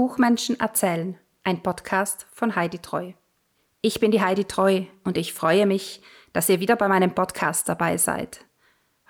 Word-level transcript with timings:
Buchmenschen 0.00 0.58
erzählen, 0.58 1.18
ein 1.44 1.62
Podcast 1.62 2.26
von 2.32 2.56
Heidi 2.56 2.78
Treu. 2.78 3.12
Ich 3.82 4.00
bin 4.00 4.10
die 4.10 4.22
Heidi 4.22 4.46
Treu 4.46 4.84
und 5.04 5.18
ich 5.18 5.34
freue 5.34 5.66
mich, 5.66 6.00
dass 6.32 6.48
ihr 6.48 6.58
wieder 6.58 6.74
bei 6.76 6.88
meinem 6.88 7.14
Podcast 7.14 7.68
dabei 7.68 7.98
seid. 7.98 8.46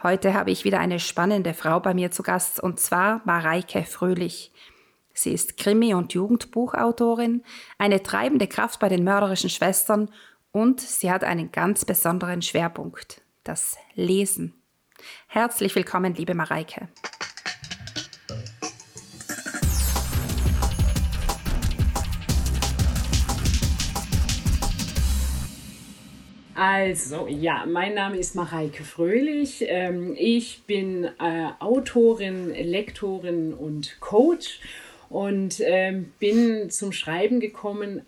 Heute 0.02 0.34
habe 0.34 0.50
ich 0.50 0.64
wieder 0.64 0.80
eine 0.80 0.98
spannende 0.98 1.54
Frau 1.54 1.78
bei 1.78 1.94
mir 1.94 2.10
zu 2.10 2.24
Gast 2.24 2.58
und 2.58 2.80
zwar 2.80 3.20
Mareike 3.24 3.84
Fröhlich. 3.84 4.52
Sie 5.14 5.32
ist 5.32 5.58
Krimi- 5.58 5.94
und 5.94 6.12
Jugendbuchautorin, 6.12 7.44
eine 7.78 8.02
treibende 8.02 8.48
Kraft 8.48 8.80
bei 8.80 8.88
den 8.88 9.04
mörderischen 9.04 9.48
Schwestern 9.48 10.10
und 10.50 10.80
sie 10.80 11.12
hat 11.12 11.22
einen 11.22 11.52
ganz 11.52 11.84
besonderen 11.84 12.42
Schwerpunkt, 12.42 13.22
das 13.44 13.76
Lesen. 13.94 14.60
Herzlich 15.28 15.72
willkommen, 15.76 16.14
liebe 16.14 16.34
Mareike. 16.34 16.88
Also, 26.62 27.26
ja, 27.26 27.64
mein 27.66 27.94
Name 27.94 28.18
ist 28.18 28.34
Mareike 28.34 28.84
Fröhlich. 28.84 29.64
Ähm, 29.66 30.14
ich 30.14 30.60
bin 30.66 31.04
äh, 31.04 31.48
Autorin, 31.58 32.50
Lektorin 32.50 33.54
und 33.54 33.98
Coach 34.00 34.60
und 35.08 35.58
ähm, 35.60 36.12
bin 36.18 36.68
zum 36.68 36.92
Schreiben 36.92 37.40
gekommen 37.40 38.02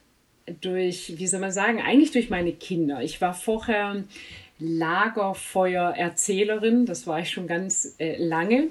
durch, 0.60 1.14
wie 1.16 1.26
soll 1.26 1.40
man 1.40 1.50
sagen, 1.50 1.80
eigentlich 1.80 2.10
durch 2.10 2.28
meine 2.28 2.52
Kinder. 2.52 3.02
Ich 3.02 3.22
war 3.22 3.32
vorher 3.32 4.04
Lagerfeuererzählerin, 4.58 6.84
das 6.84 7.06
war 7.06 7.20
ich 7.20 7.30
schon 7.30 7.46
ganz 7.46 7.94
äh, 7.98 8.22
lange, 8.22 8.66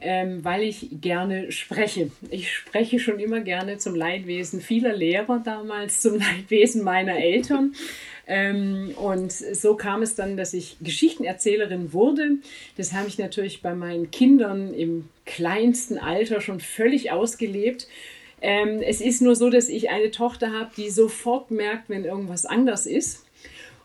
ähm, 0.00 0.42
weil 0.42 0.62
ich 0.62 0.88
gerne 1.02 1.52
spreche. 1.52 2.10
Ich 2.30 2.50
spreche 2.50 2.98
schon 2.98 3.20
immer 3.20 3.40
gerne 3.40 3.76
zum 3.76 3.94
Leidwesen 3.94 4.62
vieler 4.62 4.94
Lehrer 4.94 5.42
damals, 5.44 6.00
zum 6.00 6.18
Leidwesen 6.18 6.82
meiner 6.82 7.18
Eltern. 7.18 7.74
Ähm, 8.28 8.92
und 8.96 9.32
so 9.32 9.74
kam 9.74 10.02
es 10.02 10.14
dann, 10.14 10.36
dass 10.36 10.52
ich 10.52 10.76
Geschichtenerzählerin 10.82 11.94
wurde. 11.94 12.36
Das 12.76 12.92
habe 12.92 13.08
ich 13.08 13.16
natürlich 13.18 13.62
bei 13.62 13.74
meinen 13.74 14.10
Kindern 14.10 14.74
im 14.74 15.08
kleinsten 15.24 15.98
Alter 15.98 16.42
schon 16.42 16.60
völlig 16.60 17.10
ausgelebt. 17.10 17.88
Ähm, 18.42 18.82
es 18.82 19.00
ist 19.00 19.22
nur 19.22 19.34
so, 19.34 19.48
dass 19.48 19.70
ich 19.70 19.88
eine 19.88 20.10
Tochter 20.10 20.52
habe, 20.52 20.70
die 20.76 20.90
sofort 20.90 21.50
merkt, 21.50 21.88
wenn 21.88 22.04
irgendwas 22.04 22.44
anders 22.44 22.86
ist. 22.86 23.24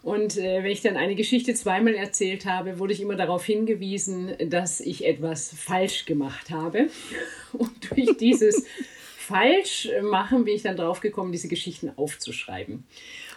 Und 0.04 0.38
äh, 0.38 0.62
wenn 0.62 0.72
ich 0.72 0.82
dann 0.82 0.98
eine 0.98 1.16
Geschichte 1.16 1.54
zweimal 1.54 1.96
erzählt 1.96 2.46
habe, 2.46 2.78
wurde 2.78 2.92
ich 2.92 3.00
immer 3.00 3.16
darauf 3.16 3.46
hingewiesen, 3.46 4.34
dass 4.50 4.82
ich 4.82 5.06
etwas 5.06 5.56
falsch 5.58 6.06
gemacht 6.06 6.50
habe. 6.50 6.90
Und 7.54 7.72
durch 7.90 8.18
dieses 8.18 8.66
Falschmachen 9.18 10.44
bin 10.44 10.56
ich 10.56 10.64
dann 10.64 10.76
drauf 10.76 11.00
gekommen, 11.00 11.32
diese 11.32 11.48
Geschichten 11.48 11.94
aufzuschreiben. 11.96 12.84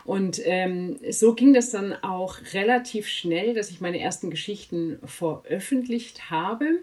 Und 0.07 0.41
ähm, 0.45 0.97
so 1.11 1.35
ging 1.35 1.53
das 1.53 1.71
dann 1.71 1.93
auch 1.93 2.39
relativ 2.55 3.09
schnell, 3.09 3.55
dass 3.55 3.71
ich 3.71 3.81
meine 3.81 4.01
ersten 4.01 4.31
Geschichten 4.31 4.99
veröffentlicht 5.05 6.31
habe. 6.31 6.79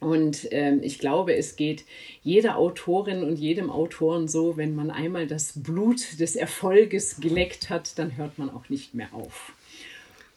Und 0.00 0.48
ähm, 0.50 0.80
ich 0.82 0.98
glaube, 0.98 1.36
es 1.36 1.54
geht 1.54 1.84
jeder 2.22 2.56
Autorin 2.56 3.22
und 3.22 3.36
jedem 3.36 3.70
Autoren 3.70 4.26
so, 4.26 4.56
wenn 4.56 4.74
man 4.74 4.90
einmal 4.90 5.28
das 5.28 5.52
Blut 5.62 6.18
des 6.18 6.34
Erfolges 6.34 7.20
geleckt 7.20 7.70
hat, 7.70 7.98
dann 7.98 8.16
hört 8.16 8.38
man 8.38 8.50
auch 8.50 8.68
nicht 8.68 8.94
mehr 8.94 9.12
auf. 9.12 9.52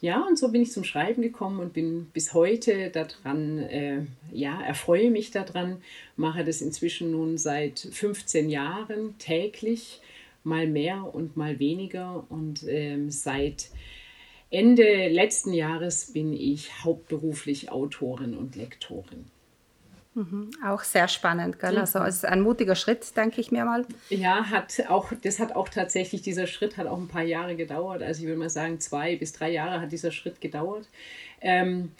Ja, 0.00 0.20
und 0.20 0.38
so 0.38 0.48
bin 0.52 0.60
ich 0.60 0.70
zum 0.70 0.84
Schreiben 0.84 1.22
gekommen 1.22 1.60
und 1.60 1.72
bin 1.72 2.10
bis 2.12 2.34
heute 2.34 2.90
daran, 2.90 3.58
äh, 3.58 4.02
ja, 4.32 4.60
erfreue 4.60 5.10
mich 5.10 5.30
daran, 5.30 5.78
mache 6.16 6.44
das 6.44 6.60
inzwischen 6.60 7.10
nun 7.10 7.38
seit 7.38 7.78
15 7.78 8.50
Jahren 8.50 9.18
täglich 9.18 10.02
mal 10.44 10.66
mehr 10.66 11.14
und 11.14 11.36
mal 11.36 11.58
weniger. 11.58 12.24
Und 12.28 12.64
ähm, 12.68 13.10
seit 13.10 13.70
Ende 14.50 15.08
letzten 15.08 15.52
Jahres 15.52 16.12
bin 16.12 16.32
ich 16.32 16.84
hauptberuflich 16.84 17.70
Autorin 17.70 18.36
und 18.36 18.56
Lektorin. 18.56 19.26
Mhm, 20.14 20.50
auch 20.64 20.84
sehr 20.84 21.08
spannend, 21.08 21.58
gell? 21.58 21.76
Also 21.76 21.98
es 22.00 22.16
ist 22.16 22.24
ein 22.24 22.40
mutiger 22.40 22.76
Schritt, 22.76 23.16
denke 23.16 23.40
ich 23.40 23.50
mir 23.50 23.64
mal. 23.64 23.84
Ja, 24.10 24.48
hat 24.48 24.84
auch, 24.88 25.12
das 25.22 25.40
hat 25.40 25.56
auch 25.56 25.68
tatsächlich, 25.68 26.22
dieser 26.22 26.46
Schritt 26.46 26.76
hat 26.76 26.86
auch 26.86 26.98
ein 26.98 27.08
paar 27.08 27.24
Jahre 27.24 27.56
gedauert. 27.56 28.00
Also 28.00 28.22
ich 28.22 28.28
würde 28.28 28.38
mal 28.38 28.50
sagen, 28.50 28.78
zwei 28.78 29.16
bis 29.16 29.32
drei 29.32 29.50
Jahre 29.50 29.80
hat 29.80 29.90
dieser 29.90 30.12
Schritt 30.12 30.40
gedauert. 30.40 30.86
Ähm, 31.40 31.90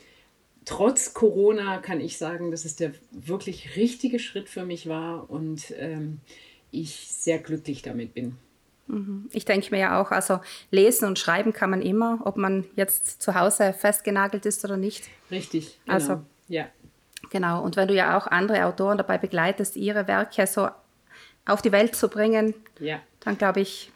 trotz 0.65 1.12
Corona 1.12 1.78
kann 1.78 2.00
ich 2.00 2.16
sagen, 2.16 2.53
dass 2.53 2.65
es 2.65 2.77
der 2.77 2.93
wirklich 3.10 3.75
richtige 3.75 4.21
Schritt 4.21 4.49
für 4.49 4.65
mich 4.65 4.88
war 4.88 5.28
und 5.28 5.75
ähm, 5.77 6.21
ich 6.80 7.08
sehr 7.10 7.38
glücklich 7.38 7.82
damit 7.82 8.14
bin. 8.14 8.36
Mhm. 8.86 9.28
Ich 9.32 9.44
denke 9.44 9.70
mir 9.70 9.80
ja 9.80 10.00
auch, 10.00 10.10
also 10.10 10.40
lesen 10.70 11.06
und 11.06 11.18
schreiben 11.18 11.52
kann 11.52 11.70
man 11.70 11.82
immer, 11.82 12.20
ob 12.24 12.36
man 12.36 12.64
jetzt 12.76 13.22
zu 13.22 13.34
Hause 13.34 13.72
festgenagelt 13.72 14.46
ist 14.46 14.64
oder 14.64 14.76
nicht. 14.76 15.08
Richtig, 15.30 15.78
genau. 15.84 15.94
Also, 15.94 16.22
ja. 16.48 16.66
Genau, 17.30 17.62
und 17.62 17.76
wenn 17.76 17.88
du 17.88 17.94
ja 17.94 18.18
auch 18.18 18.26
andere 18.26 18.66
Autoren 18.66 18.98
dabei 18.98 19.18
begleitest, 19.18 19.76
ihre 19.76 20.06
Werke 20.06 20.46
so 20.46 20.68
auf 21.46 21.62
die 21.62 21.72
Welt 21.72 21.96
zu 21.96 22.08
bringen, 22.08 22.54
ja. 22.78 23.00
dann 23.20 23.38
glaube 23.38 23.60
ich, 23.60 23.91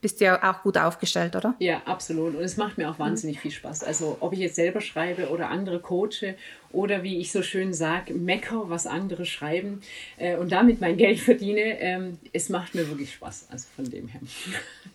bist 0.00 0.20
du 0.20 0.26
ja 0.26 0.50
auch 0.50 0.62
gut 0.62 0.78
aufgestellt, 0.78 1.34
oder? 1.34 1.54
Ja, 1.58 1.82
absolut. 1.84 2.36
Und 2.36 2.42
es 2.42 2.56
macht 2.56 2.78
mir 2.78 2.88
auch 2.88 2.98
wahnsinnig 2.98 3.40
viel 3.40 3.50
Spaß. 3.50 3.82
Also 3.82 4.16
ob 4.20 4.32
ich 4.32 4.38
jetzt 4.38 4.54
selber 4.54 4.80
schreibe 4.80 5.28
oder 5.30 5.48
andere 5.48 5.80
coache 5.80 6.36
oder 6.70 7.02
wie 7.02 7.18
ich 7.18 7.32
so 7.32 7.42
schön 7.42 7.72
sage, 7.72 8.14
mecker, 8.14 8.70
was 8.70 8.86
andere 8.86 9.24
schreiben 9.24 9.82
äh, 10.16 10.36
und 10.36 10.52
damit 10.52 10.80
mein 10.80 10.96
Geld 10.96 11.18
verdiene, 11.18 11.80
ähm, 11.80 12.18
es 12.32 12.48
macht 12.48 12.74
mir 12.74 12.88
wirklich 12.88 13.14
Spaß. 13.14 13.48
Also 13.50 13.66
von 13.74 13.90
dem 13.90 14.08
her 14.08 14.20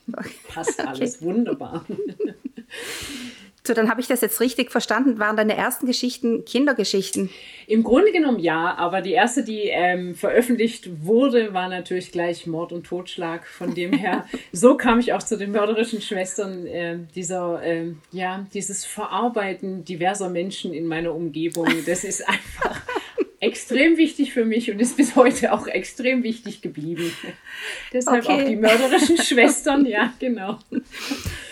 passt 0.47 0.80
alles 0.88 1.18
okay. 1.18 1.25
wunderbar. 1.25 1.85
So, 3.66 3.74
dann 3.74 3.90
habe 3.90 4.01
ich 4.01 4.07
das 4.07 4.19
jetzt 4.19 4.41
richtig 4.41 4.72
verstanden. 4.72 5.19
Waren 5.19 5.38
deine 5.38 5.56
ersten 5.56 5.85
Geschichten 5.85 6.44
Kindergeschichten? 6.44 7.29
Im 7.66 7.84
Grunde 7.84 8.12
genommen 8.12 8.40
ja, 8.40 8.75
aber 8.75 9.00
die 9.00 9.13
erste, 9.13 9.44
die 9.44 9.69
ähm, 9.69 10.16
veröffentlicht 10.16 11.06
wurde, 11.06 11.53
war 11.53 11.69
natürlich 11.69 12.12
gleich 12.12 12.46
Mord 12.46 12.73
und 12.73 12.85
Totschlag. 12.85 13.47
Von 13.47 13.73
dem 13.73 13.94
her, 13.97 14.25
so 14.52 14.75
kam 14.75 15.00
ich 15.00 15.13
auch 15.13 15.23
zu 15.23 15.38
den 15.38 15.52
mörderischen 15.52 16.02
Schwestern. 16.02 16.68
Äh, 16.68 16.97
dieser, 17.16 17.63
äh, 17.63 17.94
ja, 18.12 18.46
dieses 18.53 18.84
Verarbeiten 18.84 19.85
diverser 19.85 20.29
Menschen 20.29 20.73
in 20.73 20.85
meiner 20.85 21.13
Umgebung, 21.13 21.68
das 21.85 22.03
ist 22.03 22.28
einfach 22.28 22.81
extrem 23.44 23.98
wichtig 23.98 24.34
für 24.34 24.46
mich 24.46 24.72
und 24.72 24.80
ist 24.80 24.98
bis 24.98 25.16
heute 25.16 25.54
auch 25.54 25.68
extrem 25.68 26.24
wichtig 26.24 26.62
geblieben. 26.62 27.12
Deshalb 27.94 28.26
okay. 28.26 28.34
auch 28.34 28.48
die 28.48 28.56
mörderischen 28.56 29.18
Schwestern, 29.22 29.86
ja, 29.86 30.14
genau. 30.20 30.59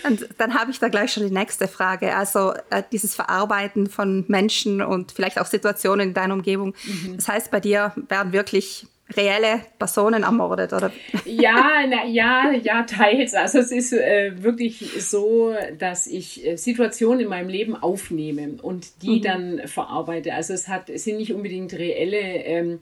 Und 0.04 0.28
dann 0.38 0.54
habe 0.54 0.72
ich 0.72 0.80
da 0.80 0.88
gleich 0.88 1.14
schon 1.14 1.28
die 1.28 1.34
nächste 1.34 1.68
Frage. 1.68 2.16
Also 2.16 2.54
äh, 2.70 2.84
dieses 2.92 3.14
Verarbeiten 3.14 3.88
von 3.88 4.26
Menschen 4.28 4.82
und 4.82 5.12
vielleicht 5.12 5.40
auch 5.40 5.46
Situationen 5.46 6.10
in 6.10 6.14
deiner 6.14 6.34
Umgebung. 6.34 6.74
Mhm. 6.86 7.18
Das 7.18 7.28
heißt, 7.28 7.52
bei 7.52 7.60
dir 7.60 7.94
werden 8.08 8.34
wirklich 8.34 8.88
reelle 9.16 9.62
Personen 9.78 10.24
ermordet, 10.24 10.74
oder? 10.74 10.92
Ja, 11.26 11.86
na, 11.90 12.06
ja, 12.06 12.52
ja, 12.52 12.84
teils. 12.84 13.34
Also 13.34 13.60
es 13.60 13.72
ist 13.72 13.94
äh, 13.94 14.44
wirklich 14.44 14.80
so, 15.00 15.54
dass 15.78 16.08
ich 16.08 16.46
äh, 16.46 16.56
Situationen 16.58 17.22
in 17.22 17.28
meinem 17.28 17.50
Leben 17.50 17.76
aufnehme 17.76 18.58
und 18.62 19.02
die 19.02 19.18
mhm. 19.18 19.22
dann 19.22 19.68
verarbeite. 19.68 20.34
Also 20.34 20.54
es 20.54 20.68
hat, 20.68 20.90
es 20.90 21.04
sind 21.04 21.18
nicht 21.18 21.34
unbedingt 21.34 21.74
reelle, 21.74 22.18
ähm, 22.18 22.80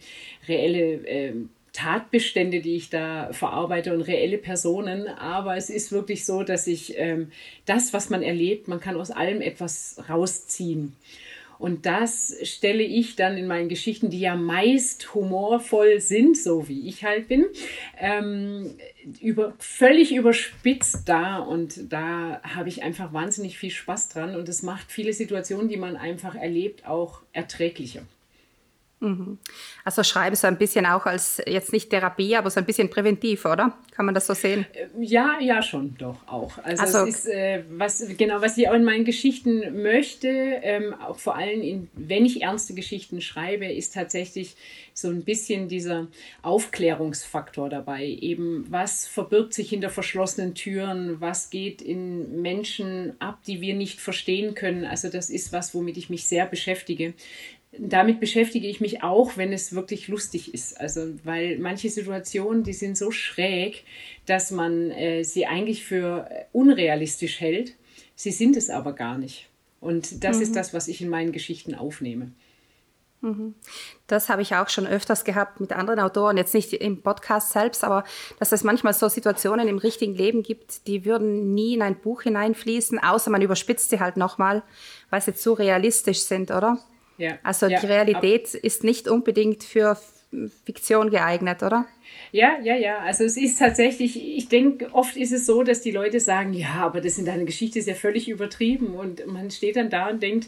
reelle 0.47 1.07
ähm, 1.07 1.50
Tatbestände, 1.73 2.62
die 2.62 2.75
ich 2.75 2.89
da 2.89 3.31
verarbeite 3.31 3.94
und 3.94 4.01
reelle 4.01 4.38
Personen, 4.38 5.07
aber 5.07 5.56
es 5.56 5.69
ist 5.69 5.91
wirklich 5.91 6.25
so, 6.25 6.44
dass 6.44 6.68
ich 6.68 6.97
ähm, 6.97 7.31
das, 7.66 7.94
was 7.94 8.09
man 8.09 8.23
erlebt, 8.23 8.68
man 8.68 8.79
kann 8.79 8.95
aus 8.95 9.12
allem 9.12 9.39
etwas 9.39 10.01
rausziehen. 10.09 10.95
Und 11.59 11.86
das 11.86 12.36
stelle 12.44 12.84
ich 12.84 13.18
dann 13.18 13.38
in 13.38 13.46
meinen 13.46 13.68
Geschichten, 13.68 14.09
die 14.09 14.22
ja 14.22 14.38
meist 14.38 15.14
humorvoll 15.14 16.00
sind, 16.00 16.38
so 16.38 16.70
wie 16.70 16.88
ich 16.88 17.03
halt 17.03 17.28
bin, 17.28 17.46
ähm, 18.00 18.75
über, 19.22 19.54
völlig 19.60 20.16
überspitzt 20.16 21.07
da. 21.10 21.39
Und 21.39 21.92
da 21.92 22.42
habe 22.44 22.69
ich 22.69 22.81
einfach 22.81 23.12
wahnsinnig 23.12 23.60
viel 23.60 23.72
Spaß 23.72 24.07
dran. 24.07 24.38
Und 24.38 24.48
es 24.48 24.63
macht 24.63 24.89
viele 24.89 25.12
Situationen, 25.12 25.68
die 25.68 25.75
man 25.75 25.98
einfach 25.98 26.33
erlebt, 26.33 26.88
auch 26.88 27.22
erträglicher. 27.33 28.04
Mhm. 29.01 29.38
Also 29.86 30.04
schreibe 30.04 30.36
so 30.36 30.48
ein 30.48 30.57
bisschen 30.57 30.86
auch 30.86 31.06
als 31.06 31.42
jetzt 31.48 31.72
nicht 31.72 31.90
Therapie, 31.90 32.36
aber 32.36 32.50
so 32.50 32.60
ein 32.60 32.66
bisschen 32.66 32.90
präventiv, 32.90 33.46
oder? 33.46 33.78
Kann 33.92 34.06
man 34.06 34.13
das 34.13 34.28
so 34.28 34.34
sehen? 34.34 34.66
Äh, 34.74 34.88
ja, 35.00 35.38
ja, 35.40 35.62
schon, 35.62 35.96
doch 35.98 36.28
auch. 36.28 36.57
Also, 36.63 36.84
also 36.84 36.98
es 37.06 37.19
ist, 37.19 37.28
äh, 37.28 37.63
was, 37.69 38.06
genau, 38.18 38.42
was 38.42 38.57
ich 38.57 38.68
auch 38.68 38.74
in 38.74 38.84
meinen 38.84 39.06
Geschichten 39.06 39.81
möchte, 39.81 40.28
ähm, 40.28 40.94
auch 40.94 41.18
vor 41.18 41.38
allem, 41.38 41.62
in, 41.62 41.90
wenn 41.94 42.25
ich 42.25 42.42
ernste 42.42 42.74
Geschichten 42.74 43.22
schreibe, 43.22 43.66
ist 43.68 43.94
tatsächlich 43.94 44.56
so 44.94 45.07
ein 45.07 45.24
bisschen 45.24 45.69
dieser 45.69 46.07
Aufklärungsfaktor 46.42 47.69
dabei. 47.69 48.06
Eben, 48.06 48.66
was 48.69 49.07
verbirgt 49.07 49.54
sich 49.54 49.69
hinter 49.69 49.90
verschlossenen 49.90 50.56
Türen? 50.56 51.22
Was 51.22 51.50
geht 51.50 51.81
in 51.81 52.42
Menschen 52.42 53.13
ab, 53.19 53.40
die 53.48 53.62
wir 53.62 53.75
nicht 53.75 54.02
verstehen 54.02 54.56
können? 54.56 54.84
Also 54.84 55.07
das 55.07 55.30
ist 55.30 55.54
was, 55.54 55.74
womit 55.74 55.95
ich 55.95 56.10
mich 56.10 56.28
sehr 56.28 56.45
beschäftige 56.45 57.13
damit 57.71 58.19
beschäftige 58.19 58.68
ich 58.68 58.81
mich 58.81 59.04
auch, 59.04 59.38
wenn 59.38 59.54
es 59.54 59.74
wirklich 59.74 60.07
lustig 60.07 60.54
ist. 60.54 60.80
Also, 60.80 61.13
weil 61.24 61.60
manche 61.60 61.89
Situationen, 61.89 62.63
die 62.63 62.74
sind 62.74 62.98
so 62.98 63.12
schräg, 63.12 63.83
dass 64.25 64.51
man 64.51 64.92
äh, 64.92 65.24
sie 65.24 65.45
eigentlich 65.45 65.86
für 65.86 66.30
unrealistisch 66.51 67.39
hält. 67.39 67.75
Sie 68.16 68.31
sind 68.31 68.57
es 68.57 68.69
aber 68.69 68.94
gar 68.94 69.18
nicht. 69.18 69.50
Und 69.80 70.24
das 70.24 70.38
mhm. 70.38 70.44
ist 70.44 70.56
das, 70.56 70.74
was 70.74 70.88
ich 70.88 71.01
in 71.01 71.10
meinen 71.10 71.31
Geschichten 71.31 71.75
aufnehme. 71.75 72.31
Mhm. 73.21 73.54
Das 74.07 74.30
habe 74.30 74.42
ich 74.42 74.56
auch 74.56 74.69
schon 74.69 74.88
öfters 74.88 75.24
gehabt 75.24 75.60
mit 75.60 75.71
anderen 75.71 76.00
Autoren, 76.00 76.38
jetzt 76.38 76.54
nicht 76.54 76.74
im 76.74 77.01
Podcast 77.01 77.51
selbst, 77.51 77.83
aber 77.83 78.04
dass 78.39 78.51
es 78.51 78.63
manchmal 78.63 78.94
so 78.94 79.10
Situationen 79.10 79.68
im 79.68 79.77
richtigen 79.77 80.16
Leben 80.16 80.42
gibt, 80.42 80.88
die 80.88 81.06
würden 81.06 81.54
nie 81.54 81.75
in 81.75 81.81
ein 81.81 82.00
Buch 82.00 82.21
hineinfließen, 82.24 82.98
außer 82.98 83.30
man 83.30 83.42
überspitzt 83.42 83.89
sie 83.89 84.00
halt 84.00 84.16
nochmal, 84.16 84.63
weil 85.10 85.21
sie 85.21 85.36
zu 85.36 85.54
realistisch 85.54 86.21
sind, 86.21 86.51
oder? 86.51 86.80
Ja. 87.19 87.38
Also 87.44 87.68
ja. 87.68 87.80
die 87.80 87.86
Realität 87.86 88.56
ist 88.56 88.83
nicht 88.83 89.07
unbedingt 89.07 89.63
für 89.63 89.98
Fiktion 90.66 91.10
geeignet, 91.10 91.62
oder? 91.63 91.86
Ja, 92.31 92.60
ja, 92.63 92.75
ja. 92.75 93.00
Also 93.00 93.24
es 93.24 93.38
ist 93.38 93.60
tatsächlich, 93.60 94.16
ich 94.38 94.48
denke, 94.48 94.89
oft 94.94 95.18
ist 95.18 95.31
es 95.31 95.45
so, 95.45 95.63
dass 95.63 95.81
die 95.81 95.92
Leute 95.92 96.19
sagen, 96.19 96.54
ja, 96.54 96.75
aber 96.75 97.01
das 97.01 97.18
in 97.18 97.25
deiner 97.25 97.45
Geschichte 97.45 97.80
ist 97.80 97.88
ja 97.88 97.95
völlig 97.95 98.30
übertrieben. 98.30 98.95
Und 98.95 99.25
man 99.27 99.51
steht 99.51 99.75
dann 99.75 99.89
da 99.89 100.10
und 100.10 100.24
denkt, 100.24 100.48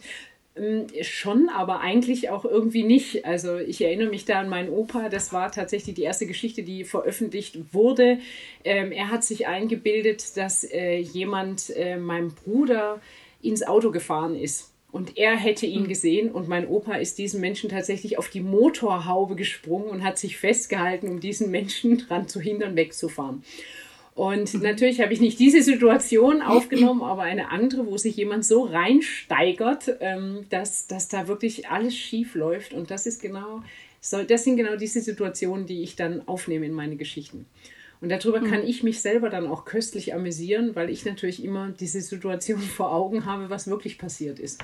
ähm, 0.55 0.87
schon, 1.01 1.49
aber 1.49 1.81
eigentlich 1.81 2.29
auch 2.29 2.45
irgendwie 2.45 2.83
nicht. 2.83 3.25
Also 3.25 3.57
ich 3.57 3.81
erinnere 3.81 4.09
mich 4.09 4.25
da 4.25 4.39
an 4.39 4.49
meinen 4.49 4.69
Opa, 4.69 5.09
das 5.09 5.33
war 5.33 5.51
tatsächlich 5.51 5.95
die 5.95 6.03
erste 6.03 6.27
Geschichte, 6.27 6.63
die 6.63 6.83
veröffentlicht 6.83 7.73
wurde. 7.73 8.19
Ähm, 8.63 8.91
er 8.91 9.09
hat 9.09 9.23
sich 9.23 9.47
eingebildet, 9.47 10.37
dass 10.37 10.63
äh, 10.63 10.97
jemand 10.97 11.69
äh, 11.75 11.97
meinem 11.97 12.33
Bruder 12.33 13.01
ins 13.41 13.63
Auto 13.63 13.91
gefahren 13.91 14.35
ist. 14.35 14.70
Und 14.91 15.17
er 15.17 15.37
hätte 15.37 15.65
ihn 15.65 15.83
hm. 15.83 15.87
gesehen 15.87 16.31
und 16.31 16.49
mein 16.49 16.67
Opa 16.67 16.95
ist 16.95 17.17
diesem 17.17 17.39
Menschen 17.39 17.69
tatsächlich 17.69 18.17
auf 18.17 18.29
die 18.29 18.41
Motorhaube 18.41 19.35
gesprungen 19.35 19.89
und 19.89 20.03
hat 20.03 20.17
sich 20.17 20.37
festgehalten, 20.37 21.07
um 21.07 21.19
diesen 21.19 21.49
Menschen 21.49 21.97
daran 22.09 22.27
zu 22.27 22.41
hindern, 22.41 22.75
wegzufahren. 22.75 23.43
Und 24.13 24.53
mhm. 24.53 24.61
natürlich 24.61 25.01
habe 25.01 25.13
ich 25.13 25.21
nicht 25.21 25.39
diese 25.39 25.61
Situation 25.61 26.41
aufgenommen, 26.41 27.01
aber 27.01 27.23
eine 27.23 27.49
andere, 27.49 27.87
wo 27.87 27.97
sich 27.97 28.17
jemand 28.17 28.45
so 28.45 28.63
reinsteigert, 28.63 29.97
ähm, 30.01 30.45
dass, 30.49 30.87
dass 30.87 31.07
da 31.07 31.27
wirklich 31.27 31.69
alles 31.69 31.95
schief 31.95 32.35
läuft. 32.35 32.73
Und 32.73 32.91
das 32.91 33.05
ist 33.05 33.21
genau, 33.21 33.63
das 34.27 34.43
sind 34.43 34.57
genau 34.57 34.75
diese 34.75 34.99
Situationen, 34.99 35.65
die 35.65 35.81
ich 35.81 35.95
dann 35.95 36.27
aufnehme 36.27 36.65
in 36.65 36.73
meine 36.73 36.97
Geschichten. 36.97 37.45
Und 38.01 38.09
darüber 38.09 38.41
mhm. 38.41 38.49
kann 38.49 38.67
ich 38.67 38.83
mich 38.83 38.99
selber 38.99 39.29
dann 39.29 39.47
auch 39.47 39.63
köstlich 39.63 40.13
amüsieren, 40.13 40.75
weil 40.75 40.89
ich 40.89 41.05
natürlich 41.05 41.43
immer 41.43 41.69
diese 41.69 42.01
Situation 42.01 42.59
vor 42.77 42.93
Augen 42.93 43.25
habe, 43.25 43.49
was 43.49 43.67
wirklich 43.67 43.97
passiert 43.97 44.39
ist. 44.39 44.59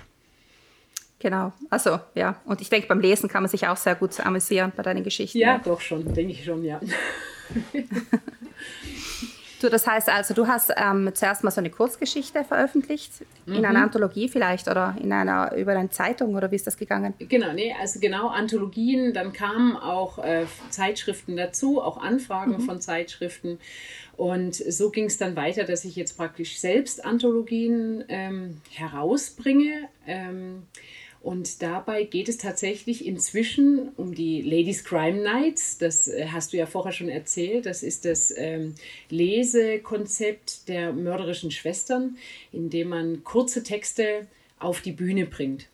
Genau, 1.19 1.51
also 1.69 1.99
ja. 2.13 2.39
Und 2.45 2.61
ich 2.61 2.69
denke, 2.69 2.87
beim 2.87 2.99
Lesen 2.99 3.27
kann 3.27 3.43
man 3.43 3.49
sich 3.49 3.67
auch 3.67 3.77
sehr 3.77 3.95
gut 3.95 4.19
amüsieren 4.19 4.71
bei 4.75 4.83
deinen 4.83 5.03
Geschichten. 5.03 5.39
Ja, 5.39 5.53
ja. 5.53 5.61
doch 5.63 5.81
schon, 5.81 6.13
denke 6.13 6.33
ich 6.33 6.45
schon, 6.45 6.63
ja. 6.63 6.79
Du, 9.59 9.69
das 9.69 9.87
heißt 9.87 10.09
also, 10.09 10.35
du 10.35 10.47
hast 10.47 10.71
ähm, 10.77 11.09
zuerst 11.15 11.43
mal 11.43 11.49
so 11.49 11.59
eine 11.59 11.71
Kurzgeschichte 11.71 12.43
veröffentlicht, 12.43 13.11
mhm. 13.47 13.55
in 13.55 13.65
einer 13.65 13.79
mhm. 13.79 13.85
Anthologie 13.85 14.29
vielleicht 14.29 14.67
oder 14.67 14.95
in 15.01 15.11
einer, 15.11 15.55
über 15.55 15.71
eine 15.71 15.89
Zeitung 15.89 16.35
oder 16.35 16.51
wie 16.51 16.55
ist 16.55 16.67
das 16.67 16.77
gegangen? 16.77 17.15
Genau, 17.17 17.53
nee, 17.53 17.73
also 17.79 17.99
genau, 17.99 18.27
Anthologien, 18.27 19.13
dann 19.13 19.33
kamen 19.33 19.75
auch 19.75 20.19
äh, 20.19 20.45
Zeitschriften 20.69 21.37
dazu, 21.37 21.81
auch 21.81 21.97
Anfragen 21.97 22.57
mhm. 22.57 22.61
von 22.61 22.81
Zeitschriften. 22.81 23.57
Und 24.15 24.55
so 24.55 24.91
ging 24.91 25.05
es 25.05 25.17
dann 25.17 25.35
weiter, 25.35 25.63
dass 25.63 25.85
ich 25.85 25.95
jetzt 25.95 26.17
praktisch 26.17 26.59
selbst 26.59 27.03
Anthologien 27.03 28.03
ähm, 28.09 28.61
herausbringe. 28.71 29.89
Ähm, 30.05 30.63
und 31.21 31.61
dabei 31.61 32.03
geht 32.03 32.29
es 32.29 32.37
tatsächlich 32.37 33.05
inzwischen 33.05 33.89
um 33.97 34.13
die 34.13 34.41
Ladies 34.41 34.83
Crime 34.83 35.21
Nights. 35.21 35.77
Das 35.77 36.07
äh, 36.07 36.27
hast 36.31 36.53
du 36.53 36.57
ja 36.57 36.65
vorher 36.65 36.91
schon 36.91 37.09
erzählt. 37.09 37.65
Das 37.65 37.83
ist 37.83 38.05
das 38.05 38.33
ähm, 38.37 38.75
Lesekonzept 39.09 40.67
der 40.67 40.93
mörderischen 40.93 41.51
Schwestern, 41.51 42.17
in 42.51 42.69
dem 42.69 42.89
man 42.89 43.23
kurze 43.23 43.63
Texte 43.63 44.27
auf 44.59 44.81
die 44.81 44.91
Bühne 44.91 45.25
bringt. 45.25 45.67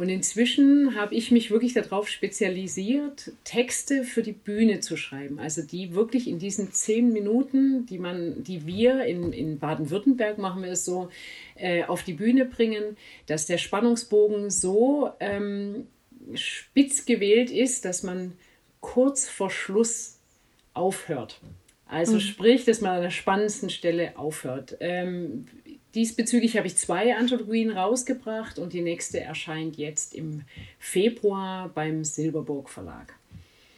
Und 0.00 0.08
inzwischen 0.08 0.94
habe 0.94 1.14
ich 1.14 1.30
mich 1.30 1.50
wirklich 1.50 1.74
darauf 1.74 2.08
spezialisiert, 2.08 3.32
Texte 3.44 4.02
für 4.02 4.22
die 4.22 4.32
Bühne 4.32 4.80
zu 4.80 4.96
schreiben. 4.96 5.38
Also 5.38 5.60
die 5.60 5.94
wirklich 5.94 6.26
in 6.26 6.38
diesen 6.38 6.72
zehn 6.72 7.12
Minuten, 7.12 7.84
die 7.84 7.98
man, 7.98 8.42
die 8.42 8.64
wir 8.66 9.04
in, 9.04 9.34
in 9.34 9.58
Baden-Württemberg 9.58 10.38
machen 10.38 10.62
wir 10.62 10.70
es 10.70 10.86
so, 10.86 11.10
äh, 11.54 11.84
auf 11.84 12.02
die 12.02 12.14
Bühne 12.14 12.46
bringen, 12.46 12.96
dass 13.26 13.44
der 13.44 13.58
Spannungsbogen 13.58 14.50
so 14.50 15.10
ähm, 15.20 15.86
spitz 16.32 17.04
gewählt 17.04 17.50
ist, 17.50 17.84
dass 17.84 18.02
man 18.02 18.32
kurz 18.80 19.28
vor 19.28 19.50
Schluss 19.50 20.16
aufhört. 20.72 21.42
Also 21.86 22.14
mhm. 22.14 22.20
sprich, 22.20 22.64
dass 22.64 22.80
man 22.80 22.92
an 22.92 23.02
der 23.02 23.10
spannendsten 23.10 23.68
Stelle 23.68 24.16
aufhört. 24.16 24.78
Ähm, 24.80 25.44
Diesbezüglich 25.94 26.56
habe 26.56 26.68
ich 26.68 26.76
zwei 26.76 27.16
Anthologien 27.16 27.70
rausgebracht 27.70 28.58
und 28.58 28.72
die 28.72 28.80
nächste 28.80 29.20
erscheint 29.20 29.76
jetzt 29.76 30.14
im 30.14 30.42
Februar 30.78 31.68
beim 31.68 32.04
Silberburg 32.04 32.68
Verlag. 32.68 33.19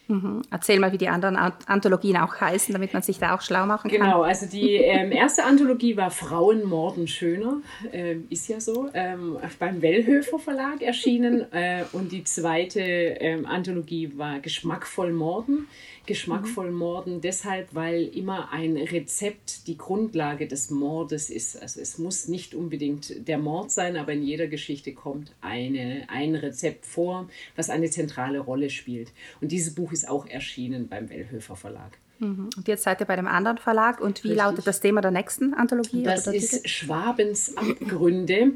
Mhm. 0.07 0.41
Erzähl 0.51 0.79
mal, 0.79 0.91
wie 0.91 0.97
die 0.97 1.07
anderen 1.07 1.35
Anthologien 1.37 2.17
auch 2.17 2.39
heißen, 2.39 2.73
damit 2.73 2.93
man 2.93 3.01
sich 3.01 3.19
da 3.19 3.35
auch 3.35 3.41
schlau 3.41 3.65
machen 3.65 3.89
kann. 3.89 4.01
Genau, 4.01 4.23
also 4.23 4.45
die 4.45 4.75
ähm, 4.75 5.11
erste 5.11 5.45
Anthologie 5.45 5.95
war 5.95 6.11
Frauen 6.11 6.67
morden 6.67 7.07
schöner, 7.07 7.61
äh, 7.91 8.15
ist 8.29 8.49
ja 8.49 8.59
so, 8.59 8.89
ähm, 8.93 9.37
beim 9.59 9.81
Wellhöfer 9.81 10.39
Verlag 10.39 10.81
erschienen. 10.81 11.51
Äh, 11.53 11.83
und 11.93 12.11
die 12.11 12.23
zweite 12.23 12.81
ähm, 12.81 13.45
Anthologie 13.45 14.11
war 14.17 14.39
Geschmackvoll 14.39 15.13
morden 15.13 15.67
geschmackvoll 16.05 16.71
mhm. 16.71 16.77
morden, 16.77 17.21
deshalb, 17.21 17.73
weil 17.73 18.03
immer 18.03 18.51
ein 18.51 18.75
Rezept 18.75 19.67
die 19.67 19.77
Grundlage 19.77 20.47
des 20.47 20.69
Mordes 20.69 21.29
ist. 21.29 21.61
Also 21.61 21.79
es 21.79 21.97
muss 21.97 22.27
nicht 22.27 22.55
unbedingt 22.55 23.27
der 23.27 23.37
Mord 23.37 23.71
sein, 23.71 23.95
aber 23.95 24.11
in 24.11 24.23
jeder 24.23 24.47
Geschichte 24.47 24.93
kommt 24.93 25.33
eine, 25.39 26.05
ein 26.09 26.35
Rezept 26.35 26.85
vor, 26.85 27.29
was 27.55 27.69
eine 27.69 27.89
zentrale 27.89 28.39
Rolle 28.39 28.69
spielt. 28.69 29.11
Und 29.39 29.53
dieses 29.53 29.73
Buch 29.73 29.92
ist 29.93 30.09
auch 30.09 30.27
erschienen 30.27 30.87
beim 30.87 31.09
Wellhöfer 31.09 31.55
Verlag. 31.55 31.97
Mhm. 32.19 32.49
Und 32.55 32.67
jetzt 32.67 32.83
seid 32.83 32.99
ihr 32.99 33.05
bei 33.05 33.15
dem 33.15 33.27
anderen 33.27 33.57
Verlag. 33.57 33.99
Und 33.99 34.23
wie 34.23 34.29
Richtig. 34.29 34.37
lautet 34.37 34.67
das 34.67 34.79
Thema 34.79 35.01
der 35.01 35.11
nächsten 35.11 35.53
Anthologie? 35.53 36.03
Das 36.03 36.27
ist 36.27 36.67
Schwabens 36.69 37.55
Abgründe. 37.57 38.51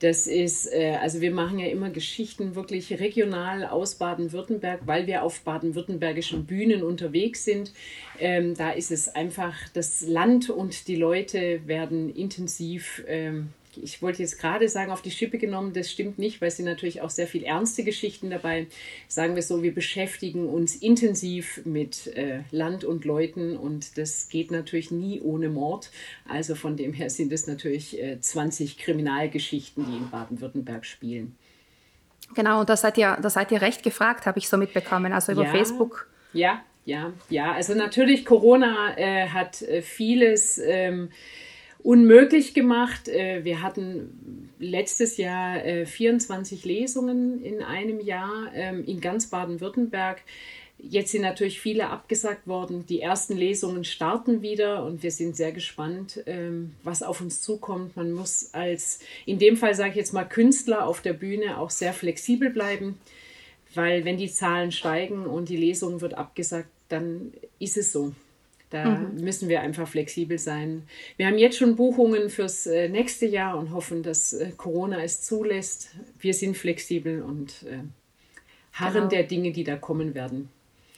Das 0.00 0.26
ist, 0.26 0.66
äh, 0.72 0.96
also 1.00 1.20
wir 1.20 1.32
machen 1.32 1.58
ja 1.58 1.66
immer 1.66 1.90
Geschichten 1.90 2.54
wirklich 2.54 2.98
regional 3.00 3.64
aus 3.64 3.96
Baden-Württemberg, 3.96 4.80
weil 4.86 5.06
wir 5.06 5.22
auf 5.22 5.40
baden-württembergischen 5.40 6.44
Bühnen 6.44 6.82
unterwegs 6.82 7.44
sind. 7.44 7.72
Ähm, 8.18 8.54
da 8.54 8.70
ist 8.70 8.90
es 8.90 9.08
einfach, 9.08 9.54
das 9.72 10.02
Land 10.02 10.50
und 10.50 10.88
die 10.88 10.96
Leute 10.96 11.60
werden 11.66 12.14
intensiv 12.14 13.04
ähm, 13.06 13.48
ich 13.82 14.02
wollte 14.02 14.22
jetzt 14.22 14.38
gerade 14.38 14.68
sagen, 14.68 14.90
auf 14.90 15.02
die 15.02 15.10
Schippe 15.10 15.38
genommen, 15.38 15.72
das 15.72 15.90
stimmt 15.90 16.18
nicht, 16.18 16.40
weil 16.40 16.48
es 16.48 16.56
sind 16.56 16.66
natürlich 16.66 17.00
auch 17.02 17.10
sehr 17.10 17.26
viel 17.26 17.44
ernste 17.44 17.84
Geschichten 17.84 18.30
dabei. 18.30 18.66
Sagen 19.08 19.34
wir 19.34 19.42
so, 19.42 19.62
wir 19.62 19.74
beschäftigen 19.74 20.48
uns 20.48 20.76
intensiv 20.76 21.60
mit 21.64 22.08
äh, 22.16 22.40
Land 22.50 22.84
und 22.84 23.04
Leuten 23.04 23.56
und 23.56 23.98
das 23.98 24.28
geht 24.28 24.50
natürlich 24.50 24.90
nie 24.90 25.20
ohne 25.20 25.48
Mord. 25.48 25.90
Also 26.28 26.54
von 26.54 26.76
dem 26.76 26.92
her 26.92 27.10
sind 27.10 27.32
es 27.32 27.46
natürlich 27.46 28.00
äh, 28.00 28.20
20 28.20 28.78
Kriminalgeschichten, 28.78 29.86
die 29.86 29.96
in 29.96 30.10
Baden-Württemberg 30.10 30.84
spielen. 30.84 31.36
Genau, 32.34 32.60
und 32.60 32.68
da 32.68 32.76
seid 32.76 32.98
ihr, 32.98 33.18
da 33.20 33.30
seid 33.30 33.52
ihr 33.52 33.62
recht 33.62 33.82
gefragt, 33.82 34.26
habe 34.26 34.38
ich 34.38 34.48
so 34.48 34.56
mitbekommen, 34.56 35.12
also 35.12 35.32
über 35.32 35.44
ja, 35.44 35.50
Facebook. 35.50 36.08
Ja, 36.32 36.62
ja, 36.84 37.12
ja. 37.28 37.52
Also 37.52 37.74
natürlich, 37.74 38.24
Corona 38.24 38.96
äh, 38.96 39.28
hat 39.28 39.62
äh, 39.62 39.82
vieles. 39.82 40.58
Ähm, 40.58 41.10
unmöglich 41.82 42.54
gemacht. 42.54 43.08
Äh, 43.08 43.44
wir 43.44 43.62
hatten 43.62 44.50
letztes 44.58 45.16
Jahr 45.16 45.60
24 45.86 46.64
äh, 46.64 46.68
Lesungen 46.68 47.42
in 47.42 47.62
einem 47.62 48.00
Jahr 48.00 48.50
ähm, 48.54 48.84
in 48.84 49.00
ganz 49.00 49.28
Baden-Württemberg. 49.28 50.22
Jetzt 50.78 51.12
sind 51.12 51.22
natürlich 51.22 51.60
viele 51.60 51.88
abgesagt 51.88 52.46
worden. 52.46 52.84
Die 52.86 53.00
ersten 53.00 53.36
Lesungen 53.36 53.84
starten 53.84 54.42
wieder 54.42 54.84
und 54.84 55.02
wir 55.02 55.10
sind 55.10 55.34
sehr 55.34 55.52
gespannt, 55.52 56.22
ähm, 56.26 56.72
was 56.82 57.02
auf 57.02 57.20
uns 57.20 57.40
zukommt. 57.40 57.96
Man 57.96 58.12
muss 58.12 58.50
als, 58.52 59.00
in 59.24 59.38
dem 59.38 59.56
Fall 59.56 59.74
sage 59.74 59.90
ich 59.90 59.96
jetzt 59.96 60.12
mal, 60.12 60.24
Künstler 60.24 60.86
auf 60.86 61.00
der 61.00 61.14
Bühne 61.14 61.58
auch 61.58 61.70
sehr 61.70 61.94
flexibel 61.94 62.50
bleiben, 62.50 62.98
weil 63.74 64.04
wenn 64.04 64.18
die 64.18 64.30
Zahlen 64.30 64.70
steigen 64.70 65.26
und 65.26 65.48
die 65.48 65.56
Lesung 65.56 66.02
wird 66.02 66.14
abgesagt, 66.14 66.68
dann 66.88 67.32
ist 67.58 67.78
es 67.78 67.92
so. 67.92 68.12
Da 68.84 68.90
mhm. 68.90 69.22
müssen 69.22 69.48
wir 69.48 69.60
einfach 69.60 69.88
flexibel 69.88 70.38
sein. 70.38 70.82
Wir 71.16 71.26
haben 71.26 71.38
jetzt 71.38 71.58
schon 71.58 71.76
Buchungen 71.76 72.30
fürs 72.30 72.66
äh, 72.66 72.88
nächste 72.88 73.26
Jahr 73.26 73.58
und 73.58 73.72
hoffen, 73.72 74.02
dass 74.02 74.32
äh, 74.32 74.50
Corona 74.56 75.02
es 75.02 75.22
zulässt. 75.22 75.90
Wir 76.18 76.34
sind 76.34 76.56
flexibel 76.56 77.22
und 77.22 77.64
äh, 77.64 77.78
harren 78.72 78.94
genau. 78.94 79.08
der 79.08 79.22
Dinge, 79.24 79.52
die 79.52 79.64
da 79.64 79.76
kommen 79.76 80.14
werden. 80.14 80.48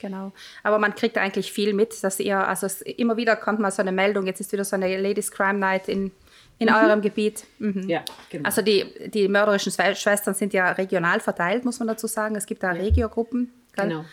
Genau. 0.01 0.33
Aber 0.63 0.79
man 0.79 0.95
kriegt 0.95 1.19
eigentlich 1.19 1.53
viel 1.53 1.75
mit, 1.75 2.03
dass 2.05 2.21
ihr, 2.21 2.39
also 2.39 2.67
es, 2.67 2.83
immer 2.83 3.17
wieder 3.17 3.35
kommt 3.35 3.59
mal 3.59 3.73
so 3.73 3.83
eine 3.83 3.91
Meldung, 3.91 4.27
jetzt 4.27 4.41
ist 4.41 4.53
wieder 4.53 4.65
so 4.65 4.77
eine 4.77 4.97
Ladies 5.01 5.31
Crime 5.31 5.59
Night 5.59 5.89
in 5.89 6.13
in 6.59 6.69
mhm. 6.69 6.75
eurem 6.75 7.01
Gebiet. 7.01 7.45
Mhm. 7.59 7.89
Ja, 7.89 8.05
genau. 8.31 8.47
Also 8.47 8.63
die, 8.63 8.85
die 9.11 9.29
mörderischen 9.29 9.73
Schwestern 9.73 10.35
sind 10.35 10.53
ja 10.53 10.73
regional 10.73 11.21
verteilt, 11.21 11.65
muss 11.65 11.79
man 11.79 11.89
dazu 11.89 12.07
sagen. 12.07 12.35
Es 12.35 12.47
gibt 12.47 12.63
da. 12.63 12.73
Regiogruppen. 12.73 13.53
Genau. 13.77 14.05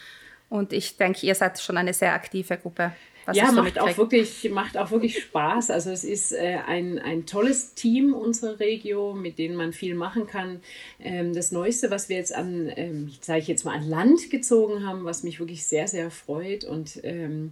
Und 0.50 0.74
ich 0.74 0.96
denke, 0.98 1.26
ihr 1.26 1.36
seid 1.36 1.60
schon 1.60 1.78
eine 1.78 1.94
sehr 1.94 2.14
aktive 2.14 2.58
Gruppe. 2.58 2.92
Was 3.26 3.38
ja, 3.38 3.52
macht 3.52 3.80
auch, 3.80 3.98
wirklich, 3.98 4.50
macht 4.52 4.78
auch 4.78 4.92
wirklich 4.92 5.20
Spaß. 5.20 5.72
Also 5.72 5.90
es 5.90 6.04
ist 6.04 6.32
äh, 6.32 6.60
ein, 6.66 7.00
ein 7.00 7.26
tolles 7.26 7.74
Team, 7.74 8.14
unsere 8.14 8.60
Regio, 8.60 9.14
mit 9.14 9.40
denen 9.40 9.56
man 9.56 9.74
viel 9.74 9.96
machen 9.96 10.28
kann. 10.28 10.62
Ähm, 11.00 11.34
das 11.34 11.52
Neueste, 11.52 11.90
was 11.90 12.08
wir 12.10 12.18
jetzt 12.18 12.36
an, 12.36 12.72
ähm, 12.76 13.12
sage 13.22 13.40
ich 13.40 13.48
jetzt 13.48 13.66
mal, 13.66 13.76
an 13.76 13.90
Land 13.90 14.30
gezogen 14.30 14.86
haben, 14.86 15.06
was 15.06 15.24
mich 15.24 15.40
wirklich 15.40 15.66
sehr, 15.66 15.88
sehr 15.88 16.12
freut 16.12 16.64
und 16.64 17.00
ähm, 17.04 17.52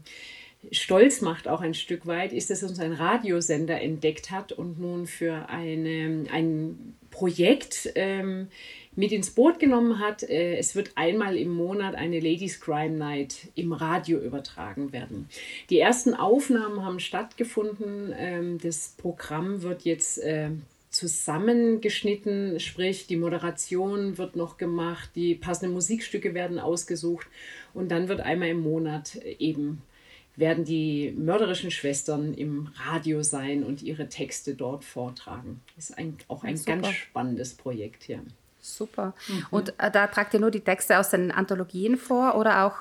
stolz 0.71 1.21
macht 1.21 1.47
auch 1.47 1.61
ein 1.61 1.73
Stück 1.73 2.05
weit, 2.05 2.33
ist, 2.33 2.49
dass 2.49 2.63
uns 2.63 2.79
ein 2.79 2.93
Radiosender 2.93 3.81
entdeckt 3.81 4.31
hat 4.31 4.51
und 4.51 4.79
nun 4.79 5.07
für 5.07 5.49
eine, 5.49 6.25
ein 6.31 6.95
Projekt 7.11 7.91
ähm, 7.95 8.47
mit 8.95 9.11
ins 9.11 9.31
Boot 9.31 9.59
genommen 9.59 9.99
hat. 9.99 10.23
Äh, 10.23 10.57
es 10.57 10.75
wird 10.75 10.91
einmal 10.95 11.37
im 11.37 11.49
Monat 11.49 11.95
eine 11.95 12.19
Ladies 12.19 12.59
Crime 12.59 12.97
Night 12.97 13.49
im 13.55 13.73
Radio 13.73 14.19
übertragen 14.19 14.91
werden. 14.91 15.27
Die 15.69 15.79
ersten 15.79 16.13
Aufnahmen 16.13 16.85
haben 16.85 16.99
stattgefunden. 16.99 18.13
Ähm, 18.17 18.57
das 18.59 18.95
Programm 18.97 19.61
wird 19.61 19.83
jetzt 19.83 20.19
äh, 20.19 20.49
zusammengeschnitten, 20.89 22.59
sprich 22.59 23.07
die 23.07 23.17
Moderation 23.17 24.17
wird 24.19 24.35
noch 24.35 24.57
gemacht, 24.57 25.09
die 25.15 25.33
passenden 25.33 25.73
Musikstücke 25.73 26.35
werden 26.35 26.59
ausgesucht 26.59 27.25
und 27.73 27.89
dann 27.89 28.07
wird 28.07 28.21
einmal 28.21 28.49
im 28.49 28.61
Monat 28.61 29.15
eben 29.39 29.81
werden 30.35 30.65
die 30.65 31.13
mörderischen 31.17 31.71
Schwestern 31.71 32.33
im 32.33 32.69
Radio 32.75 33.21
sein 33.21 33.63
und 33.63 33.83
ihre 33.83 34.09
Texte 34.09 34.55
dort 34.55 34.83
vortragen. 34.83 35.61
Ist 35.77 35.97
ein, 35.97 36.17
auch 36.27 36.43
ein 36.43 36.57
Super. 36.57 36.77
ganz 36.77 36.87
spannendes 36.89 37.53
Projekt 37.53 38.03
hier. 38.03 38.23
Super. 38.63 39.13
Mhm. 39.27 39.45
Und 39.51 39.73
äh, 39.77 39.91
da 39.91 40.07
tragt 40.07 40.33
ihr 40.33 40.39
nur 40.39 40.49
die 40.49 40.61
Texte 40.61 40.97
aus 40.97 41.09
den 41.09 41.31
Anthologien 41.31 41.97
vor 41.97 42.35
oder 42.35 42.65
auch? 42.65 42.75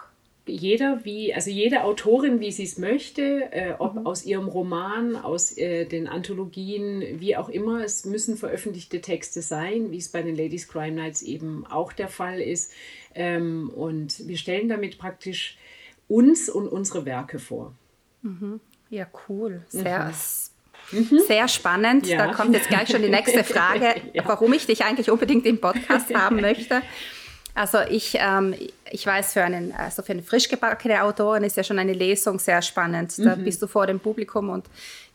Jeder 0.47 1.05
wie, 1.05 1.35
also 1.35 1.51
jede 1.51 1.83
Autorin, 1.83 2.41
wie 2.41 2.53
sie 2.53 2.65
es 2.65 2.79
möchte, 2.79 3.53
äh, 3.53 3.75
ob 3.79 3.95
mhm. 3.95 4.07
aus 4.07 4.25
ihrem 4.25 4.47
Roman, 4.47 5.17
aus 5.17 5.57
äh, 5.57 5.85
den 5.85 6.07
Anthologien, 6.07 7.21
wie 7.21 7.37
auch 7.37 7.49
immer, 7.49 7.85
es 7.85 8.05
müssen 8.05 8.37
veröffentlichte 8.37 9.01
Texte 9.01 9.43
sein, 9.43 9.91
wie 9.91 9.99
es 9.99 10.09
bei 10.09 10.23
den 10.23 10.37
Ladies 10.37 10.69
Crime 10.69 10.97
Nights 10.97 11.23
eben 11.23 11.67
auch 11.67 11.93
der 11.93 12.09
Fall 12.09 12.41
ist. 12.41 12.73
Ähm, 13.15 13.71
und 13.71 14.27
wir 14.29 14.37
stellen 14.37 14.69
damit 14.69 14.99
praktisch 14.99 15.59
uns 16.09 16.49
und 16.49 16.69
unsere 16.69 17.05
Werke 17.07 17.41
vor. 17.41 17.75
Mhm. 18.23 18.61
Ja, 18.89 19.07
cool. 19.29 19.63
Sehr, 19.69 20.05
mhm. 20.05 20.11
Mhm. 20.91 21.21
Sehr 21.27 21.49
spannend. 21.49 22.07
Ja. 22.07 22.27
Da 22.27 22.35
kommt 22.35 22.55
jetzt 22.55 22.69
gleich 22.69 22.89
schon 22.89 23.03
die 23.03 23.09
nächste 23.09 23.45
Frage, 23.45 23.95
ja. 24.13 24.23
warum 24.27 24.53
ich 24.53 24.67
dich 24.67 24.85
eigentlich 24.85 25.11
unbedingt 25.11 25.47
im 25.47 25.61
Podcast 25.61 26.15
haben 26.15 26.41
möchte. 26.41 26.83
Also 27.55 27.79
ich, 27.91 28.17
ähm, 28.19 28.55
ich 28.91 29.07
weiß, 29.07 29.35
für, 29.35 29.43
einen, 29.43 29.73
also 29.73 30.03
für 30.03 30.13
eine 30.13 30.23
frisch 30.23 30.49
gebackene 30.49 31.03
Autorin 31.03 31.45
ist 31.45 31.57
ja 31.59 31.63
schon 31.63 31.79
eine 31.79 31.93
Lesung 31.93 32.39
sehr 32.39 32.63
spannend. 32.63 33.13
Da 33.19 33.37
mhm. 33.37 33.45
bist 33.45 33.61
du 33.61 33.67
vor 33.67 33.87
dem 33.87 34.01
Publikum 34.01 34.49
und 34.49 34.65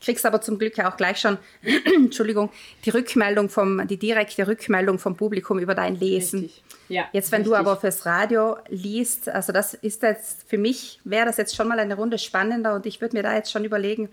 kriegst 0.00 0.24
aber 0.24 0.40
zum 0.40 0.56
Glück 0.56 0.78
auch 0.78 0.96
gleich 0.96 1.18
schon, 1.18 1.38
Entschuldigung, 1.96 2.50
die 2.84 2.90
Rückmeldung 2.90 3.48
vom, 3.48 3.86
die 3.88 3.96
direkte 3.96 4.46
Rückmeldung 4.46 5.00
vom 5.00 5.16
Publikum 5.16 5.58
über 5.58 5.74
dein 5.74 5.96
Lesen. 5.96 6.48
Ja, 6.88 7.06
jetzt, 7.12 7.32
wenn 7.32 7.42
richtig. 7.42 7.54
du 7.54 7.58
aber 7.58 7.76
fürs 7.76 8.06
Radio 8.06 8.56
liest, 8.68 9.28
also 9.28 9.52
das 9.52 9.74
ist 9.74 10.02
jetzt 10.02 10.48
für 10.48 10.58
mich, 10.58 11.00
wäre 11.04 11.26
das 11.26 11.38
jetzt 11.38 11.56
schon 11.56 11.66
mal 11.66 11.80
eine 11.80 11.96
Runde 11.96 12.18
spannender 12.18 12.74
und 12.74 12.86
ich 12.86 13.00
würde 13.00 13.16
mir 13.16 13.22
da 13.24 13.34
jetzt 13.34 13.50
schon 13.50 13.64
überlegen, 13.64 14.10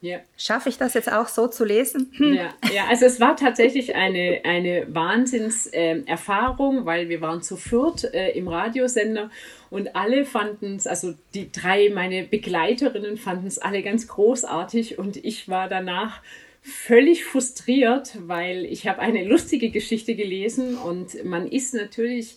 ja. 0.00 0.18
Schaffe 0.36 0.68
ich 0.68 0.78
das 0.78 0.94
jetzt 0.94 1.10
auch 1.10 1.26
so 1.26 1.48
zu 1.48 1.64
lesen? 1.64 2.12
Hm. 2.16 2.34
Ja, 2.34 2.54
ja, 2.72 2.86
also 2.88 3.04
es 3.04 3.18
war 3.20 3.36
tatsächlich 3.36 3.96
eine, 3.96 4.42
eine 4.44 4.86
Wahnsinnserfahrung, 4.88 6.82
äh, 6.82 6.86
weil 6.86 7.08
wir 7.08 7.20
waren 7.20 7.42
zu 7.42 7.56
viert 7.56 8.04
äh, 8.14 8.30
im 8.30 8.46
Radiosender 8.46 9.30
und 9.70 9.96
alle 9.96 10.24
fanden 10.24 10.76
es, 10.76 10.86
also 10.86 11.14
die 11.34 11.50
drei, 11.50 11.90
meine 11.90 12.22
Begleiterinnen 12.22 13.16
fanden 13.16 13.48
es 13.48 13.58
alle 13.58 13.82
ganz 13.82 14.06
großartig 14.06 14.98
und 14.98 15.16
ich 15.16 15.48
war 15.48 15.68
danach 15.68 16.22
völlig 16.62 17.24
frustriert, 17.24 18.12
weil 18.20 18.64
ich 18.66 18.86
habe 18.86 19.00
eine 19.00 19.24
lustige 19.24 19.70
Geschichte 19.70 20.14
gelesen 20.14 20.76
und 20.76 21.24
man 21.24 21.48
ist 21.48 21.74
natürlich 21.74 22.36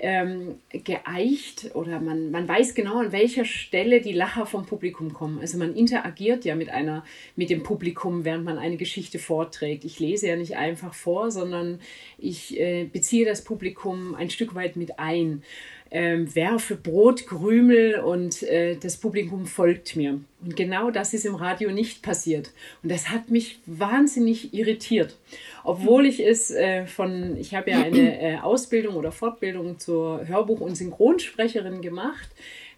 ähm, 0.00 0.56
geeicht 0.84 1.70
oder 1.74 2.00
man, 2.00 2.30
man 2.30 2.48
weiß 2.48 2.74
genau, 2.74 2.98
an 2.98 3.12
welcher 3.12 3.44
Stelle 3.44 4.00
die 4.00 4.12
Lacher 4.12 4.46
vom 4.46 4.66
Publikum 4.66 5.12
kommen. 5.12 5.38
Also 5.40 5.58
man 5.58 5.74
interagiert 5.74 6.44
ja 6.44 6.54
mit, 6.54 6.70
einer, 6.70 7.04
mit 7.36 7.50
dem 7.50 7.62
Publikum, 7.62 8.24
während 8.24 8.44
man 8.44 8.58
eine 8.58 8.76
Geschichte 8.76 9.18
vorträgt. 9.18 9.84
Ich 9.84 10.00
lese 10.00 10.28
ja 10.28 10.36
nicht 10.36 10.56
einfach 10.56 10.94
vor, 10.94 11.30
sondern 11.30 11.80
ich 12.18 12.58
äh, 12.58 12.84
beziehe 12.84 13.26
das 13.26 13.44
Publikum 13.44 14.14
ein 14.14 14.30
Stück 14.30 14.54
weit 14.54 14.76
mit 14.76 14.98
ein 14.98 15.42
ähm, 15.90 16.34
werfe 16.34 16.76
Brotkrümel 16.76 18.00
und 18.00 18.42
äh, 18.44 18.76
das 18.76 18.96
Publikum 18.96 19.46
folgt 19.46 19.96
mir. 19.96 20.20
Und 20.42 20.56
genau 20.56 20.90
das 20.90 21.12
ist 21.14 21.26
im 21.26 21.34
Radio 21.34 21.72
nicht 21.72 22.02
passiert. 22.02 22.52
Und 22.82 22.90
das 22.90 23.10
hat 23.10 23.30
mich 23.30 23.58
wahnsinnig 23.66 24.54
irritiert. 24.54 25.16
Obwohl 25.64 26.06
ich 26.06 26.20
es 26.20 26.50
äh, 26.50 26.86
von, 26.86 27.36
ich 27.36 27.54
habe 27.54 27.70
ja 27.70 27.80
eine 27.84 28.20
äh, 28.20 28.38
Ausbildung 28.38 28.96
oder 28.96 29.12
Fortbildung 29.12 29.78
zur 29.78 30.26
Hörbuch- 30.26 30.60
und 30.60 30.76
Synchronsprecherin 30.76 31.80
gemacht. 31.80 32.28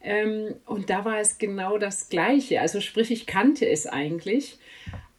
Ähm, 0.03 0.55
und 0.67 0.91
da 0.91 1.05
war 1.05 1.21
es 1.21 1.39
genau 1.39 1.79
das 1.79 2.09
Gleiche. 2.09 2.61
Also 2.61 2.81
sprich, 2.81 3.11
ich 3.11 3.27
kannte 3.27 3.69
es 3.69 3.87
eigentlich. 3.87 4.59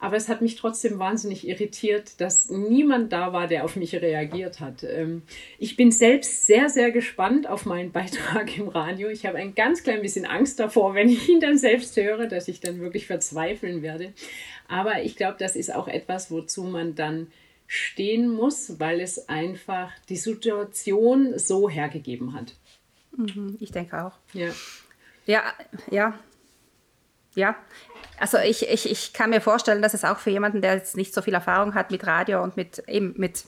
Aber 0.04 0.18
es 0.18 0.28
hat 0.28 0.42
mich 0.42 0.58
trotzdem 0.58 1.00
wahnsinnig 1.00 1.48
irritiert, 1.48 2.20
dass 2.20 2.50
niemand 2.50 3.14
da 3.14 3.32
war, 3.32 3.48
der 3.48 3.64
auf 3.64 3.78
mich 3.78 3.96
reagiert 3.96 4.60
hat. 4.60 4.84
Ähm, 4.84 5.22
ich 5.60 5.78
bin 5.78 5.94
selbst 5.94 6.46
sehr, 6.46 6.68
sehr 6.68 6.92
gespannt 6.92 7.48
auf 7.48 7.66
meinen 7.66 7.94
Beitrag 7.94 8.58
im 8.58 8.68
Radio. 8.68 9.08
Ich 9.08 9.26
habe 9.26 9.38
ein 9.38 9.56
ganz 9.56 9.82
klein 9.82 10.02
bisschen 10.02 10.26
Angst 10.26 10.60
davor, 10.60 10.94
wenn 10.94 11.08
ich 11.08 11.30
ihn 11.30 11.40
dann 11.40 11.58
selbst 11.58 11.96
höre, 11.96 12.28
dass 12.28 12.50
ich 12.50 12.60
dann 12.60 12.82
wirklich 12.82 13.08
verzweifeln 13.08 13.82
werde. 13.82 14.12
Aber 14.68 15.04
ich 15.04 15.16
glaube, 15.16 15.38
das 15.40 15.56
ist 15.56 15.74
auch 15.74 15.88
etwas, 15.88 16.30
wozu 16.30 16.64
man 16.64 16.96
dann 16.96 17.28
stehen 17.68 18.30
muss, 18.30 18.80
weil 18.80 19.02
es 19.02 19.30
einfach 19.30 19.92
die 20.10 20.18
Situation 20.18 21.38
so 21.38 21.70
hergegeben 21.70 22.34
hat. 22.34 22.56
Mhm, 23.16 23.58
ich 23.60 23.72
denke 23.72 24.04
auch. 24.04 24.14
Ja. 24.34 24.50
Ja, 25.26 25.44
ja. 25.90 26.20
Ja, 27.36 27.56
also 28.20 28.38
ich, 28.38 28.70
ich, 28.70 28.90
ich 28.90 29.14
kann 29.14 29.32
mir 29.32 29.42
vorstellen, 29.42 29.82
dass 29.82 29.94
es 29.94 30.04
auch 30.04 30.20
für 30.20 30.30
jemanden, 30.30 30.62
der 30.62 30.76
jetzt 30.76 30.96
nicht 30.96 31.14
so 31.14 31.22
viel 31.22 31.34
Erfahrung 31.34 31.74
hat 31.74 31.92
mit 31.92 32.06
Radio 32.06 32.44
und 32.44 32.56
mit 32.56 32.84
eben 32.88 33.14
mit, 33.18 33.46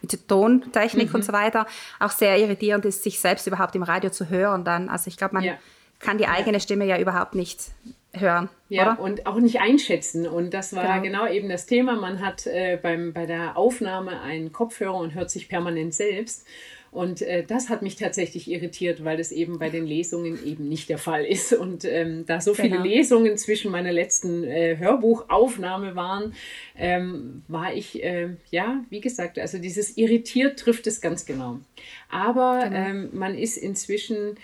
mit 0.00 0.28
Tontechnik 0.28 1.10
mhm. 1.10 1.16
und 1.16 1.24
so 1.24 1.32
weiter, 1.32 1.66
auch 2.00 2.10
sehr 2.10 2.38
irritierend 2.38 2.84
ist, 2.86 3.02
sich 3.02 3.20
selbst 3.20 3.46
überhaupt 3.46 3.74
im 3.76 3.82
Radio 3.82 4.10
zu 4.10 4.30
hören 4.30 4.64
dann. 4.64 4.88
Also 4.88 5.08
ich 5.08 5.16
glaube, 5.16 5.34
man 5.34 5.44
ja. 5.44 5.58
kann 6.00 6.18
die 6.18 6.26
eigene 6.26 6.60
Stimme 6.60 6.86
ja 6.86 6.98
überhaupt 6.98 7.34
nicht 7.34 7.70
hören. 8.14 8.48
Ja, 8.68 8.92
oder? 8.94 9.00
und 9.02 9.26
auch 9.26 9.38
nicht 9.38 9.60
einschätzen. 9.60 10.26
Und 10.26 10.54
das 10.54 10.74
war 10.74 11.00
genau, 11.00 11.24
genau 11.24 11.32
eben 11.32 11.48
das 11.48 11.66
Thema. 11.66 11.96
Man 11.96 12.20
hat 12.20 12.46
äh, 12.46 12.78
beim, 12.80 13.12
bei 13.12 13.26
der 13.26 13.56
Aufnahme 13.56 14.20
einen 14.20 14.52
Kopfhörer 14.52 14.94
und 14.94 15.14
hört 15.14 15.30
sich 15.30 15.48
permanent 15.48 15.94
selbst. 15.94 16.46
Und 16.94 17.22
äh, 17.22 17.42
das 17.44 17.70
hat 17.70 17.82
mich 17.82 17.96
tatsächlich 17.96 18.48
irritiert, 18.48 19.04
weil 19.04 19.18
es 19.18 19.32
eben 19.32 19.58
bei 19.58 19.68
den 19.68 19.84
Lesungen 19.84 20.38
eben 20.46 20.68
nicht 20.68 20.88
der 20.88 20.98
Fall 20.98 21.24
ist. 21.24 21.52
Und 21.52 21.84
ähm, 21.84 22.24
da 22.24 22.40
so 22.40 22.54
viele 22.54 22.70
genau. 22.70 22.84
Lesungen 22.84 23.36
zwischen 23.36 23.72
meiner 23.72 23.90
letzten 23.90 24.44
äh, 24.44 24.76
Hörbuchaufnahme 24.78 25.96
waren, 25.96 26.34
ähm, 26.78 27.42
war 27.48 27.74
ich, 27.74 28.04
äh, 28.04 28.36
ja, 28.52 28.84
wie 28.90 29.00
gesagt, 29.00 29.40
also 29.40 29.58
dieses 29.58 29.96
irritiert 29.96 30.60
trifft 30.60 30.86
es 30.86 31.00
ganz 31.00 31.26
genau. 31.26 31.58
Aber 32.10 32.60
genau. 32.62 32.76
Ähm, 32.76 33.08
man 33.12 33.36
ist 33.36 33.56
inzwischen 33.56 34.36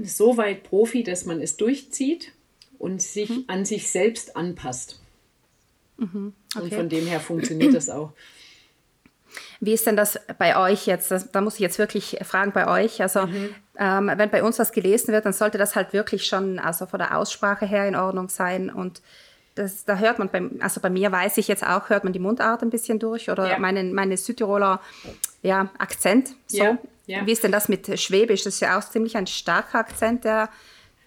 so 0.00 0.36
weit 0.36 0.62
Profi, 0.62 1.02
dass 1.02 1.26
man 1.26 1.40
es 1.40 1.56
durchzieht 1.56 2.32
und 2.82 3.00
sich 3.00 3.30
mhm. 3.30 3.44
an 3.46 3.64
sich 3.64 3.90
selbst 3.90 4.36
anpasst. 4.36 4.98
Mhm. 5.98 6.34
Okay. 6.54 6.64
Und 6.64 6.74
von 6.74 6.88
dem 6.88 7.06
her 7.06 7.20
funktioniert 7.20 7.74
das 7.74 7.88
auch. 7.88 8.12
Wie 9.60 9.72
ist 9.72 9.86
denn 9.86 9.96
das 9.96 10.18
bei 10.36 10.56
euch 10.56 10.86
jetzt? 10.86 11.12
Das, 11.12 11.30
da 11.30 11.40
muss 11.40 11.54
ich 11.54 11.60
jetzt 11.60 11.78
wirklich 11.78 12.18
fragen 12.22 12.50
bei 12.50 12.66
euch. 12.66 13.00
Also 13.00 13.26
mhm. 13.26 13.54
ähm, 13.78 14.10
wenn 14.16 14.30
bei 14.30 14.42
uns 14.42 14.58
was 14.58 14.72
gelesen 14.72 15.12
wird, 15.12 15.24
dann 15.24 15.32
sollte 15.32 15.58
das 15.58 15.76
halt 15.76 15.92
wirklich 15.92 16.26
schon 16.26 16.58
also 16.58 16.86
von 16.86 16.98
der 16.98 17.16
Aussprache 17.16 17.66
her 17.66 17.86
in 17.86 17.94
Ordnung 17.94 18.28
sein 18.28 18.68
und 18.68 19.00
das, 19.54 19.84
da 19.84 19.98
hört 19.98 20.18
man, 20.18 20.30
beim, 20.30 20.58
also 20.60 20.80
bei 20.80 20.88
mir 20.88 21.12
weiß 21.12 21.36
ich 21.36 21.46
jetzt 21.46 21.62
auch, 21.62 21.90
hört 21.90 22.04
man 22.04 22.14
die 22.14 22.18
Mundart 22.18 22.62
ein 22.62 22.70
bisschen 22.70 22.98
durch 22.98 23.30
oder 23.30 23.50
ja. 23.50 23.58
meinen, 23.58 23.92
meine 23.92 24.16
Südtiroler 24.16 24.80
ja, 25.42 25.70
Akzent. 25.76 26.30
So. 26.46 26.56
Ja, 26.56 26.78
ja. 27.04 27.26
Wie 27.26 27.32
ist 27.32 27.44
denn 27.44 27.52
das 27.52 27.68
mit 27.68 28.00
Schwäbisch? 28.00 28.44
Das 28.44 28.54
ist 28.54 28.60
ja 28.60 28.78
auch 28.78 28.88
ziemlich 28.88 29.14
ein 29.14 29.26
starker 29.26 29.78
Akzent, 29.78 30.24
der 30.24 30.48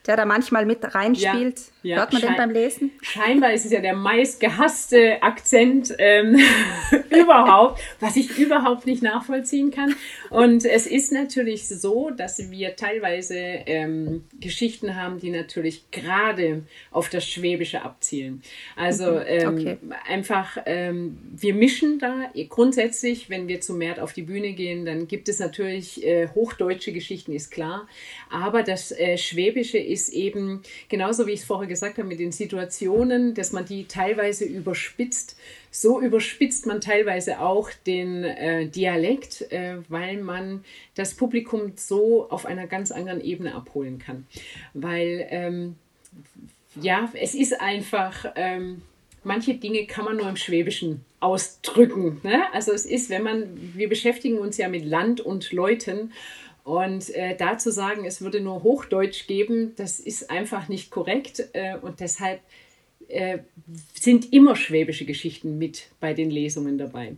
der 0.07 0.17
da 0.17 0.25
manchmal 0.25 0.65
mit 0.65 0.95
reinspielt. 0.95 1.59
Ja, 1.81 1.89
ja. 1.89 1.97
Hört 1.97 2.13
man 2.13 2.21
den 2.21 2.35
beim 2.35 2.50
Lesen? 2.51 2.91
Scheinbar 3.01 3.53
ist 3.53 3.65
es 3.65 3.71
ja 3.71 3.79
der 3.79 3.95
meistgehasste 3.95 5.21
Akzent 5.21 5.93
ähm, 5.97 6.39
überhaupt, 7.09 7.81
was 8.00 8.15
ich 8.15 8.38
überhaupt 8.38 8.85
nicht 8.85 9.03
nachvollziehen 9.03 9.71
kann. 9.71 9.95
Und 10.29 10.65
es 10.65 10.88
ist 10.88 11.12
natürlich 11.12 11.67
so, 11.67 12.09
dass 12.09 12.50
wir 12.51 12.75
teilweise 12.75 13.35
ähm, 13.35 14.25
Geschichten 14.39 14.95
haben, 14.95 15.19
die 15.19 15.29
natürlich 15.29 15.89
gerade 15.91 16.63
auf 16.91 17.09
das 17.09 17.27
Schwäbische 17.27 17.81
abzielen. 17.81 18.41
Also 18.75 19.12
mhm. 19.12 19.21
ähm, 19.27 19.47
okay. 19.47 19.77
einfach, 20.07 20.57
ähm, 20.65 21.17
wir 21.35 21.53
mischen 21.53 22.00
da 22.00 22.31
grundsätzlich, 22.50 23.29
wenn 23.29 23.47
wir 23.47 23.62
zu 23.62 23.74
Mert 23.74 24.00
auf 24.00 24.13
die 24.13 24.24
Bühne 24.24 24.53
gehen, 24.53 24.85
dann 24.85 25.07
gibt 25.07 25.29
es 25.29 25.39
natürlich 25.39 26.03
äh, 26.05 26.27
hochdeutsche 26.33 26.93
Geschichten, 26.93 27.33
ist 27.33 27.51
klar. 27.51 27.88
Aber 28.29 28.63
das 28.63 28.91
äh, 28.91 29.17
Schwäbische 29.17 29.77
ist 29.77 29.94
eben, 30.09 30.61
genauso 30.89 31.27
wie 31.27 31.31
ich 31.31 31.41
es 31.41 31.45
vorher 31.45 31.67
gesagt 31.67 31.97
habe, 31.97 32.07
mit 32.07 32.19
den 32.19 32.31
Situationen, 32.31 33.33
dass 33.33 33.51
man 33.51 33.65
die 33.65 33.85
teilweise 33.85 34.45
überspitzt. 34.45 35.37
So 35.71 36.01
überspitzt 36.01 36.65
man 36.65 36.81
teilweise 36.81 37.39
auch 37.39 37.69
den 37.85 38.23
äh, 38.23 38.67
Dialekt, 38.67 39.51
äh, 39.51 39.77
weil 39.89 40.17
man 40.17 40.63
das 40.95 41.15
Publikum 41.15 41.73
so 41.75 42.29
auf 42.29 42.45
einer 42.45 42.67
ganz 42.67 42.91
anderen 42.91 43.21
Ebene 43.21 43.55
abholen 43.55 43.99
kann. 43.99 44.25
Weil, 44.73 45.27
ähm, 45.29 45.75
ja, 46.81 47.11
es 47.13 47.35
ist 47.35 47.59
einfach. 47.59 48.25
Ähm, 48.35 48.81
manche 49.25 49.55
Dinge 49.55 49.85
kann 49.85 50.05
man 50.05 50.17
nur 50.17 50.29
im 50.29 50.37
Schwäbischen 50.37 51.03
ausdrücken. 51.19 52.21
Ne? 52.23 52.43
Also 52.53 52.71
es 52.71 52.85
ist, 52.85 53.09
wenn 53.09 53.23
man, 53.23 53.49
wir 53.73 53.89
beschäftigen 53.89 54.37
uns 54.37 54.57
ja 54.57 54.69
mit 54.69 54.85
Land 54.85 55.19
und 55.19 55.51
Leuten 55.51 56.13
und 56.65 57.13
äh, 57.13 57.38
da 57.38 57.60
zu 57.60 57.72
sagen, 57.72 58.05
es 58.05 58.22
würde 58.22 58.41
nur 58.41 58.63
Hochdeutsch 58.63 59.27
geben, 59.27 59.74
das 59.75 60.00
ist 60.00 60.31
einfach 60.31 60.67
nicht 60.67 60.89
korrekt. 60.89 61.48
Äh, 61.53 61.77
und 61.79 62.00
deshalb 62.00 62.41
äh, 63.07 63.38
sind 63.93 64.34
immer 64.34 64.55
schwäbische 64.55 65.05
Geschichten 65.05 65.60
mit 65.60 65.91
bei 66.00 66.15
den 66.15 66.31
Lesungen 66.31 66.79
dabei. 66.79 67.17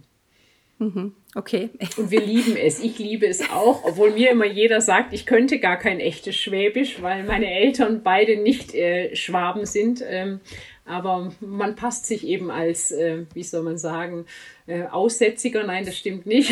Mhm, 0.80 1.14
okay. 1.34 1.70
Und 1.98 2.12
wir 2.12 2.20
lieben 2.20 2.58
es. 2.58 2.82
Ich 2.82 3.00
liebe 3.00 3.26
es 3.26 3.50
auch, 3.50 3.86
obwohl 3.86 4.12
mir 4.12 4.32
immer 4.32 4.46
jeder 4.46 4.82
sagt, 4.82 5.14
ich 5.14 5.26
könnte 5.26 5.60
gar 5.60 5.78
kein 5.78 6.02
echtes 6.02 6.36
Schwäbisch, 6.36 7.02
weil 7.02 7.24
meine 7.24 7.50
Eltern 7.50 8.02
beide 8.04 8.36
nicht 8.36 8.76
äh, 8.76 9.16
Schwaben 9.16 9.66
sind. 9.66 10.04
Ähm, 10.06 10.42
aber 10.84 11.32
man 11.40 11.76
passt 11.76 12.06
sich 12.06 12.28
eben 12.28 12.52
als, 12.52 12.92
äh, 12.92 13.24
wie 13.34 13.44
soll 13.44 13.64
man 13.64 13.78
sagen, 13.78 14.26
äh, 14.68 14.84
Aussätziger, 14.84 15.64
nein, 15.64 15.86
das 15.86 15.98
stimmt 15.98 16.26
nicht. 16.26 16.52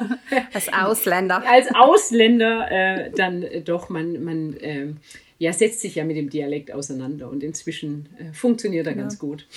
Als 0.54 0.72
Ausländer. 0.72 1.42
als 1.46 1.66
Ausländer 1.74 2.70
äh, 2.70 3.10
dann 3.10 3.44
doch, 3.64 3.88
man, 3.88 4.22
man 4.22 4.56
äh, 4.58 4.92
ja, 5.38 5.52
setzt 5.52 5.80
sich 5.80 5.94
ja 5.94 6.04
mit 6.04 6.16
dem 6.16 6.30
Dialekt 6.30 6.72
auseinander 6.72 7.28
und 7.28 7.42
inzwischen 7.42 8.08
äh, 8.18 8.32
funktioniert 8.32 8.86
er 8.86 8.94
ja. 8.94 9.02
ganz 9.02 9.18
gut. 9.18 9.46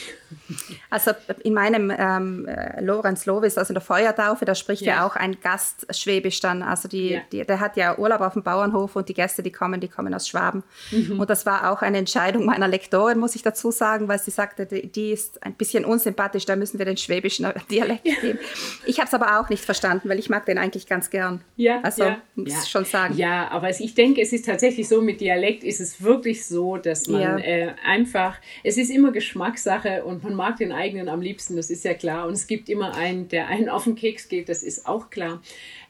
Also 0.92 1.12
in 1.44 1.54
meinem 1.54 1.94
ähm, 1.96 2.48
äh, 2.48 2.82
Lorenz 2.82 3.26
Lovis, 3.28 3.58
also 3.58 3.72
in 3.72 3.76
der 3.76 3.82
Feuertaufe, 3.82 4.46
da 4.46 4.56
spricht 4.56 4.82
ja, 4.82 4.96
ja 4.96 5.08
auch 5.08 5.16
ein 5.16 5.40
Gast 5.40 5.86
Schwäbisch 5.96 6.40
dann. 6.40 6.64
Also 6.64 6.88
die, 6.88 7.12
ja. 7.12 7.22
die, 7.32 7.46
der 7.46 7.60
hat 7.60 7.78
ja 7.78 7.98
Urlaub 7.98 8.22
auf 8.22 8.34
dem 8.34 8.42
Bauernhof 8.42 8.96
und 8.96 9.08
die 9.08 9.14
Gäste, 9.14 9.44
die 9.44 9.52
kommen, 9.52 9.80
die 9.80 9.88
kommen 9.88 10.14
aus 10.14 10.28
Schwaben. 10.28 10.64
Mhm. 10.92 11.20
Und 11.20 11.30
das 11.30 11.46
war 11.46 11.72
auch 11.72 11.84
eine 11.84 12.00
Entscheidung 12.00 12.46
meiner 12.46 12.68
Lektorin, 12.68 13.20
muss 13.20 13.36
ich 13.36 13.44
dazu 13.44 13.70
sagen, 13.70 14.08
weil 14.08 14.20
sie 14.20 14.32
sagte, 14.32 14.66
die, 14.66 14.88
die 14.88 15.12
ist 15.12 15.44
ein 15.44 15.54
bisschen 15.54 15.86
unsympathisch, 15.86 16.46
da 16.46 16.56
müssen 16.56 16.80
wir 16.80 16.86
den 16.86 16.98
schwäbischen 16.98 17.48
Dialekt 17.70 17.99
geben. 18.04 18.40
Ich 18.86 19.00
habe 19.00 19.08
es 19.08 19.14
aber 19.14 19.40
auch 19.40 19.50
nicht 19.50 19.64
verstanden, 19.64 20.10
weil 20.10 20.20
ich 20.20 20.30
mag 20.30 20.46
den 20.46 20.58
eigentlich 20.58 20.88
ganz 20.88 21.10
gern. 21.10 21.42
Ja, 21.56 21.82
also 21.82 22.16
muss 22.36 22.64
ich 22.64 22.70
schon 22.70 22.86
sagen. 22.86 23.16
Ja, 23.16 23.50
aber 23.50 23.70
ich 23.70 23.94
denke, 23.94 24.22
es 24.22 24.34
ist 24.34 24.46
tatsächlich 24.46 24.88
so 24.88 25.02
mit 25.02 25.22
Dialekt 25.22 25.64
ist 25.64 25.80
es 25.80 26.02
wirklich 26.02 26.46
so, 26.46 26.78
dass 26.78 27.08
man 27.08 27.22
ja. 27.22 27.38
äh, 27.38 27.74
einfach, 27.86 28.38
es 28.64 28.78
ist 28.78 28.90
immer 28.90 29.12
Geschmackssache 29.12 30.04
und 30.04 30.24
man 30.24 30.36
mag 30.36 30.58
den 30.58 30.72
eigenen 30.72 31.10
am 31.10 31.22
liebsten, 31.22 31.56
das 31.56 31.70
ist 31.70 31.84
ja 31.84 31.94
klar. 31.94 32.28
Und 32.28 32.34
es 32.34 32.48
gibt 32.48 32.70
immer 32.70 32.96
einen, 32.96 33.28
der 33.28 33.48
einen 33.48 33.70
auf 33.70 33.84
den 33.84 33.96
Keks 33.96 34.30
geht, 34.30 34.50
das 34.50 34.64
ist 34.64 34.86
auch 34.86 35.10
klar. 35.10 35.42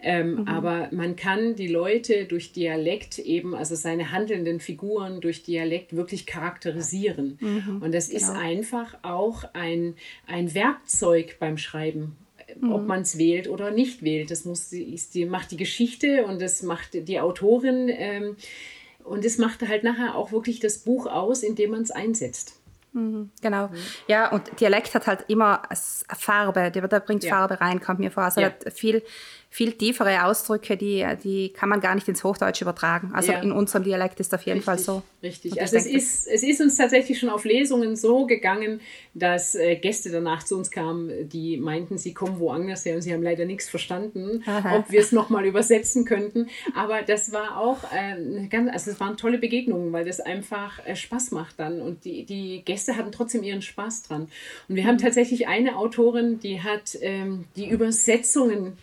Ähm, 0.01 0.35
mhm. 0.35 0.47
Aber 0.47 0.89
man 0.91 1.15
kann 1.15 1.55
die 1.55 1.67
Leute 1.67 2.25
durch 2.25 2.53
Dialekt 2.53 3.19
eben, 3.19 3.53
also 3.53 3.75
seine 3.75 4.11
handelnden 4.11 4.59
Figuren 4.59 5.19
durch 5.19 5.43
Dialekt 5.43 5.95
wirklich 5.95 6.25
charakterisieren. 6.25 7.37
Mhm. 7.41 7.81
Und 7.81 7.93
das 7.93 8.09
genau. 8.09 8.21
ist 8.21 8.29
einfach 8.29 8.97
auch 9.01 9.43
ein, 9.53 9.95
ein 10.25 10.53
Werkzeug 10.53 11.37
beim 11.39 11.57
Schreiben 11.57 12.15
mhm. 12.59 12.71
ob 12.71 12.87
man 12.87 13.01
es 13.01 13.17
wählt 13.17 13.47
oder 13.47 13.71
nicht 13.71 14.03
wählt. 14.03 14.31
Das 14.31 14.45
muss, 14.45 14.71
ist 14.71 15.13
die, 15.13 15.25
macht 15.25 15.51
die 15.51 15.57
Geschichte 15.57 16.25
und 16.25 16.41
das 16.41 16.63
macht 16.63 17.07
die 17.07 17.19
Autorin. 17.19 17.89
Ähm, 17.89 18.35
und 19.03 19.25
es 19.25 19.37
macht 19.37 19.67
halt 19.67 19.83
nachher 19.83 20.15
auch 20.15 20.31
wirklich 20.31 20.59
das 20.59 20.79
Buch 20.79 21.07
aus, 21.07 21.43
in 21.43 21.55
dem 21.55 21.71
man 21.71 21.81
es 21.81 21.91
einsetzt. 21.91 22.59
Mhm, 22.93 23.29
genau. 23.41 23.69
Ja, 24.07 24.31
und 24.31 24.59
Dialekt 24.59 24.95
hat 24.95 25.07
halt 25.07 25.25
immer 25.27 25.61
Farbe, 26.17 26.71
der, 26.71 26.99
bringt 26.99 27.23
ja. 27.23 27.35
Farbe 27.35 27.61
rein, 27.61 27.79
kommt 27.79 27.99
mir 27.99 28.11
vor. 28.11 28.23
Also 28.23 28.41
ja. 28.41 28.47
hat 28.47 28.73
viel, 28.73 29.03
viel 29.51 29.71
tiefere 29.73 30.25
Ausdrücke, 30.25 30.77
die, 30.77 31.03
die 31.23 31.49
kann 31.49 31.69
man 31.69 31.81
gar 31.81 31.95
nicht 31.95 32.07
ins 32.07 32.23
Hochdeutsche 32.23 32.63
übertragen. 32.63 33.11
Also 33.13 33.31
ja. 33.31 33.41
in 33.41 33.51
unserem 33.51 33.83
Dialekt 33.83 34.19
ist 34.19 34.33
auf 34.35 34.43
jeden 34.43 34.59
richtig, 34.59 34.65
Fall 34.65 34.77
so. 34.77 35.01
Richtig. 35.23 35.59
Also 35.59 35.75
es 35.75 35.87
ist, 35.87 36.27
es 36.27 36.43
ist 36.43 36.61
uns 36.61 36.77
tatsächlich 36.77 37.19
schon 37.19 37.29
auf 37.29 37.45
Lesungen 37.45 37.95
so 37.95 38.27
gegangen, 38.27 38.79
dass 39.15 39.55
äh, 39.55 39.75
Gäste 39.75 40.11
danach 40.11 40.43
zu 40.43 40.55
uns 40.55 40.69
kamen, 40.69 41.27
die 41.27 41.57
meinten, 41.57 41.97
sie 41.97 42.13
kommen 42.13 42.39
woanders 42.39 42.85
her 42.85 42.95
und 42.95 43.01
sie 43.01 43.11
haben 43.11 43.23
leider 43.23 43.45
nichts 43.45 43.67
verstanden, 43.67 44.43
Aha. 44.45 44.77
ob 44.77 44.91
wir 44.91 44.99
es 44.99 45.11
nochmal 45.11 45.45
übersetzen 45.45 46.05
könnten. 46.05 46.47
Aber 46.75 47.01
das 47.01 47.31
war 47.31 47.57
auch 47.57 47.79
äh, 47.91 48.47
ganz, 48.49 48.71
also 48.71 48.91
es 48.91 48.99
waren 48.99 49.17
tolle 49.17 49.39
Begegnungen, 49.39 49.91
weil 49.91 50.05
das 50.05 50.19
einfach 50.19 50.85
äh, 50.85 50.95
Spaß 50.95 51.31
macht 51.31 51.59
dann 51.59 51.81
und 51.81 52.05
die, 52.05 52.23
die 52.23 52.61
Gäste 52.63 52.95
hatten 52.95 53.11
trotzdem 53.11 53.41
ihren 53.41 53.63
Spaß 53.63 54.03
dran. 54.03 54.27
Und 54.67 54.75
wir 54.75 54.85
haben 54.85 54.99
tatsächlich 54.99 55.47
eine 55.47 55.75
Autorin, 55.75 56.39
die 56.39 56.61
hat 56.61 56.95
ähm, 57.01 57.45
die 57.55 57.67
Übersetzungen 57.67 58.77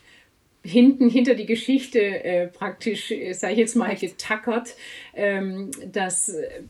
hinten 0.66 1.08
hinter 1.08 1.34
die 1.34 1.46
Geschichte 1.46 2.00
äh, 2.00 2.48
praktisch, 2.48 3.10
äh, 3.10 3.32
sage 3.32 3.54
ich 3.54 3.58
jetzt 3.58 3.76
mal, 3.76 3.94
getackert, 3.94 4.74
ähm, 5.14 5.70
dass, 5.92 6.28
äh, 6.28 6.62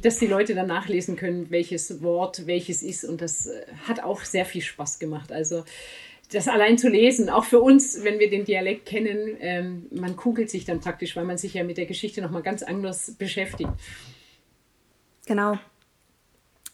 dass 0.00 0.18
die 0.18 0.26
Leute 0.26 0.54
dann 0.54 0.68
nachlesen 0.68 1.16
können, 1.16 1.50
welches 1.50 2.02
Wort 2.02 2.46
welches 2.46 2.82
ist. 2.82 3.04
Und 3.04 3.20
das 3.20 3.46
äh, 3.46 3.66
hat 3.86 4.02
auch 4.02 4.20
sehr 4.20 4.44
viel 4.44 4.62
Spaß 4.62 4.98
gemacht. 4.98 5.32
Also 5.32 5.64
das 6.32 6.48
allein 6.48 6.78
zu 6.78 6.88
lesen, 6.88 7.28
auch 7.28 7.44
für 7.44 7.60
uns, 7.60 8.02
wenn 8.02 8.18
wir 8.18 8.30
den 8.30 8.44
Dialekt 8.44 8.86
kennen, 8.86 9.36
ähm, 9.40 9.86
man 9.90 10.16
kugelt 10.16 10.50
sich 10.50 10.64
dann 10.64 10.80
praktisch, 10.80 11.16
weil 11.16 11.24
man 11.24 11.38
sich 11.38 11.54
ja 11.54 11.64
mit 11.64 11.76
der 11.76 11.86
Geschichte 11.86 12.22
nochmal 12.22 12.42
ganz 12.42 12.62
anders 12.62 13.12
beschäftigt. 13.18 13.70
Genau. 15.26 15.58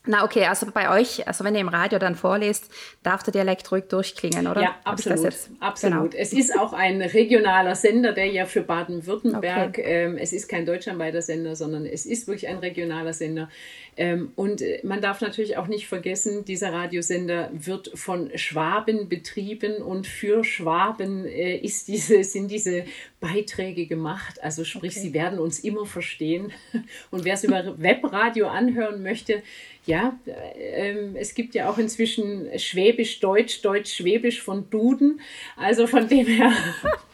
Na 0.07 0.25
okay, 0.25 0.47
also 0.47 0.67
bei 0.73 0.99
euch, 0.99 1.29
also 1.29 1.45
wenn 1.45 1.55
ihr 1.55 1.61
im 1.61 1.69
Radio 1.69 1.99
dann 1.99 2.15
vorlest, 2.15 2.71
darf 3.03 3.23
der 3.23 3.33
Dialekt 3.33 3.71
ruhig 3.71 3.85
durchklingen, 3.85 4.47
oder? 4.47 4.63
Ja, 4.63 4.75
absolut. 4.85 5.35
absolut. 5.61 6.13
Genau. 6.13 6.23
Es 6.23 6.33
ist 6.33 6.59
auch 6.59 6.73
ein 6.73 7.03
regionaler 7.03 7.75
Sender, 7.75 8.13
der 8.13 8.27
ja 8.27 8.47
für 8.47 8.63
Baden-Württemberg, 8.63 9.69
okay. 9.69 9.83
ähm, 9.85 10.17
es 10.17 10.33
ist 10.33 10.49
kein 10.49 10.65
deutschlandweiter 10.65 11.21
Sender, 11.21 11.55
sondern 11.55 11.85
es 11.85 12.07
ist 12.07 12.29
wirklich 12.29 12.49
ein 12.49 12.59
regionaler 12.59 13.13
Sender. 13.13 13.51
Ähm, 13.99 14.33
und 14.37 14.63
äh, 14.63 14.81
man 14.85 15.03
darf 15.03 15.21
natürlich 15.21 15.59
auch 15.59 15.67
nicht 15.67 15.87
vergessen, 15.87 16.47
dieser 16.47 16.73
Radiosender 16.73 17.51
wird 17.53 17.91
von 17.95 18.31
Schwaben 18.37 19.11
betrieben 19.11 19.83
und 19.83 20.07
für 20.07 20.45
Schwaben 20.45 21.27
äh, 21.27 21.57
ist 21.57 21.89
diese, 21.89 22.25
sind 22.25 22.51
diese 22.51 22.85
Beiträge 23.21 23.87
gemacht. 23.87 24.43
Also 24.43 24.65
sprich, 24.65 24.93
okay. 24.93 25.01
sie 25.01 25.13
werden 25.13 25.39
uns 25.39 25.61
immer 25.61 25.85
verstehen. 25.85 26.53
Und 27.11 27.25
wer 27.25 27.35
es 27.35 27.45
über 27.45 27.79
Webradio 27.79 28.49
anhören 28.49 29.03
möchte, 29.03 29.43
ja, 29.87 30.19
äh, 30.27 30.95
es 31.15 31.35
gibt 31.35 31.55
ja 31.55 31.69
auch 31.69 31.79
inzwischen 31.79 32.47
Schwäbisch, 32.59 33.21
Deutsch, 33.21 33.63
Deutsch, 33.63 33.95
Schwäbisch 33.95 34.43
von 34.43 34.69
Duden. 34.71 35.21
Also 35.57 35.87
von 35.87 36.09
dem 36.09 36.27
her, 36.27 36.53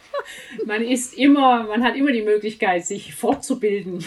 man 0.66 0.82
ist 0.82 1.14
immer, 1.14 1.64
man 1.64 1.84
hat 1.84 1.96
immer 1.96 2.12
die 2.12 2.22
Möglichkeit, 2.22 2.86
sich 2.86 3.14
fortzubilden. 3.14 4.04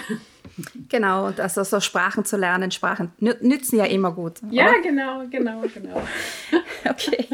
Genau, 0.89 1.27
und 1.27 1.39
also 1.39 1.63
so 1.63 1.79
Sprachen 1.79 2.25
zu 2.25 2.37
lernen, 2.37 2.71
Sprachen 2.71 3.11
nützen 3.19 3.77
ja 3.77 3.85
immer 3.85 4.11
gut. 4.11 4.43
Oder? 4.43 4.53
Ja, 4.53 4.73
genau, 4.81 5.23
genau, 5.29 5.63
genau. 5.73 6.01
okay, 6.89 7.25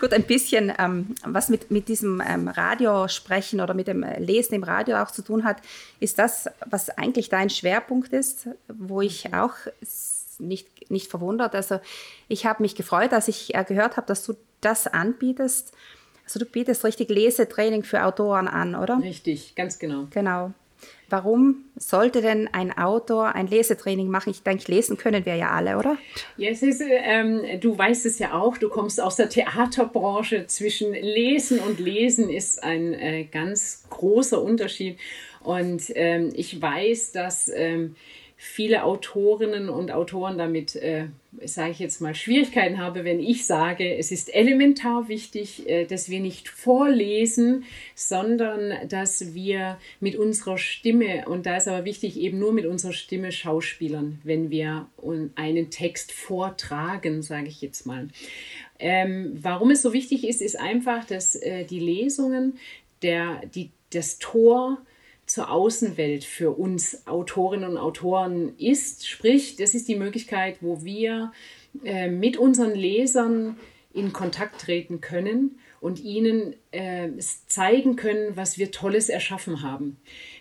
gut, 0.00 0.12
ein 0.12 0.22
bisschen, 0.22 0.72
ähm, 0.78 1.14
was 1.24 1.48
mit, 1.48 1.70
mit 1.70 1.88
diesem 1.88 2.22
ähm, 2.24 2.48
Radiosprechen 2.48 3.60
oder 3.60 3.74
mit 3.74 3.88
dem 3.88 4.04
Lesen 4.18 4.54
im 4.54 4.62
Radio 4.62 4.98
auch 4.98 5.10
zu 5.10 5.22
tun 5.22 5.44
hat, 5.44 5.56
ist 6.00 6.18
das, 6.18 6.48
was 6.66 6.90
eigentlich 6.90 7.28
dein 7.28 7.50
Schwerpunkt 7.50 8.12
ist, 8.12 8.48
wo 8.68 9.00
ich 9.00 9.28
mhm. 9.28 9.34
auch 9.34 9.54
nicht, 10.42 10.90
nicht 10.90 11.08
verwundert. 11.08 11.54
Also 11.54 11.80
ich 12.28 12.46
habe 12.46 12.62
mich 12.62 12.74
gefreut, 12.74 13.12
als 13.12 13.28
ich 13.28 13.54
äh, 13.54 13.64
gehört 13.64 13.96
habe, 13.96 14.06
dass 14.06 14.24
du 14.24 14.34
das 14.60 14.86
anbietest. 14.86 15.72
Also 16.24 16.38
du 16.38 16.46
bietest 16.46 16.84
richtig 16.84 17.08
Lesetraining 17.08 17.82
für 17.82 18.04
Autoren 18.04 18.48
an, 18.48 18.74
oder? 18.74 18.98
Richtig, 19.02 19.54
ganz 19.54 19.78
genau. 19.78 20.06
Genau. 20.10 20.52
Warum 21.08 21.66
sollte 21.76 22.22
denn 22.22 22.48
ein 22.52 22.76
Autor 22.76 23.34
ein 23.34 23.46
Lesetraining 23.46 24.08
machen? 24.08 24.30
Ich 24.30 24.42
denke, 24.42 24.72
lesen 24.72 24.96
können 24.96 25.26
wir 25.26 25.36
ja 25.36 25.50
alle, 25.50 25.76
oder? 25.76 25.98
Ja, 26.38 26.50
es 26.50 26.62
ist, 26.62 26.82
ähm, 26.82 27.42
du 27.60 27.76
weißt 27.76 28.06
es 28.06 28.18
ja 28.18 28.32
auch, 28.32 28.56
du 28.56 28.70
kommst 28.70 28.98
aus 28.98 29.16
der 29.16 29.28
Theaterbranche. 29.28 30.46
Zwischen 30.46 30.92
Lesen 30.92 31.58
und 31.58 31.78
Lesen 31.80 32.30
ist 32.30 32.62
ein 32.62 32.94
äh, 32.94 33.24
ganz 33.24 33.84
großer 33.90 34.40
Unterschied. 34.40 34.98
Und 35.40 35.92
ähm, 35.94 36.30
ich 36.34 36.62
weiß, 36.62 37.12
dass 37.12 37.50
ähm, 37.54 37.94
viele 38.44 38.82
Autorinnen 38.82 39.68
und 39.68 39.92
Autoren 39.92 40.36
damit, 40.36 40.74
äh, 40.74 41.06
sage 41.44 41.70
ich 41.70 41.78
jetzt 41.78 42.00
mal, 42.00 42.12
Schwierigkeiten 42.12 42.78
habe, 42.78 43.04
wenn 43.04 43.20
ich 43.20 43.46
sage, 43.46 43.96
es 43.96 44.10
ist 44.10 44.34
elementar 44.34 45.06
wichtig, 45.08 45.68
äh, 45.68 45.86
dass 45.86 46.10
wir 46.10 46.18
nicht 46.18 46.48
vorlesen, 46.48 47.62
sondern 47.94 48.88
dass 48.88 49.32
wir 49.32 49.78
mit 50.00 50.16
unserer 50.16 50.58
Stimme, 50.58 51.28
und 51.28 51.46
da 51.46 51.56
ist 51.56 51.68
aber 51.68 51.84
wichtig, 51.84 52.18
eben 52.18 52.40
nur 52.40 52.52
mit 52.52 52.66
unserer 52.66 52.92
Stimme 52.92 53.30
schauspielern, 53.30 54.18
wenn 54.24 54.50
wir 54.50 54.88
einen 55.36 55.70
Text 55.70 56.10
vortragen, 56.10 57.22
sage 57.22 57.46
ich 57.46 57.62
jetzt 57.62 57.86
mal. 57.86 58.08
Ähm, 58.80 59.38
warum 59.40 59.70
es 59.70 59.82
so 59.82 59.92
wichtig 59.92 60.26
ist, 60.26 60.42
ist 60.42 60.58
einfach, 60.58 61.04
dass 61.04 61.36
äh, 61.36 61.64
die 61.64 61.78
Lesungen, 61.78 62.58
der, 63.02 63.40
die, 63.54 63.70
das 63.90 64.18
Tor, 64.18 64.78
zur 65.32 65.50
Außenwelt 65.50 66.24
für 66.24 66.50
uns 66.50 67.06
Autorinnen 67.06 67.70
und 67.70 67.78
Autoren 67.78 68.54
ist. 68.58 69.08
Sprich, 69.08 69.56
das 69.56 69.74
ist 69.74 69.88
die 69.88 69.96
Möglichkeit, 69.96 70.58
wo 70.60 70.84
wir 70.84 71.32
äh, 71.84 72.08
mit 72.08 72.36
unseren 72.36 72.74
Lesern 72.74 73.56
in 73.94 74.12
Kontakt 74.12 74.60
treten 74.60 75.00
können 75.00 75.58
und 75.80 76.00
ihnen 76.00 76.54
äh, 76.70 77.08
zeigen 77.46 77.96
können, 77.96 78.36
was 78.36 78.58
wir 78.58 78.70
Tolles 78.72 79.08
erschaffen 79.08 79.62
haben. 79.62 79.96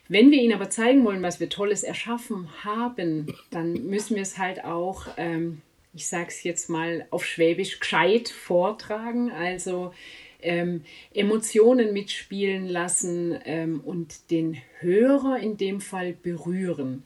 Wenn 0.10 0.30
wir 0.30 0.42
ihnen 0.42 0.54
aber 0.54 0.70
zeigen 0.70 1.06
wollen, 1.06 1.24
was 1.24 1.40
wir 1.40 1.48
Tolles 1.48 1.84
erschaffen 1.84 2.50
haben, 2.66 3.34
dann 3.50 3.86
müssen 3.86 4.16
wir 4.16 4.24
es 4.24 4.38
halt 4.38 4.66
auch, 4.66 5.08
ähm, 5.16 5.62
ich 5.94 6.08
sage 6.08 6.28
es 6.28 6.44
jetzt 6.44 6.70
mal 6.70 7.08
auf 7.12 7.26
Schwäbisch, 7.26 7.80
gescheit 7.80 8.28
vortragen. 8.28 9.32
Also 9.32 9.94
ähm, 10.42 10.84
Emotionen 11.14 11.94
mitspielen 11.94 12.68
lassen 12.68 13.38
ähm, 13.46 13.82
und 13.82 14.32
den 14.32 14.58
Hörer 14.80 15.40
in 15.40 15.58
dem 15.58 15.82
Fall 15.82 16.14
berühren. 16.14 17.04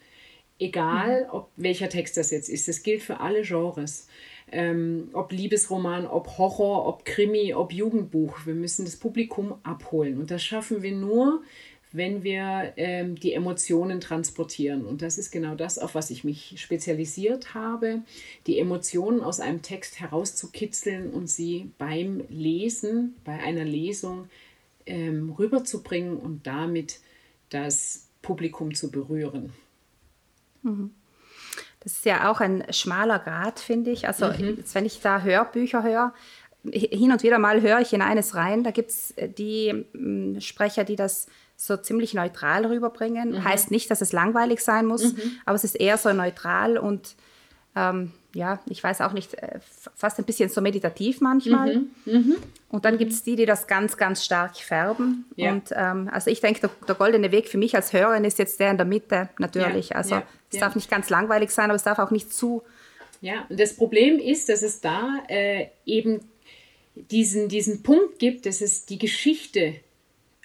Egal, 0.57 1.23
mhm. 1.23 1.29
ob 1.31 1.49
welcher 1.57 1.89
Text 1.89 2.17
das 2.17 2.31
jetzt 2.31 2.49
ist. 2.49 2.67
Das 2.67 2.83
gilt 2.83 3.01
für 3.01 3.19
alle 3.19 3.41
Genres. 3.41 4.07
Ähm, 4.51 5.09
ob 5.13 5.31
Liebesroman, 5.31 6.05
ob 6.05 6.37
Horror, 6.37 6.87
ob 6.87 7.03
Krimi, 7.03 7.53
ob 7.53 7.73
Jugendbuch. 7.73 8.45
Wir 8.45 8.53
müssen 8.53 8.85
das 8.85 8.95
Publikum 8.95 9.55
abholen. 9.63 10.19
Und 10.19 10.31
das 10.31 10.43
schaffen 10.43 10.81
wir 10.81 10.93
nur, 10.93 11.41
wenn 11.95 12.23
wir 12.23 12.73
ähm, 12.77 13.15
die 13.15 13.33
Emotionen 13.33 14.01
transportieren. 14.01 14.85
Und 14.85 15.01
das 15.01 15.17
ist 15.17 15.31
genau 15.31 15.55
das, 15.55 15.79
auf 15.79 15.95
was 15.95 16.09
ich 16.09 16.23
mich 16.23 16.55
spezialisiert 16.57 17.53
habe, 17.53 18.01
die 18.47 18.59
Emotionen 18.59 19.21
aus 19.21 19.39
einem 19.39 19.61
Text 19.61 19.99
herauszukitzeln 19.99 21.11
und 21.11 21.27
sie 21.27 21.71
beim 21.77 22.23
Lesen, 22.29 23.15
bei 23.23 23.39
einer 23.39 23.63
Lesung 23.63 24.29
ähm, 24.85 25.31
rüberzubringen 25.31 26.17
und 26.17 26.45
damit 26.45 26.99
das 27.49 28.07
Publikum 28.21 28.75
zu 28.75 28.91
berühren. 28.91 29.53
Mhm. 30.63 30.91
Das 31.79 31.93
ist 31.93 32.05
ja 32.05 32.31
auch 32.31 32.41
ein 32.41 32.65
schmaler 32.71 33.19
Grad, 33.19 33.59
finde 33.59 33.91
ich. 33.91 34.07
Also 34.07 34.27
mhm. 34.27 34.57
wenn 34.73 34.85
ich 34.85 35.01
da 35.01 35.21
Hörbücher 35.21 35.83
höre, 35.83 36.13
hin 36.71 37.11
und 37.11 37.23
wieder 37.23 37.37
mal 37.37 37.61
höre 37.61 37.79
ich 37.79 37.93
in 37.93 38.01
eines 38.01 38.35
rein, 38.35 38.63
da 38.63 38.71
gibt 38.71 38.89
es 38.89 39.11
äh, 39.11 39.29
die 39.29 39.67
äh, 39.67 40.41
Sprecher, 40.41 40.83
die 40.83 40.95
das 40.95 41.27
so 41.57 41.77
ziemlich 41.77 42.13
neutral 42.13 42.65
rüberbringen. 42.65 43.31
Mhm. 43.31 43.43
Heißt 43.43 43.71
nicht, 43.71 43.89
dass 43.89 44.01
es 44.01 44.11
langweilig 44.11 44.61
sein 44.61 44.85
muss, 44.85 45.13
mhm. 45.13 45.31
aber 45.45 45.55
es 45.55 45.63
ist 45.63 45.75
eher 45.75 45.97
so 45.97 46.11
neutral 46.13 46.77
und 46.77 47.15
ähm, 47.75 48.11
ja, 48.33 48.59
ich 48.69 48.83
weiß 48.83 49.01
auch 49.01 49.13
nicht, 49.13 49.33
äh, 49.35 49.59
fast 49.95 50.19
ein 50.19 50.25
bisschen 50.25 50.49
so 50.49 50.61
meditativ 50.61 51.21
manchmal. 51.21 51.77
Mhm. 51.77 51.89
mhm. 52.05 52.35
Und 52.69 52.83
dann 52.83 52.97
gibt 52.97 53.13
es 53.13 53.23
die, 53.23 53.37
die 53.37 53.45
das 53.45 53.67
ganz, 53.67 53.95
ganz 53.95 54.25
stark 54.25 54.57
färben. 54.57 55.25
Ja. 55.37 55.53
Und 55.53 55.71
ähm, 55.73 56.09
also 56.11 56.29
ich 56.29 56.41
denke, 56.41 56.59
der, 56.59 56.69
der, 56.85 56.95
goldene 56.95 57.31
Weg 57.31 57.47
für 57.47 57.57
mich 57.57 57.73
als 57.73 57.93
Hörerin 57.93 58.25
ist 58.25 58.37
jetzt 58.37 58.59
der 58.59 58.71
in 58.71 58.77
der 58.77 58.85
Mitte 58.85 59.29
natürlich. 59.39 59.89
Ja. 59.89 59.95
Also 59.95 60.15
ja. 60.15 60.23
es 60.51 60.59
darf 60.59 60.75
nicht 60.75 60.89
ganz 60.89 61.09
langweilig 61.09 61.51
sein, 61.51 61.65
aber 61.65 61.75
es 61.75 61.83
darf 61.83 61.99
auch 61.99 62.11
nicht 62.11 62.33
zu. 62.33 62.63
Ja, 63.21 63.45
und 63.47 63.57
das 63.57 63.77
Problem 63.77 64.19
ist, 64.19 64.49
dass 64.49 64.61
es 64.61 64.81
da 64.81 65.23
äh, 65.29 65.67
eben 65.85 66.19
diesen, 66.95 67.47
diesen 67.47 67.81
Punkt 67.81 68.19
gibt, 68.19 68.45
dass 68.45 68.59
es 68.59 68.85
die 68.85 68.99
Geschichte 68.99 69.75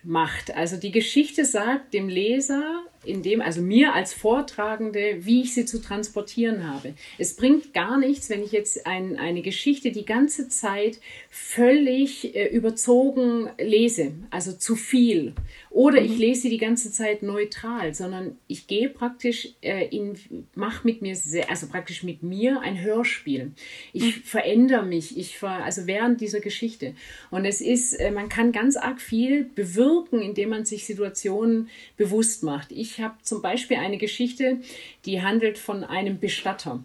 macht. 0.03 0.55
Also 0.55 0.77
die 0.77 0.93
Geschichte 0.93 1.45
sagt 1.45 1.95
dem 1.95 2.09
Leser, 2.09 2.83
in 3.05 3.23
dem, 3.23 3.41
also 3.41 3.63
mir 3.63 3.95
als 3.95 4.13
Vortragende, 4.13 5.21
wie 5.21 5.43
ich 5.43 5.55
sie 5.55 5.65
zu 5.65 5.81
transportieren 5.81 6.69
habe. 6.69 6.95
Es 7.19 7.35
bringt 7.35 7.73
gar 7.73 7.99
nichts, 7.99 8.29
wenn 8.29 8.43
ich 8.43 8.53
jetzt 8.53 8.87
ein, 8.87 9.19
eine 9.19 9.41
Geschichte 9.41 9.91
die 9.91 10.05
ganze 10.05 10.49
Zeit 10.49 11.01
völlig 11.31 12.35
äh, 12.35 12.49
überzogen 12.49 13.49
lese, 13.59 14.13
also 14.31 14.53
zu 14.53 14.77
viel. 14.77 15.33
Oder 15.71 16.01
mhm. 16.01 16.07
ich 16.07 16.19
lese 16.19 16.43
sie 16.43 16.51
die 16.51 16.59
ganze 16.59 16.91
Zeit 16.91 17.23
neutral, 17.23 17.95
sondern 17.95 18.37
ich 18.49 18.67
gehe 18.67 18.89
praktisch 18.89 19.51
äh, 19.63 19.87
in, 19.89 20.19
mache 20.57 20.85
mit 20.85 21.01
mir, 21.01 21.15
sehr, 21.15 21.49
also 21.49 21.69
praktisch 21.69 22.03
mit 22.03 22.25
mir 22.25 22.61
ein 22.61 22.83
Hörspiel. 22.83 23.53
Ich 23.93 24.17
mhm. 24.17 24.23
verändere 24.23 24.85
mich, 24.85 25.17
ich 25.17 25.39
ver, 25.39 25.65
also 25.65 25.87
während 25.87 26.21
dieser 26.21 26.41
Geschichte. 26.41 26.95
Und 27.31 27.45
es 27.45 27.61
ist, 27.61 27.95
äh, 27.95 28.11
man 28.11 28.29
kann 28.29 28.51
ganz 28.51 28.77
arg 28.77 29.01
viel 29.01 29.45
bewirken, 29.45 30.21
indem 30.21 30.49
man 30.49 30.65
sich 30.65 30.87
Situationen 30.87 31.69
bewusst 31.97 32.43
macht. 32.43 32.73
Ich 32.73 33.01
habe 33.01 33.15
zum 33.23 33.41
Beispiel 33.41 33.77
eine 33.77 33.97
Geschichte, 33.97 34.59
die 35.07 35.23
handelt 35.23 35.57
von 35.57 35.85
einem 35.85 36.19
Bestatter. 36.19 36.83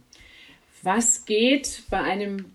Was 0.83 1.25
geht 1.25 1.81
bei 1.89 2.01
einem 2.01 2.45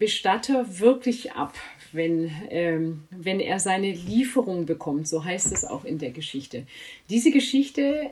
Bestatter 0.00 0.80
wirklich 0.80 1.32
ab, 1.32 1.54
wenn, 1.92 2.30
ähm, 2.50 3.04
wenn 3.10 3.40
er 3.40 3.58
seine 3.58 3.92
Lieferung 3.92 4.66
bekommt? 4.66 5.08
So 5.08 5.24
heißt 5.24 5.52
es 5.52 5.64
auch 5.64 5.84
in 5.84 5.98
der 5.98 6.10
Geschichte. 6.10 6.66
Diese 7.08 7.30
Geschichte 7.30 8.10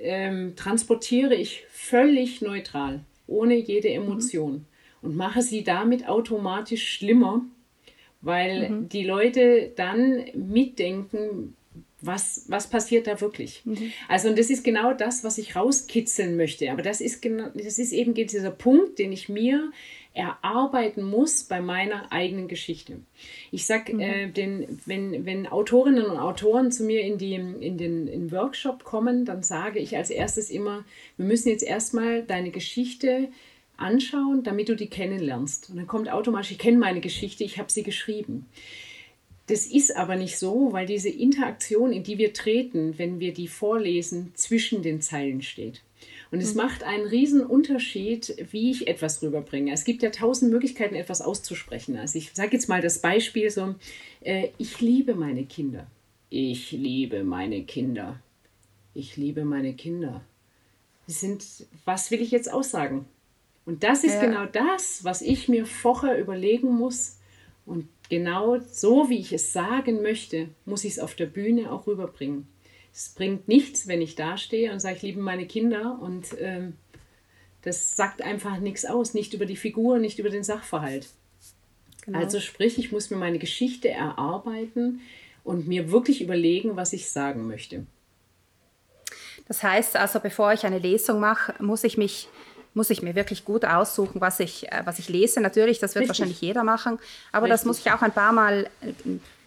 ähm, 0.00 0.54
transportiere 0.56 1.34
ich 1.34 1.64
völlig 1.70 2.42
neutral, 2.42 3.00
ohne 3.26 3.54
jede 3.54 3.88
mhm. 3.88 3.94
Emotion 3.94 4.52
mhm. 4.52 4.64
und 5.02 5.16
mache 5.16 5.42
sie 5.42 5.64
damit 5.64 6.08
automatisch 6.08 6.88
schlimmer, 6.88 7.44
weil 8.20 8.70
mhm. 8.70 8.88
die 8.88 9.04
Leute 9.04 9.72
dann 9.76 10.24
mitdenken, 10.34 11.54
was, 12.02 12.44
was 12.48 12.68
passiert 12.68 13.06
da 13.06 13.20
wirklich? 13.20 13.62
Mhm. 13.64 13.92
Also, 14.08 14.28
und 14.28 14.38
das 14.38 14.50
ist 14.50 14.64
genau 14.64 14.92
das, 14.92 15.24
was 15.24 15.38
ich 15.38 15.56
rauskitzeln 15.56 16.36
möchte. 16.36 16.70
Aber 16.70 16.82
das 16.82 17.00
ist, 17.00 17.22
genau, 17.22 17.48
das 17.54 17.78
ist 17.78 17.92
eben 17.92 18.14
dieser 18.14 18.50
Punkt, 18.50 18.98
den 18.98 19.12
ich 19.12 19.28
mir 19.28 19.72
erarbeiten 20.16 21.02
muss 21.02 21.44
bei 21.44 21.60
meiner 21.60 22.10
eigenen 22.10 22.48
Geschichte. 22.48 23.00
Ich 23.52 23.66
sage, 23.66 23.94
mhm. 23.94 24.00
äh, 24.00 24.30
wenn, 24.86 25.26
wenn 25.26 25.46
Autorinnen 25.46 26.06
und 26.06 26.18
Autoren 26.18 26.72
zu 26.72 26.84
mir 26.84 27.02
in, 27.02 27.18
die, 27.18 27.34
in 27.34 27.76
den 27.76 28.08
in 28.08 28.32
Workshop 28.32 28.84
kommen, 28.84 29.26
dann 29.26 29.42
sage 29.42 29.78
ich 29.78 29.96
als 29.96 30.10
erstes 30.10 30.50
immer, 30.50 30.84
wir 31.18 31.26
müssen 31.26 31.50
jetzt 31.50 31.62
erstmal 31.62 32.22
deine 32.22 32.50
Geschichte 32.50 33.28
anschauen, 33.76 34.42
damit 34.42 34.70
du 34.70 34.74
die 34.74 34.88
kennenlernst. 34.88 35.68
Und 35.68 35.76
dann 35.76 35.86
kommt 35.86 36.10
automatisch, 36.10 36.52
ich 36.52 36.58
kenne 36.58 36.78
meine 36.78 37.00
Geschichte, 37.00 37.44
ich 37.44 37.58
habe 37.58 37.70
sie 37.70 37.82
geschrieben. 37.82 38.46
Das 39.48 39.66
ist 39.66 39.94
aber 39.96 40.16
nicht 40.16 40.38
so, 40.38 40.72
weil 40.72 40.86
diese 40.86 41.10
Interaktion, 41.10 41.92
in 41.92 42.02
die 42.02 42.16
wir 42.18 42.32
treten, 42.32 42.98
wenn 42.98 43.20
wir 43.20 43.34
die 43.34 43.48
vorlesen, 43.48 44.32
zwischen 44.34 44.82
den 44.82 45.02
Zeilen 45.02 45.42
steht. 45.42 45.82
Und 46.30 46.40
es 46.40 46.54
mhm. 46.54 46.62
macht 46.62 46.82
einen 46.82 47.06
riesen 47.06 47.44
Unterschied, 47.44 48.36
wie 48.50 48.70
ich 48.70 48.88
etwas 48.88 49.22
rüberbringe. 49.22 49.72
Es 49.72 49.84
gibt 49.84 50.02
ja 50.02 50.10
tausend 50.10 50.50
Möglichkeiten, 50.50 50.94
etwas 50.94 51.22
auszusprechen. 51.22 51.96
Also 51.96 52.18
ich 52.18 52.32
sage 52.34 52.52
jetzt 52.52 52.68
mal 52.68 52.80
das 52.80 53.00
Beispiel 53.00 53.50
so, 53.50 53.74
äh, 54.22 54.48
ich 54.58 54.80
liebe 54.80 55.14
meine 55.14 55.44
Kinder. 55.44 55.86
Ich 56.28 56.72
liebe 56.72 57.22
meine 57.22 57.62
Kinder. 57.62 58.20
Ich 58.94 59.16
liebe 59.16 59.44
meine 59.44 59.74
Kinder. 59.74 60.22
sind, 61.06 61.44
was 61.84 62.10
will 62.10 62.20
ich 62.20 62.32
jetzt 62.32 62.52
aussagen? 62.52 63.04
Und 63.64 63.84
das 63.84 64.04
ist 64.04 64.14
ja. 64.14 64.26
genau 64.26 64.46
das, 64.46 65.04
was 65.04 65.22
ich 65.22 65.48
mir 65.48 65.66
vorher 65.66 66.18
überlegen 66.18 66.72
muss. 66.74 67.18
Und 67.64 67.88
genau 68.08 68.58
so, 68.60 69.08
wie 69.08 69.18
ich 69.18 69.32
es 69.32 69.52
sagen 69.52 70.02
möchte, 70.02 70.48
muss 70.64 70.84
ich 70.84 70.92
es 70.92 70.98
auf 70.98 71.14
der 71.14 71.26
Bühne 71.26 71.70
auch 71.70 71.86
rüberbringen. 71.86 72.46
Es 72.96 73.10
bringt 73.10 73.46
nichts, 73.46 73.88
wenn 73.88 74.00
ich 74.00 74.14
dastehe 74.14 74.72
und 74.72 74.80
sage, 74.80 74.96
ich 74.96 75.02
liebe 75.02 75.20
meine 75.20 75.46
Kinder 75.46 75.98
und 76.00 76.28
ähm, 76.40 76.78
das 77.60 77.94
sagt 77.94 78.22
einfach 78.22 78.58
nichts 78.58 78.86
aus, 78.86 79.12
nicht 79.12 79.34
über 79.34 79.44
die 79.44 79.56
Figur, 79.56 79.98
nicht 79.98 80.18
über 80.18 80.30
den 80.30 80.42
Sachverhalt. 80.42 81.10
Genau. 82.06 82.18
Also 82.18 82.40
sprich, 82.40 82.78
ich 82.78 82.92
muss 82.92 83.10
mir 83.10 83.18
meine 83.18 83.38
Geschichte 83.38 83.90
erarbeiten 83.90 85.02
und 85.44 85.68
mir 85.68 85.90
wirklich 85.90 86.22
überlegen, 86.22 86.76
was 86.76 86.94
ich 86.94 87.10
sagen 87.10 87.46
möchte. 87.46 87.84
Das 89.46 89.62
heißt 89.62 89.96
also, 89.96 90.18
bevor 90.18 90.54
ich 90.54 90.64
eine 90.64 90.78
Lesung 90.78 91.20
mache, 91.20 91.54
muss 91.62 91.84
ich 91.84 91.98
mich 91.98 92.28
muss 92.76 92.90
ich 92.90 93.02
mir 93.02 93.14
wirklich 93.14 93.44
gut 93.44 93.64
aussuchen, 93.64 94.20
was 94.20 94.38
ich, 94.38 94.70
äh, 94.70 94.82
was 94.84 94.98
ich 94.98 95.08
lese. 95.08 95.40
Natürlich, 95.40 95.78
das 95.78 95.94
wird 95.94 96.02
Richtig. 96.02 96.08
wahrscheinlich 96.10 96.40
jeder 96.42 96.62
machen, 96.62 96.98
aber 97.32 97.46
Richtig. 97.46 97.60
das 97.60 97.64
muss 97.64 97.78
ich 97.80 97.90
auch 97.90 98.02
ein 98.02 98.12
paar 98.12 98.32
Mal 98.32 98.68
äh, 98.82 98.92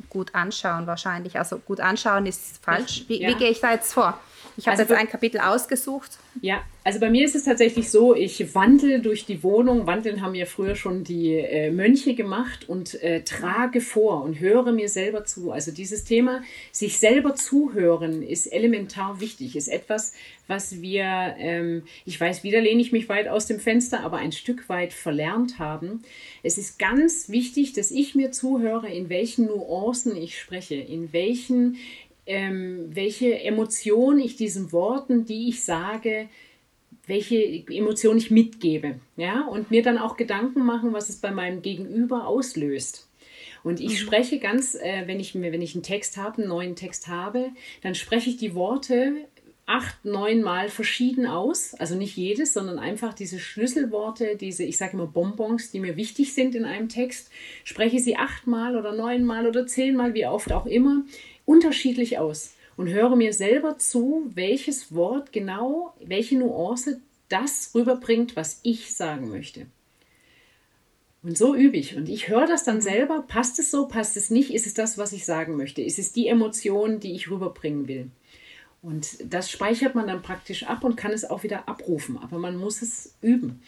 gut 0.10 0.34
anschauen 0.34 0.88
wahrscheinlich. 0.88 1.38
Also 1.38 1.60
gut 1.60 1.80
anschauen 1.80 2.26
ist 2.26 2.60
falsch. 2.63 3.06
Wie, 3.08 3.22
ja. 3.22 3.30
wie 3.30 3.36
gehe 3.36 3.50
ich 3.52 3.62
da 3.62 3.72
jetzt 3.72 3.94
vor? 3.94 4.20
Ich 4.58 4.68
habe 4.68 4.78
also 4.78 4.94
jetzt 4.94 5.00
ein 5.00 5.10
Kapitel 5.10 5.40
ausgesucht. 5.40 6.18
Ja, 6.42 6.64
also 6.84 7.00
bei 7.00 7.10
mir 7.10 7.26
ist 7.26 7.36
es 7.36 7.44
tatsächlich 7.44 7.90
so, 7.90 8.16
ich 8.16 8.56
wandle 8.56 9.00
durch 9.00 9.26
die 9.26 9.44
Wohnung. 9.44 9.86
Wandeln 9.88 10.22
haben 10.22 10.36
ja 10.36 10.46
früher 10.46 10.76
schon 10.76 11.04
die 11.04 11.36
äh, 11.36 11.72
Mönche 11.72 12.16
gemacht 12.16 12.68
und 12.68 13.02
äh, 13.04 13.24
trage 13.24 13.82
vor 13.82 14.24
und 14.24 14.40
höre 14.40 14.72
mir 14.72 14.90
selber 14.90 15.26
zu. 15.26 15.52
Also 15.52 15.72
dieses 15.72 16.04
Thema, 16.04 16.42
sich 16.72 17.00
selber 17.00 17.36
zuhören, 17.36 18.24
ist 18.24 18.48
elementar 18.48 19.20
wichtig, 19.20 19.56
ist 19.56 19.68
etwas, 19.68 20.14
was 20.48 20.82
wir, 20.82 21.36
ähm, 21.38 21.84
ich 22.06 22.20
weiß, 22.20 22.44
wieder 22.44 22.60
lehne 22.60 22.82
ich 22.82 22.92
mich 22.92 23.08
weit 23.08 23.28
aus 23.28 23.46
dem 23.46 23.60
Fenster, 23.60 24.02
aber 24.02 24.18
ein 24.18 24.32
Stück 24.32 24.68
weit 24.68 24.94
verlernt 24.94 25.60
haben. 25.60 26.02
Es 26.42 26.58
ist 26.58 26.80
ganz 26.80 27.30
wichtig, 27.30 27.74
dass 27.74 27.92
ich 27.92 28.16
mir 28.16 28.32
zuhöre, 28.32 28.90
in 28.90 29.10
welchen 29.10 29.46
Nuancen 29.46 30.16
ich 30.18 30.40
spreche, 30.40 30.76
in 30.76 31.14
welchen, 31.14 31.78
ähm, 32.30 32.96
welche 32.96 33.39
Emotion 33.39 34.20
ich 34.20 34.36
diesen 34.36 34.72
Worten, 34.72 35.26
die 35.26 35.50
ich 35.50 35.63
sage, 35.63 36.30
welche 37.08 37.65
Emotion 37.68 38.18
ich 38.18 38.30
mitgebe. 38.30 39.00
Ja? 39.18 39.48
Und 39.48 39.72
mir 39.72 39.82
dann 39.82 39.98
auch 39.98 40.15
Gedanken 40.15 40.63
machen, 40.63 40.94
was 40.94 41.10
es 41.10 41.18
bei 41.18 41.32
meinem 41.32 41.63
Gegenüber 41.63 42.28
auslöst. 42.28 43.10
Und 43.63 43.80
ich 43.80 43.94
mhm. 43.94 43.96
spreche 43.96 44.38
ganz, 44.38 44.76
äh, 44.76 45.08
wenn, 45.08 45.20
ich, 45.20 45.34
wenn 45.34 45.62
ich 45.62 45.74
einen 45.74 45.84
Text 45.84 46.18
habe, 46.18 46.38
einen 46.38 46.50
neuen 46.50 46.76
Text 46.76 47.08
habe, 47.08 47.50
dann 47.82 47.96
spreche 47.96 48.30
ich 48.30 48.38
die 48.38 48.54
Worte 48.54 49.26
acht, 49.65 50.04
neun 50.04 50.42
Mal 50.42 50.70
verschieden 50.70 51.26
aus. 51.26 51.74
Also 51.76 51.96
nicht 51.96 52.15
jedes, 52.15 52.54
sondern 52.54 52.80
einfach 52.80 53.13
diese 53.13 53.39
Schlüsselworte, 53.39 54.36
diese, 54.36 54.63
ich 54.63 54.78
sage 54.78 54.94
immer 54.94 55.08
Bonbons, 55.08 55.72
die 55.72 55.80
mir 55.80 55.96
wichtig 55.96 56.34
sind 56.34 56.56
in 56.56 56.65
einem 56.65 56.89
Text, 56.89 57.32
spreche 57.63 58.00
sie 58.00 58.18
achtmal 58.18 58.76
oder 58.76 58.94
neunmal 58.94 59.48
oder 59.48 59.68
zehnmal, 59.68 60.13
wie 60.13 60.26
oft 60.26 60.52
auch 60.52 60.65
immer, 60.65 61.04
unterschiedlich 61.50 62.20
aus 62.20 62.54
und 62.78 62.90
höre 62.90 63.16
mir 63.16 63.34
selber 63.34 63.80
zu, 63.80 64.30
welches 64.36 64.94
Wort 64.94 65.34
genau, 65.34 65.96
welche 66.00 66.38
Nuance 66.38 67.02
das 67.28 67.72
rüberbringt, 67.74 68.36
was 68.36 68.60
ich 68.62 68.96
sagen 68.96 69.30
möchte. 69.30 69.66
Und 71.24 71.38
so 71.38 71.56
übe 71.56 71.76
ich. 71.76 71.98
Und 71.98 72.08
ich 72.08 72.30
höre 72.30 72.46
das 72.46 72.64
dann 72.64 72.82
selber. 72.82 73.26
Passt 73.28 73.58
es 73.58 73.72
so, 73.72 73.88
passt 73.88 74.16
es 74.16 74.30
nicht? 74.30 74.54
Ist 74.54 74.68
es 74.68 74.76
das, 74.76 74.98
was 75.00 75.12
ich 75.12 75.26
sagen 75.26 75.58
möchte? 75.58 75.82
Ist 75.82 76.00
es 76.00 76.14
die 76.14 76.28
Emotion, 76.28 77.00
die 77.00 77.14
ich 77.14 77.30
rüberbringen 77.32 77.88
will? 77.88 78.12
Und 78.82 79.18
das 79.26 79.50
speichert 79.50 79.96
man 79.96 80.08
dann 80.08 80.22
praktisch 80.22 80.64
ab 80.64 80.84
und 80.84 80.96
kann 80.96 81.12
es 81.12 81.30
auch 81.30 81.44
wieder 81.44 81.68
abrufen. 81.68 82.18
Aber 82.18 82.38
man 82.38 82.56
muss 82.56 82.82
es 82.84 83.16
üben. 83.22 83.62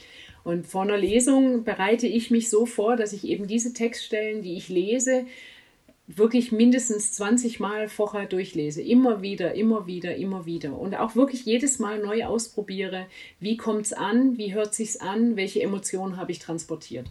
Und 0.44 0.68
vor 0.68 0.84
einer 0.84 0.98
Lesung 0.98 1.64
bereite 1.64 2.08
ich 2.08 2.32
mich 2.32 2.50
so 2.50 2.66
vor, 2.66 2.96
dass 2.96 3.12
ich 3.12 3.26
eben 3.26 3.48
diese 3.48 3.74
Textstellen, 3.74 4.44
die 4.44 4.56
ich 4.56 4.70
lese, 4.70 5.26
wirklich 6.18 6.52
mindestens 6.52 7.14
20 7.14 7.60
Mal 7.60 7.90
vorher 7.90 8.26
durchlese. 8.26 8.82
Immer 8.82 9.22
wieder, 9.22 9.54
immer 9.54 9.88
wieder, 9.88 10.16
immer 10.16 10.46
wieder. 10.46 10.78
Und 10.78 10.96
auch 10.96 11.16
wirklich 11.16 11.46
jedes 11.46 11.80
Mal 11.80 12.00
neu 12.00 12.26
ausprobiere, 12.26 13.08
wie 13.40 13.58
kommt 13.58 13.86
es 13.86 13.94
an, 13.94 14.38
wie 14.38 14.54
hört 14.54 14.74
sich's 14.74 14.98
an, 14.98 15.36
welche 15.36 15.62
Emotionen 15.62 16.18
habe 16.18 16.32
ich 16.32 16.40
transportiert. 16.40 17.08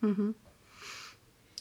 Mhm. 0.00 0.34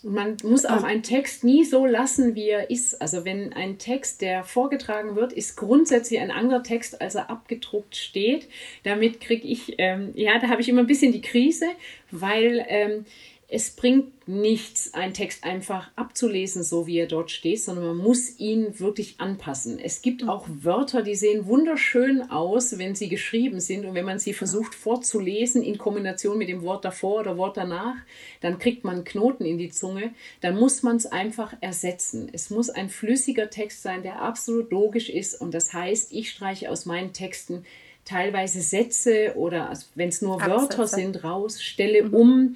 Und 0.06 0.14
man 0.14 0.38
muss 0.44 0.66
auch 0.66 0.84
einen 0.84 1.02
Text 1.02 1.44
nie 1.44 1.64
so 1.64 1.88
lassen, 1.88 2.36
wie 2.36 2.50
er 2.50 2.70
ist. 2.70 3.02
Also 3.02 3.26
wenn 3.26 3.54
ein 3.54 3.80
Text, 3.80 4.22
der 4.22 4.44
vorgetragen 4.44 5.16
wird, 5.16 5.34
ist 5.34 5.58
grundsätzlich 5.58 6.20
ein 6.20 6.30
anderer 6.30 6.62
Text, 6.62 7.02
als 7.02 7.16
er 7.16 7.32
abgedruckt 7.32 7.96
steht. 7.96 8.48
Damit 8.84 9.20
kriege 9.20 9.48
ich, 9.48 9.74
ähm, 9.80 10.12
ja, 10.14 10.38
da 10.38 10.50
habe 10.50 10.62
ich 10.62 10.70
immer 10.70 10.82
ein 10.82 10.88
bisschen 10.88 11.12
die 11.12 11.22
Krise, 11.22 11.66
weil 12.12 12.64
ähm, 12.70 13.06
es 13.48 13.70
bringt 13.70 14.28
nichts, 14.28 14.96
einen 14.96 15.14
Text 15.14 15.44
einfach 15.44 15.92
abzulesen, 15.96 16.64
so 16.64 16.88
wie 16.88 16.98
er 16.98 17.06
dort 17.06 17.30
steht, 17.30 17.62
sondern 17.62 17.86
man 17.86 17.98
muss 17.98 18.40
ihn 18.40 18.80
wirklich 18.80 19.20
anpassen. 19.20 19.78
Es 19.78 20.02
gibt 20.02 20.24
mhm. 20.24 20.30
auch 20.30 20.48
Wörter, 20.48 21.04
die 21.04 21.14
sehen 21.14 21.46
wunderschön 21.46 22.32
aus, 22.32 22.80
wenn 22.80 22.96
sie 22.96 23.08
geschrieben 23.08 23.60
sind 23.60 23.86
und 23.86 23.94
wenn 23.94 24.06
man 24.06 24.18
sie 24.18 24.34
versucht 24.34 24.74
vorzulesen 24.74 25.62
in 25.62 25.78
Kombination 25.78 26.40
mit 26.40 26.50
dem 26.50 26.64
Wort 26.64 26.86
davor 26.86 27.20
oder 27.20 27.38
Wort 27.38 27.56
danach, 27.56 27.98
dann 28.42 28.58
kriegt 28.58 28.84
man 28.84 29.04
Knoten 29.04 29.46
in 29.46 29.60
die 29.60 29.70
Zunge. 29.70 30.14
Dann 30.42 30.58
muss 30.58 30.82
man 30.82 30.96
es 30.96 31.06
einfach 31.06 31.54
ersetzen. 31.62 32.30
Es 32.34 32.50
muss 32.50 32.72
ein 32.72 32.90
flüssiger 32.90 33.52
Text 33.52 33.84
sein, 33.84 34.02
der 34.02 34.24
absolut 34.24 34.72
logisch 34.72 35.10
ist 35.10 35.40
und 35.40 35.54
das 35.54 35.72
heißt, 35.72 36.12
ich 36.12 36.32
streiche 36.32 36.72
aus 36.72 36.88
meinen 36.88 37.14
Texten 37.14 37.64
teilweise 38.06 38.62
Sätze 38.62 39.34
oder 39.36 39.72
wenn 39.94 40.10
es 40.10 40.22
nur 40.22 40.42
Absätze. 40.42 40.52
Wörter 40.52 40.88
sind 40.88 41.24
raus, 41.24 41.62
stelle 41.62 42.04
mhm. 42.04 42.14
um 42.14 42.56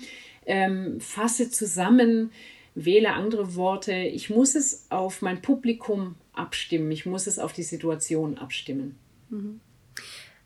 ähm, 0.50 1.00
fasse 1.00 1.50
zusammen, 1.50 2.32
wähle 2.76 3.14
andere 3.14 3.56
Worte. 3.56 3.94
Ich 3.94 4.30
muss 4.30 4.56
es 4.56 4.88
auf 4.90 5.22
mein 5.22 5.42
Publikum 5.42 6.16
abstimmen. 6.34 6.92
Ich 6.92 7.06
muss 7.06 7.28
es 7.28 7.40
auf 7.40 7.54
die 7.54 7.64
Situation 7.64 8.38
abstimmen. 8.38 8.98
Mhm. 9.30 9.62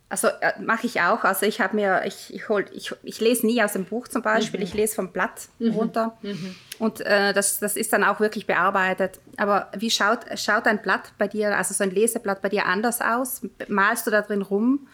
Also 0.09 0.27
äh, 0.27 0.61
mache 0.61 0.85
ich 0.85 1.01
auch. 1.01 1.23
Also 1.23 1.45
ich 1.45 1.59
habe 1.59 1.75
mir, 1.75 2.03
ich, 2.05 2.31
ich, 2.33 2.47
hol, 2.47 2.65
ich, 2.73 2.93
ich 3.01 3.19
lese 3.19 3.47
nie 3.47 3.63
aus 3.63 3.73
dem 3.73 3.85
Buch 3.85 4.07
zum 4.07 4.21
Beispiel, 4.21 4.59
mhm. 4.59 4.65
ich 4.65 4.73
lese 4.75 4.93
vom 4.93 5.11
Blatt 5.11 5.47
mhm. 5.57 5.71
runter. 5.71 6.17
Mhm. 6.21 6.55
Und 6.77 7.01
äh, 7.01 7.33
das, 7.33 7.59
das 7.59 7.75
ist 7.75 7.93
dann 7.93 8.03
auch 8.03 8.19
wirklich 8.19 8.45
bearbeitet. 8.45 9.19
Aber 9.37 9.71
wie 9.75 9.89
schaut, 9.89 10.19
schaut 10.35 10.67
ein 10.67 10.81
Blatt 10.81 11.13
bei 11.17 11.27
dir, 11.27 11.57
also 11.57 11.73
so 11.73 11.83
ein 11.83 11.91
Leseblatt 11.91 12.41
bei 12.41 12.49
dir 12.49 12.65
anders 12.65 13.01
aus? 13.01 13.41
Malst 13.67 14.05
du 14.05 14.11
da 14.11 14.21
drin 14.21 14.43
rum? 14.43 14.87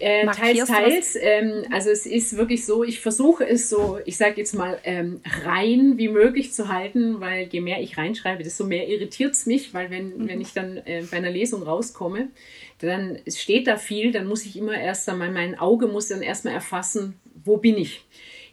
Äh, 0.00 0.26
teils, 0.26 0.64
teils. 0.66 1.18
Ähm, 1.20 1.64
also 1.70 1.90
es 1.90 2.04
ist 2.04 2.36
wirklich 2.36 2.66
so, 2.66 2.82
ich 2.82 3.00
versuche 3.00 3.46
es 3.48 3.70
so, 3.70 3.98
ich 4.04 4.16
sage 4.16 4.34
jetzt 4.38 4.54
mal, 4.54 4.78
ähm, 4.84 5.20
rein 5.44 5.98
wie 5.98 6.08
möglich 6.08 6.52
zu 6.52 6.68
halten, 6.68 7.20
weil 7.20 7.48
je 7.50 7.60
mehr 7.60 7.80
ich 7.80 7.96
reinschreibe, 7.96 8.42
desto 8.42 8.64
mehr 8.64 8.88
irritiert 8.88 9.34
es 9.34 9.46
mich, 9.46 9.72
weil 9.72 9.90
wenn, 9.90 10.18
mhm. 10.18 10.28
wenn 10.28 10.40
ich 10.40 10.52
dann 10.52 10.78
äh, 10.78 11.04
bei 11.10 11.18
einer 11.18 11.30
Lesung 11.30 11.62
rauskomme, 11.62 12.28
dann 12.80 13.18
steht 13.28 13.66
da 13.66 13.76
viel, 13.76 14.10
dann 14.10 14.26
muss 14.26 14.44
ich 14.44 14.56
immer 14.56 14.78
erst 14.78 15.08
einmal, 15.08 15.30
mein 15.30 15.58
Auge 15.58 15.86
muss 15.86 16.08
dann 16.08 16.22
erstmal 16.22 16.54
erfassen, 16.54 17.14
wo 17.44 17.56
bin 17.58 17.78
ich. 17.78 18.04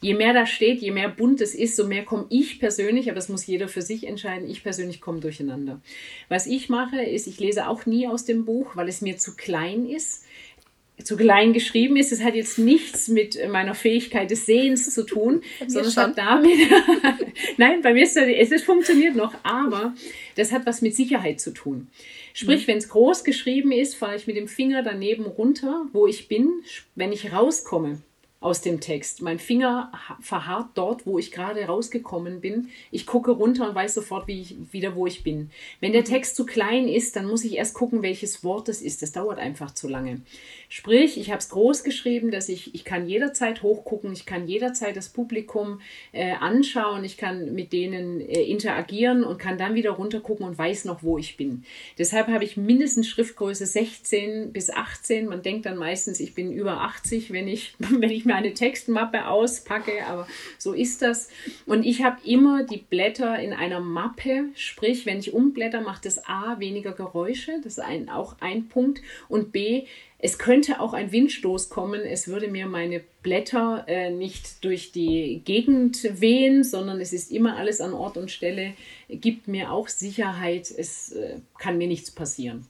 Je 0.04 0.16
mehr 0.16 0.34
da 0.34 0.48
steht, 0.48 0.82
je 0.82 0.90
mehr 0.90 1.10
bunt 1.10 1.42
es 1.42 1.54
ist, 1.54 1.76
so 1.76 1.86
mehr 1.86 2.04
komme 2.04 2.26
ich 2.30 2.60
persönlich, 2.60 3.08
aber 3.08 3.16
das 3.16 3.30
muss 3.30 3.46
jeder 3.46 3.68
für 3.68 3.84
sich 3.84 4.08
entscheiden, 4.08 4.50
ich 4.50 4.64
persönlich 4.64 5.00
komme 5.00 5.20
durcheinander. 5.20 5.80
Was 6.28 6.48
ich 6.48 6.70
mache, 6.70 7.02
ist, 7.04 7.28
ich 7.28 7.40
lese 7.40 7.68
auch 7.68 7.86
nie 7.86 8.08
aus 8.08 8.26
dem 8.26 8.46
Buch, 8.46 8.76
weil 8.76 8.90
es 8.90 9.02
mir 9.02 9.18
zu 9.18 9.36
klein 9.36 9.88
ist 9.88 10.24
zu 11.04 11.18
klein 11.18 11.54
geschrieben 11.54 11.98
ist. 11.98 12.12
Es 12.12 12.24
hat 12.24 12.36
jetzt 12.36 12.58
nichts 12.58 13.08
mit 13.08 13.38
meiner 13.50 13.76
Fähigkeit 13.76 14.30
des 14.32 14.46
Sehens 14.46 14.94
zu 14.94 15.04
tun, 15.06 15.42
sondern 15.68 15.88
es 15.90 15.98
hat 15.98 16.18
damit, 16.18 16.58
nein, 17.58 17.82
bei 17.82 17.94
mir 17.94 18.04
ist 18.04 18.18
es, 18.18 18.52
es 18.52 18.64
funktioniert 18.64 19.16
noch, 19.16 19.34
aber 19.44 19.94
das 20.36 20.52
hat 20.52 20.66
was 20.66 20.82
mit 20.82 20.96
Sicherheit 20.96 21.40
zu 21.40 21.52
tun. 21.52 21.88
Sprich, 22.34 22.64
mhm. 22.64 22.72
wenn 22.72 22.78
es 22.78 22.90
groß 22.90 23.24
geschrieben 23.24 23.72
ist, 23.72 23.96
fahre 23.96 24.16
ich 24.16 24.28
mit 24.28 24.38
dem 24.38 24.48
Finger 24.48 24.84
daneben 24.84 25.26
runter, 25.26 25.86
wo 25.92 26.08
ich 26.08 26.28
bin. 26.28 26.64
Wenn 26.96 27.12
ich 27.12 27.34
rauskomme, 27.34 28.02
aus 28.42 28.62
dem 28.62 28.80
Text. 28.80 29.22
Mein 29.22 29.38
Finger 29.38 29.92
verharrt 30.20 30.70
dort, 30.74 31.06
wo 31.06 31.20
ich 31.20 31.32
gerade 31.32 31.64
rausgekommen 31.64 32.42
bin. 32.42 32.70
Ich 32.90 33.06
gucke 33.06 33.30
runter 33.30 33.70
und 33.70 33.76
weiß 33.76 33.94
sofort 33.94 34.28
wie 34.28 34.42
ich, 34.42 34.56
wieder, 34.72 34.96
wo 34.96 35.06
ich 35.06 35.24
bin. 35.24 35.52
Wenn 35.80 35.94
der 35.94 36.04
Text 36.04 36.36
zu 36.36 36.48
klein 36.48 36.88
ist, 36.88 37.16
dann 37.16 37.28
muss 37.28 37.44
ich 37.44 37.58
erst 37.58 37.76
gucken, 37.76 38.02
welches 38.02 38.44
Wort 38.44 38.68
es 38.68 38.82
ist. 38.82 39.04
Das 39.04 39.12
dauert 39.12 39.38
einfach 39.38 39.76
zu 39.76 39.88
lange. 39.88 40.22
Sprich, 40.70 41.20
ich 41.20 41.30
habe 41.30 41.38
es 41.38 41.50
groß 41.50 41.84
geschrieben, 41.84 42.32
dass 42.32 42.50
ich, 42.50 42.74
ich 42.74 42.84
kann 42.84 43.08
jederzeit 43.08 43.62
hochgucken, 43.62 44.12
ich 44.12 44.26
kann 44.26 44.48
jederzeit 44.48 44.98
das 44.98 45.10
Publikum 45.10 45.80
äh, 46.12 46.32
anschauen, 46.32 47.04
ich 47.04 47.18
kann 47.18 47.54
mit 47.54 47.74
denen 47.74 48.22
äh, 48.22 48.42
interagieren 48.42 49.24
und 49.24 49.38
kann 49.38 49.60
dann 49.60 49.76
wieder 49.76 49.92
runtergucken 49.92 50.48
und 50.48 50.58
weiß 50.58 50.86
noch, 50.86 51.04
wo 51.04 51.20
ich 51.20 51.38
bin. 51.38 51.64
Deshalb 52.00 52.28
habe 52.28 52.44
ich 52.44 52.58
mindestens 52.58 53.08
Schriftgröße 53.08 53.68
16 53.68 54.52
bis 54.52 54.72
18. 54.72 55.28
Man 55.28 55.44
denkt 55.44 55.68
dann 55.68 55.78
meistens, 55.78 56.20
ich 56.20 56.34
bin 56.34 56.52
über 56.52 56.82
80, 56.82 57.32
wenn 57.32 57.48
ich, 57.48 57.76
wenn 57.78 58.10
ich 58.10 58.26
mir 58.32 58.38
eine 58.38 58.54
Textmappe 58.54 59.28
auspacke, 59.28 60.06
aber 60.08 60.28
so 60.58 60.74
ist 60.74 61.02
das. 61.02 61.30
Und 61.66 61.86
ich 61.86 62.04
habe 62.04 62.18
immer 62.24 62.64
die 62.64 62.78
Blätter 62.78 63.40
in 63.40 63.54
einer 63.54 63.80
Mappe, 63.80 64.46
sprich, 64.56 65.06
wenn 65.06 65.20
ich 65.20 65.34
umblätter, 65.34 65.82
macht 65.82 66.06
das 66.06 66.26
A 66.26 66.60
weniger 66.60 66.94
Geräusche, 66.94 67.60
das 67.64 67.74
ist 67.74 67.80
ein, 67.80 68.10
auch 68.10 68.36
ein 68.40 68.68
Punkt. 68.68 69.02
Und 69.28 69.52
B, 69.52 69.86
es 70.24 70.38
könnte 70.38 70.80
auch 70.80 70.94
ein 70.94 71.12
Windstoß 71.12 71.70
kommen, 71.70 72.02
es 72.02 72.28
würde 72.28 72.48
mir 72.48 72.68
meine 72.68 73.02
Blätter 73.24 73.86
äh, 73.88 74.12
nicht 74.12 74.64
durch 74.64 74.92
die 74.92 75.42
Gegend 75.44 76.22
wehen, 76.22 76.64
sondern 76.64 77.02
es 77.02 77.12
ist 77.12 77.32
immer 77.32 77.58
alles 77.58 77.82
an 77.82 77.94
Ort 77.94 78.18
und 78.18 78.30
Stelle, 78.30 78.74
gibt 79.10 79.48
mir 79.48 79.72
auch 79.72 79.88
Sicherheit, 79.88 80.72
es 80.76 81.12
äh, 81.14 81.40
kann 81.58 81.78
mir 81.78 81.88
nichts 81.88 82.12
passieren. 82.12 82.68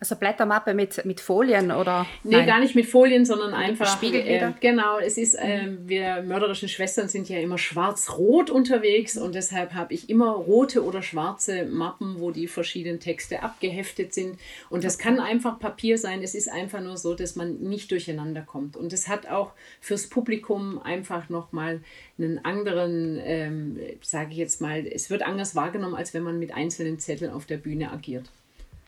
Also 0.00 0.16
Blättermappe 0.16 0.72
mit, 0.72 1.04
mit 1.04 1.20
Folien 1.20 1.70
oder? 1.70 2.06
Nee, 2.24 2.36
Nein. 2.36 2.46
gar 2.46 2.60
nicht 2.60 2.74
mit 2.74 2.86
Folien, 2.86 3.26
sondern 3.26 3.52
einfach. 3.52 3.86
Spiegelbilder? 3.86 4.48
Äh, 4.48 4.52
genau, 4.58 4.98
es 4.98 5.18
ist, 5.18 5.34
äh, 5.34 5.76
wir 5.84 6.22
mörderischen 6.22 6.70
Schwestern 6.70 7.10
sind 7.10 7.28
ja 7.28 7.38
immer 7.38 7.58
schwarz-rot 7.58 8.48
unterwegs 8.48 9.18
und 9.18 9.34
deshalb 9.34 9.74
habe 9.74 9.92
ich 9.92 10.08
immer 10.08 10.30
rote 10.30 10.84
oder 10.84 11.02
schwarze 11.02 11.66
Mappen, 11.66 12.18
wo 12.18 12.30
die 12.30 12.48
verschiedenen 12.48 12.98
Texte 12.98 13.42
abgeheftet 13.42 14.14
sind. 14.14 14.38
Und 14.70 14.84
das 14.84 14.96
kann 14.96 15.20
einfach 15.20 15.58
Papier 15.58 15.98
sein. 15.98 16.22
Es 16.22 16.34
ist 16.34 16.50
einfach 16.50 16.80
nur 16.80 16.96
so, 16.96 17.14
dass 17.14 17.36
man 17.36 17.58
nicht 17.58 17.90
durcheinander 17.90 18.40
kommt. 18.40 18.78
Und 18.78 18.94
es 18.94 19.06
hat 19.06 19.28
auch 19.28 19.52
fürs 19.82 20.06
Publikum 20.06 20.80
einfach 20.82 21.28
nochmal 21.28 21.82
einen 22.18 22.42
anderen, 22.42 23.20
ähm, 23.22 23.78
sage 24.00 24.30
ich 24.30 24.38
jetzt 24.38 24.62
mal, 24.62 24.86
es 24.86 25.10
wird 25.10 25.20
anders 25.26 25.54
wahrgenommen, 25.54 25.94
als 25.94 26.14
wenn 26.14 26.22
man 26.22 26.38
mit 26.38 26.54
einzelnen 26.54 26.98
Zetteln 26.98 27.30
auf 27.30 27.44
der 27.44 27.58
Bühne 27.58 27.92
agiert. 27.92 28.30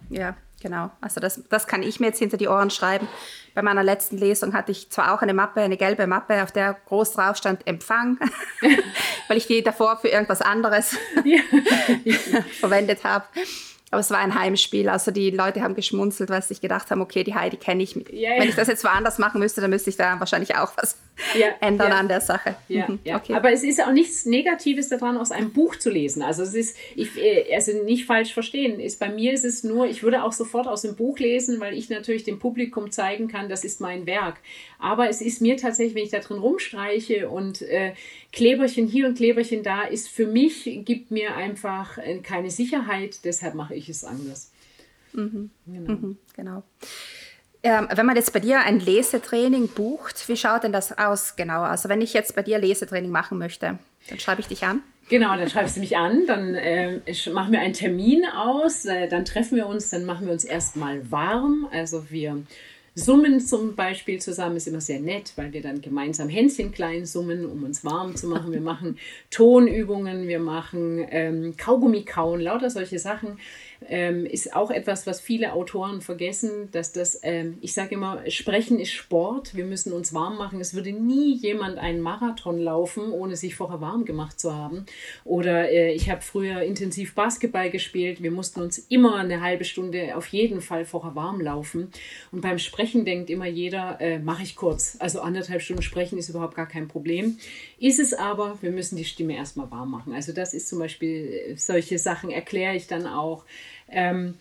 Ja, 0.09 0.37
genau. 0.63 0.91
Also 1.01 1.21
das, 1.21 1.43
das 1.51 1.67
kann 1.67 1.83
ich 1.83 2.01
mir 2.01 2.07
jetzt 2.07 2.19
hinter 2.19 2.37
die 2.37 2.49
Ohren 2.49 2.71
schreiben. 2.71 3.07
Bei 3.55 3.61
meiner 3.61 3.83
letzten 3.83 4.17
Lesung 4.17 4.55
hatte 4.55 4.73
ich 4.73 4.89
zwar 4.91 5.13
auch 5.13 5.21
eine 5.21 5.35
Mappe, 5.35 5.61
eine 5.61 5.77
gelbe 5.77 6.07
Mappe, 6.07 6.43
auf 6.43 6.53
der 6.53 6.75
groß 6.87 7.13
drauf 7.13 7.37
stand 7.37 7.67
Empfang, 7.67 8.19
weil 9.29 9.37
ich 9.37 9.47
die 9.47 9.63
davor 9.63 9.99
für 9.99 10.09
irgendwas 10.09 10.41
anderes 10.41 10.97
verwendet 12.61 13.05
habe. 13.05 13.27
Aber 13.93 14.01
es 14.01 14.11
war 14.11 14.21
ein 14.21 14.35
Heimspiel. 14.35 14.89
Also 14.89 15.11
die 15.11 15.29
Leute 15.31 15.61
haben 15.61 15.75
geschmunzelt, 15.75 16.31
weil 16.31 16.41
sie 16.41 16.49
sich 16.49 16.63
gedacht 16.63 16.91
haben, 16.91 17.03
okay, 17.03 17.25
die 17.25 17.35
Heidi 17.35 17.59
kenne 17.59 17.83
ich. 17.83 17.95
Ja, 17.95 18.03
ja. 18.35 18.41
Wenn 18.41 18.49
ich 18.49 18.55
das 18.55 18.67
jetzt 18.67 18.83
woanders 18.85 19.19
machen 19.19 19.39
müsste, 19.39 19.61
dann 19.61 19.69
müsste 19.69 19.91
ich 19.91 19.97
da 19.97 20.19
wahrscheinlich 20.19 20.57
auch 20.57 20.73
was 20.79 20.97
ja, 21.39 21.49
ändern 21.61 21.93
an 21.93 22.09
der 22.09 22.23
Sache. 22.23 22.57
Mhm. 22.71 23.01
Okay. 23.05 23.35
Aber 23.35 23.53
es 23.53 23.63
ist 23.63 23.85
auch 23.85 23.93
nichts 23.93 24.25
Negatives 24.25 24.89
daran, 24.89 25.19
aus 25.19 25.31
einem 25.31 25.53
Buch 25.53 25.77
zu 25.77 25.91
lesen. 25.91 26.23
Also 26.23 26.43
es 26.43 26.55
ist, 26.55 26.75
ich, 26.97 27.19
äh, 27.19 27.55
also 27.55 27.73
nicht 27.85 28.07
falsch 28.07 28.33
verstehen. 28.33 28.81
Ist, 28.81 28.99
bei 28.99 29.11
mir 29.11 29.35
ist 29.35 29.45
es 29.45 29.63
nur, 29.63 29.85
ich 29.85 30.03
würde 30.03 30.25
auch 30.25 30.33
sofort 30.33 30.69
aus 30.69 30.81
dem 30.81 30.97
Buch 30.97 31.19
lesen, 31.19 31.61
weil 31.61 31.75
ich 31.75 31.91
natürlich 31.91 32.25
dem 32.25 32.39
Publikum 32.39 32.91
zeigen 32.91 33.29
kann, 33.29 33.51
das 33.51 33.63
ist 33.63 33.83
mein 33.83 34.07
Werk. 34.07 34.39
Aber 34.79 35.11
es 35.11 35.21
ist 35.21 35.43
mir 35.43 35.59
tatsächlich, 35.59 35.95
wenn 35.95 36.05
ich 36.05 36.11
da 36.11 36.21
drin 36.21 36.39
rumstreiche 36.39 37.29
und 37.29 37.61
äh, 37.61 37.93
Kleberchen 38.33 38.87
hier 38.87 39.07
und 39.07 39.17
Kleberchen 39.17 39.63
da, 39.63 39.83
ist 39.83 40.09
für 40.09 40.27
mich, 40.27 40.65
gibt 40.87 41.11
mir 41.11 41.37
einfach 41.37 41.99
äh, 41.99 42.19
keine 42.21 42.51
Sicherheit. 42.51 43.19
Deshalb 43.25 43.55
mache 43.55 43.75
ich 43.75 43.83
ich 43.83 43.89
es 43.89 44.05
anders. 44.05 44.51
Mhm. 45.13 45.51
Genau. 45.67 45.93
Mhm, 45.93 46.19
genau. 46.35 46.63
Ähm, 47.65 47.89
wenn 47.95 48.07
man 48.07 48.17
jetzt 48.17 48.33
bei 48.33 48.41
dir 48.41 48.61
ein 48.61 48.81
Lesetraining 48.81 49.69
bucht, 49.69 50.29
wie 50.29 50.37
schaut 50.37 50.65
denn 50.65 50.73
das 50.73 50.99
aus 50.99 51.37
genau? 51.37 51.63
Also 51.63 51.89
wenn 51.89 52.01
ich 52.01 52.13
jetzt 52.13 52.35
bei 52.35 52.43
dir 52.43 52.59
Lesetraining 52.59 53.11
machen 53.11 53.39
möchte, 53.39 53.79
dann 54.09 54.19
schreibe 54.19 54.41
ich 54.41 54.49
dich 54.49 54.65
an. 54.65 54.83
Genau, 55.09 55.37
dann 55.37 55.49
schreibst 55.49 55.77
du 55.77 55.81
mich 55.81 55.97
an, 55.97 56.27
dann 56.27 56.55
äh, 56.55 57.01
machen 57.33 57.53
wir 57.53 57.61
einen 57.61 57.75
Termin 57.75 58.25
aus, 58.25 58.85
äh, 58.85 59.09
dann 59.09 59.25
treffen 59.25 59.57
wir 59.57 59.67
uns, 59.67 59.91
dann 59.91 60.05
machen 60.05 60.27
wir 60.27 60.33
uns 60.33 60.45
erstmal 60.45 61.09
warm. 61.11 61.69
Also 61.71 62.11
wir 62.11 62.43
Summen 62.95 63.41
zum 63.41 63.75
Beispiel 63.75 64.21
zusammen 64.21 64.57
ist 64.57 64.69
immer 64.69 64.83
sehr 64.83 65.01
nett, 65.01 65.33
weil 65.37 65.55
wir 65.55 65.63
dann 65.63 65.81
gemeinsam 65.81 66.29
Hänschen 66.29 66.73
klein 66.73 67.07
summen, 67.07 67.47
um 67.47 67.65
uns 67.65 67.85
warm 67.85 68.17
zu 68.17 68.27
machen. 68.27 68.53
Wir 68.53 68.61
machen 68.61 68.99
Tonübungen, 69.31 70.29
wir 70.29 70.41
machen 70.41 71.07
ähm, 71.11 71.57
Kaugummi 71.57 72.05
kauen, 72.05 72.41
lauter 72.41 72.69
solche 72.69 72.99
Sachen 72.99 73.39
ähm, 73.89 74.27
ist 74.27 74.55
auch 74.55 74.71
etwas, 74.71 75.07
was 75.07 75.21
viele 75.21 75.53
Autoren 75.53 76.01
vergessen, 76.01 76.69
dass 76.73 76.93
das, 76.93 77.21
ähm, 77.23 77.59
ich 77.61 77.75
sage 77.75 77.95
immer, 77.95 78.23
Sprechen 78.31 78.79
ist 78.79 78.93
Sport, 78.93 79.55
wir 79.57 79.65
müssen 79.65 79.93
uns 79.93 80.15
warm 80.15 80.37
machen. 80.37 80.61
Es 80.61 80.75
würde 80.75 80.93
nie 80.93 81.35
jemand 81.37 81.79
einen 81.79 82.01
Marathon 82.01 82.59
laufen, 82.59 83.11
ohne 83.13 83.37
sich 83.37 83.55
vorher 83.55 83.81
warm 83.81 84.05
gemacht 84.05 84.41
zu 84.41 84.55
haben. 84.55 84.87
Oder 85.25 85.71
äh, 85.71 85.93
ich 85.93 86.11
habe 86.11 86.23
früher 86.23 86.63
intensiv 86.63 87.15
Basketball 87.15 87.71
gespielt, 87.71 88.23
wir 88.23 88.31
mussten 88.31 88.61
uns 88.61 88.79
immer 88.79 89.17
eine 89.17 89.41
halbe 89.41 89.65
Stunde 89.65 90.17
auf 90.17 90.27
jeden 90.29 90.61
Fall 90.61 90.85
vorher 90.85 91.15
warm 91.15 91.41
laufen. 91.41 91.91
Und 92.31 92.41
beim 92.41 92.59
Sprechen 92.59 93.05
denkt 93.05 93.31
immer 93.31 93.47
jeder, 93.47 94.01
äh, 94.01 94.19
mache 94.19 94.43
ich 94.43 94.57
kurz. 94.57 94.97
Also 94.99 95.21
anderthalb 95.21 95.63
Stunden 95.63 95.83
sprechen 95.83 96.19
ist 96.19 96.29
überhaupt 96.29 96.55
gar 96.55 96.69
kein 96.69 96.89
Problem. 96.89 97.39
Ist 97.83 97.99
es 97.99 98.15
aber, 98.15 98.59
wir 98.61 98.71
müssen 98.71 98.95
die 98.95 99.05
Stimme 99.05 99.35
erstmal 99.35 99.69
warm 99.73 99.91
machen. 99.91 100.13
Also 100.15 100.33
das 100.33 100.55
ist 100.55 100.69
zum 100.69 100.79
Beispiel, 100.79 101.49
äh, 101.49 101.57
solche 101.57 101.99
Sachen 101.99 102.31
erkläre 102.31 102.77
ich 102.77 102.87
dann 102.87 103.09
auch. 103.09 103.45
Ähm, 103.89 104.35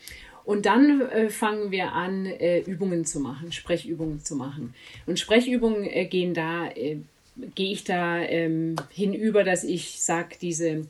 und 0.45 0.67
dann 0.67 1.01
äh, 1.10 1.30
fangen 1.32 1.71
wir 1.71 1.91
an, 1.91 2.27
äh, 2.27 2.60
Übungen 2.60 3.04
zu 3.04 3.19
machen, 3.19 3.51
Sprechübungen 3.51 4.23
zu 4.23 4.36
machen. 4.36 4.75
Und 5.08 5.17
Sprechübungen 5.17 5.86
äh, 5.86 6.06
gehen 6.06 6.36
da, 6.36 6.67
äh, 6.67 6.97
gehe 7.56 7.73
ich 7.73 7.84
da 7.84 8.19
ähm, 8.19 8.75
hinüber, 8.91 9.43
dass 9.43 9.63
ich 9.63 9.99
sage, 10.04 10.36
diese 10.39 10.86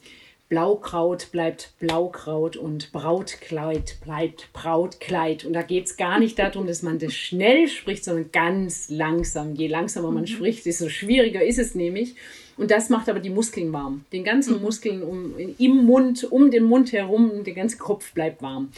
Blaukraut 0.51 1.31
bleibt 1.31 1.71
Blaukraut 1.79 2.57
und 2.57 2.91
Brautkleid 2.91 3.95
bleibt 4.03 4.51
Brautkleid. 4.51 5.45
Und 5.45 5.53
da 5.53 5.61
geht 5.61 5.85
es 5.85 5.95
gar 5.95 6.19
nicht 6.19 6.37
darum, 6.37 6.67
dass 6.67 6.83
man 6.83 6.99
das 6.99 7.13
schnell 7.13 7.69
spricht, 7.69 8.03
sondern 8.03 8.33
ganz 8.33 8.89
langsam. 8.89 9.55
Je 9.55 9.69
langsamer 9.69 10.11
man 10.11 10.23
mhm. 10.23 10.27
spricht, 10.27 10.65
desto 10.65 10.89
schwieriger 10.89 11.41
ist 11.41 11.57
es 11.57 11.73
nämlich. 11.73 12.15
Und 12.57 12.69
das 12.69 12.89
macht 12.89 13.07
aber 13.07 13.21
die 13.21 13.29
Muskeln 13.29 13.71
warm. 13.71 14.03
Den 14.11 14.25
ganzen 14.25 14.57
mhm. 14.57 14.63
Muskeln 14.63 15.03
um, 15.03 15.35
im 15.57 15.85
Mund, 15.85 16.29
um 16.29 16.51
den 16.51 16.65
Mund 16.65 16.91
herum, 16.91 17.45
der 17.45 17.53
ganze 17.53 17.77
Kopf 17.77 18.11
bleibt 18.11 18.41
warm. 18.41 18.73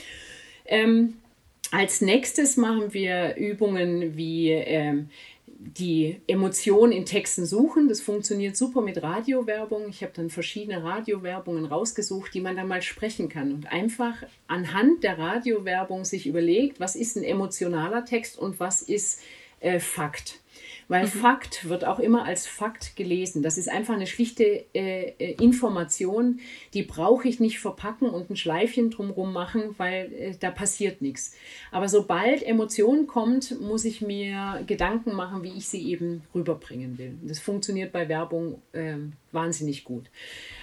Ähm, 0.68 1.16
als 1.72 2.02
nächstes 2.02 2.56
machen 2.56 2.94
wir 2.94 3.36
Übungen 3.36 4.16
wie 4.16 4.52
ähm, 4.52 5.10
die 5.66 6.22
Emotionen 6.28 6.92
in 6.92 7.06
Texten 7.06 7.46
suchen. 7.46 7.88
Das 7.88 8.02
funktioniert 8.02 8.58
super 8.58 8.82
mit 8.82 9.02
Radiowerbung. 9.02 9.88
Ich 9.90 10.04
habe 10.04 10.14
dann 10.16 10.30
verschiedene 10.30 10.84
Radiowerbungen 10.84 11.66
rausgesucht, 11.66 12.34
die 12.34 12.42
man 12.42 12.56
dann 12.56 12.68
mal 12.68 12.82
sprechen 12.82 13.30
kann 13.30 13.52
und 13.54 13.72
einfach 13.72 14.24
anhand 14.48 15.04
der 15.04 15.18
Radiowerbung 15.18 16.06
sich 16.06 16.28
überlegt, 16.28 16.80
was 16.80 16.96
ist 16.96 17.16
ein 17.16 17.24
emotionaler 17.24 18.06
Text 18.06 18.38
und 18.38 18.60
was 18.60 18.82
ist 18.82 19.22
äh, 19.60 19.80
Fakt. 19.80 20.43
Weil 20.88 21.06
mhm. 21.06 21.10
Fakt 21.10 21.70
wird 21.70 21.86
auch 21.86 22.00
immer 22.00 22.26
als 22.26 22.48
Fakt 22.48 22.96
gelesen. 22.96 23.44
Das 23.44 23.58
ist 23.58 23.70
einfach 23.70 23.94
eine 23.94 24.08
schlichte 24.08 24.44
äh, 24.74 25.14
äh, 25.18 25.36
Information, 25.42 26.40
die 26.74 26.84
brauche 26.84 27.28
ich 27.28 27.40
nicht 27.40 27.60
verpacken 27.60 28.10
und 28.10 28.30
ein 28.30 28.36
Schleifchen 28.36 28.90
drumherum 28.90 29.34
machen, 29.34 29.76
weil 29.78 30.12
äh, 30.14 30.36
da 30.40 30.52
passiert 30.52 31.02
nichts. 31.02 31.36
Aber 31.72 31.90
sobald 31.90 32.44
Emotion 32.44 33.08
kommt, 33.08 33.60
muss 33.62 33.86
ich 33.86 34.02
mir 34.02 34.64
Gedanken 34.68 35.16
machen, 35.16 35.44
wie 35.44 35.58
ich 35.58 35.68
sie 35.68 35.90
eben 35.90 36.24
rüberbringen 36.34 36.98
will. 36.98 37.18
Das 37.24 37.40
funktioniert 37.40 37.92
bei 37.92 38.10
Werbung 38.10 38.62
äh, 38.74 38.98
wahnsinnig 39.34 39.84
gut. 39.84 40.10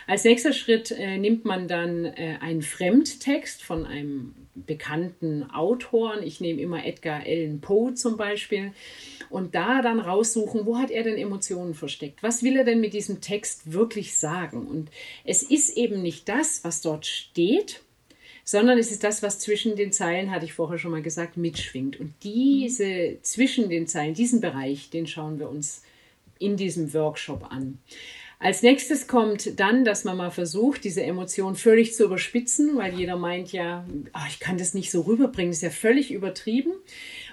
Als 0.06 0.24
nächster 0.24 0.52
Schritt 0.52 0.90
äh, 0.90 1.18
nimmt 1.18 1.44
man 1.44 1.68
dann 1.68 2.04
äh, 2.04 2.38
einen 2.40 2.62
Fremdtext 2.62 3.62
von 3.62 3.86
einem 3.86 4.34
bekannten 4.54 5.50
Autoren. 5.50 6.22
Ich 6.22 6.40
nehme 6.40 6.60
immer 6.60 6.84
Edgar 6.84 7.22
Allan 7.24 7.60
Poe 7.60 7.94
zum 7.94 8.16
Beispiel 8.16 8.72
und 9.28 9.54
da 9.54 9.82
dann 9.82 10.00
raussuchen, 10.00 10.66
wo 10.66 10.78
hat 10.78 10.90
er 10.90 11.04
denn 11.04 11.16
Emotionen 11.16 11.74
versteckt? 11.74 12.22
Was 12.22 12.42
will 12.42 12.56
er 12.56 12.64
denn 12.64 12.80
mit 12.80 12.92
diesem 12.92 13.20
Text 13.20 13.72
wirklich 13.72 14.18
sagen? 14.18 14.66
Und 14.66 14.90
es 15.24 15.42
ist 15.42 15.76
eben 15.76 16.02
nicht 16.02 16.28
das, 16.28 16.64
was 16.64 16.80
dort 16.80 17.06
steht, 17.06 17.80
sondern 18.44 18.78
es 18.78 18.90
ist 18.90 19.04
das, 19.04 19.22
was 19.22 19.38
zwischen 19.38 19.76
den 19.76 19.92
Zeilen, 19.92 20.32
hatte 20.32 20.44
ich 20.44 20.54
vorher 20.54 20.78
schon 20.78 20.90
mal 20.90 21.02
gesagt, 21.02 21.36
mitschwingt. 21.36 22.00
Und 22.00 22.14
diese 22.24 23.18
zwischen 23.22 23.68
den 23.68 23.86
Zeilen, 23.86 24.14
diesen 24.14 24.40
Bereich, 24.40 24.90
den 24.90 25.06
schauen 25.06 25.38
wir 25.38 25.48
uns 25.48 25.82
in 26.40 26.56
diesem 26.56 26.92
Workshop 26.92 27.52
an. 27.52 27.78
Als 28.42 28.62
nächstes 28.62 29.06
kommt 29.06 29.60
dann, 29.60 29.84
dass 29.84 30.04
man 30.04 30.16
mal 30.16 30.30
versucht, 30.30 30.84
diese 30.84 31.02
Emotion 31.02 31.56
völlig 31.56 31.94
zu 31.94 32.04
überspitzen, 32.04 32.74
weil 32.78 32.94
jeder 32.94 33.16
meint 33.16 33.52
ja, 33.52 33.84
oh, 34.14 34.26
ich 34.30 34.40
kann 34.40 34.56
das 34.56 34.72
nicht 34.72 34.90
so 34.90 35.02
rüberbringen, 35.02 35.50
das 35.50 35.58
ist 35.58 35.62
ja 35.62 35.68
völlig 35.68 36.10
übertrieben. 36.10 36.72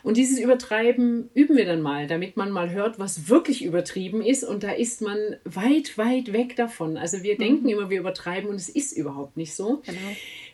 Und 0.03 0.17
dieses 0.17 0.37
Übertreiben 0.37 1.29
üben 1.33 1.55
wir 1.55 1.65
dann 1.65 1.81
mal, 1.81 2.07
damit 2.07 2.35
man 2.35 2.51
mal 2.51 2.71
hört, 2.71 2.99
was 2.99 3.29
wirklich 3.29 3.63
übertrieben 3.63 4.21
ist. 4.21 4.43
Und 4.43 4.63
da 4.63 4.71
ist 4.71 5.01
man 5.01 5.17
weit, 5.45 5.97
weit 5.97 6.33
weg 6.33 6.57
davon. 6.57 6.97
Also 6.97 7.23
wir 7.23 7.35
mhm. 7.35 7.39
denken 7.39 7.69
immer, 7.69 7.89
wir 7.89 8.01
übertreiben 8.01 8.49
und 8.49 8.57
es 8.57 8.67
ist 8.67 8.91
überhaupt 8.91 9.37
nicht 9.37 9.55
so. 9.55 9.81
Genau. 9.85 9.97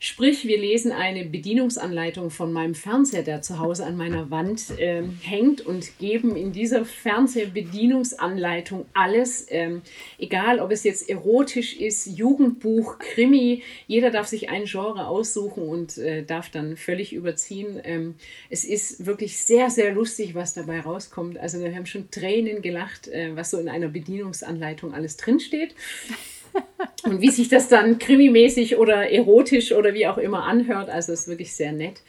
Sprich, 0.06 0.46
wir 0.46 0.58
lesen 0.58 0.92
eine 0.92 1.24
Bedienungsanleitung 1.24 2.30
von 2.30 2.52
meinem 2.52 2.76
Fernseher, 2.76 3.24
der 3.24 3.42
zu 3.42 3.60
Hause 3.60 3.86
an 3.86 3.96
meiner 3.96 4.30
Wand 4.30 4.78
äh, 4.78 5.02
hängt 5.22 5.62
und 5.62 5.98
geben 5.98 6.36
in 6.36 6.52
dieser 6.52 6.84
Fernsehbedienungsanleitung 6.84 8.86
alles, 8.94 9.48
ähm, 9.50 9.82
egal 10.20 10.60
ob 10.60 10.74
es 10.74 10.84
jetzt 10.84 11.10
erotisch 11.10 11.78
ist, 11.78 12.18
Jugendbuch, 12.18 13.00
Krimi, 13.00 13.64
jeder 13.88 14.12
darf 14.12 14.28
sich 14.28 14.50
ein 14.50 14.66
Genre 14.66 15.08
aussuchen 15.08 15.70
und 15.70 15.98
äh, 15.98 16.26
darf 16.26 16.50
dann 16.50 16.76
völlig 16.76 17.14
überziehen. 17.14 17.80
Ähm, 17.86 18.16
es 18.50 18.66
ist 18.66 19.06
wirklich 19.06 19.38
sehr, 19.38 19.70
sehr 19.70 19.94
lustig, 19.94 20.36
was 20.36 20.54
dabei 20.54 20.82
rauskommt. 20.82 21.38
Also 21.38 21.62
wir 21.62 21.74
haben 21.74 21.86
schon 21.86 22.12
Tränen 22.12 22.62
gelacht, 22.62 23.08
äh, 23.08 23.38
was 23.38 23.52
so 23.52 23.58
in 23.58 23.70
einer 23.70 23.88
Bedienungsanleitung 23.88 24.94
alles 24.94 25.16
drinsteht. 25.16 25.76
Und 27.04 27.22
wie 27.22 27.30
sich 27.30 27.50
das 27.50 27.68
dann 27.68 28.00
krimimäßig 28.00 28.78
oder 28.78 29.12
erotisch 29.12 29.72
oder 29.72 29.94
wie 29.94 30.08
auch 30.08 30.18
immer 30.18 30.46
anhört. 30.46 30.90
Also 30.90 31.12
ist 31.12 31.28
wirklich 31.28 31.54
sehr 31.54 31.72
nett. 31.72 32.02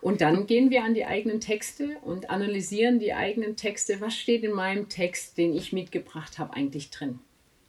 Und 0.00 0.22
dann 0.22 0.46
gehen 0.46 0.70
wir 0.70 0.82
an 0.82 0.94
die 0.94 1.04
eigenen 1.04 1.40
Texte 1.40 1.96
und 2.02 2.30
analysieren 2.30 2.98
die 2.98 3.12
eigenen 3.12 3.56
Texte. 3.56 4.00
Was 4.00 4.16
steht 4.16 4.42
in 4.44 4.52
meinem 4.52 4.88
Text, 4.88 5.36
den 5.36 5.54
ich 5.54 5.72
mitgebracht 5.72 6.38
habe, 6.38 6.54
eigentlich 6.54 6.90
drin? 6.90 7.18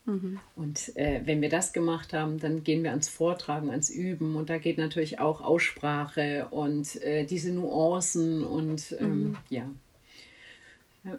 Mhm. 0.05 0.39
Und 0.55 0.95
äh, 0.95 1.21
wenn 1.25 1.41
wir 1.41 1.49
das 1.49 1.73
gemacht 1.73 2.13
haben, 2.13 2.39
dann 2.39 2.63
gehen 2.63 2.83
wir 2.83 2.91
ans 2.91 3.09
Vortragen, 3.09 3.69
ans 3.69 3.89
Üben. 3.89 4.35
Und 4.35 4.49
da 4.49 4.57
geht 4.57 4.77
natürlich 4.77 5.19
auch 5.19 5.41
Aussprache 5.41 6.47
und 6.51 7.01
äh, 7.03 7.25
diese 7.25 7.51
Nuancen 7.51 8.43
und 8.43 8.95
ähm, 8.99 9.23
mhm. 9.23 9.37
ja. 9.49 9.69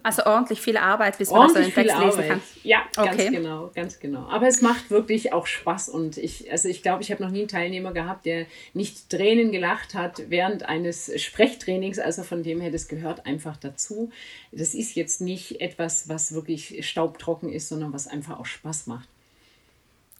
Also 0.01 0.23
ordentlich 0.25 0.61
viel 0.61 0.77
Arbeit, 0.77 1.17
bis 1.17 1.29
man 1.29 1.49
so 1.49 1.55
einen 1.55 1.73
Text 1.73 1.97
lesen 1.97 2.11
Arbeit. 2.11 2.27
kann. 2.29 2.41
Ja, 2.63 2.83
ganz 2.95 3.13
okay. 3.13 3.29
genau, 3.31 3.69
ganz 3.75 3.99
genau. 3.99 4.29
Aber 4.29 4.47
es 4.47 4.61
macht 4.61 4.89
wirklich 4.89 5.33
auch 5.33 5.45
Spaß 5.45 5.89
und 5.89 6.17
ich, 6.17 6.49
also 6.49 6.69
ich 6.69 6.83
glaube, 6.83 7.03
ich 7.03 7.11
habe 7.11 7.21
noch 7.21 7.31
nie 7.31 7.39
einen 7.39 7.47
Teilnehmer 7.49 7.91
gehabt, 7.91 8.25
der 8.25 8.45
nicht 8.73 9.09
Tränen 9.09 9.51
gelacht 9.51 9.93
hat 9.93 10.29
während 10.29 10.63
eines 10.63 11.11
Sprechtrainings. 11.21 11.99
Also 11.99 12.23
von 12.23 12.43
dem 12.43 12.61
her, 12.61 12.71
das 12.71 12.87
gehört 12.87 13.25
einfach 13.25 13.57
dazu. 13.57 14.09
Das 14.53 14.73
ist 14.73 14.95
jetzt 14.95 15.19
nicht 15.19 15.59
etwas, 15.59 16.07
was 16.07 16.33
wirklich 16.33 16.87
staubtrocken 16.87 17.51
ist, 17.51 17.67
sondern 17.67 17.91
was 17.91 18.07
einfach 18.07 18.39
auch 18.39 18.45
Spaß 18.45 18.87
macht. 18.87 19.09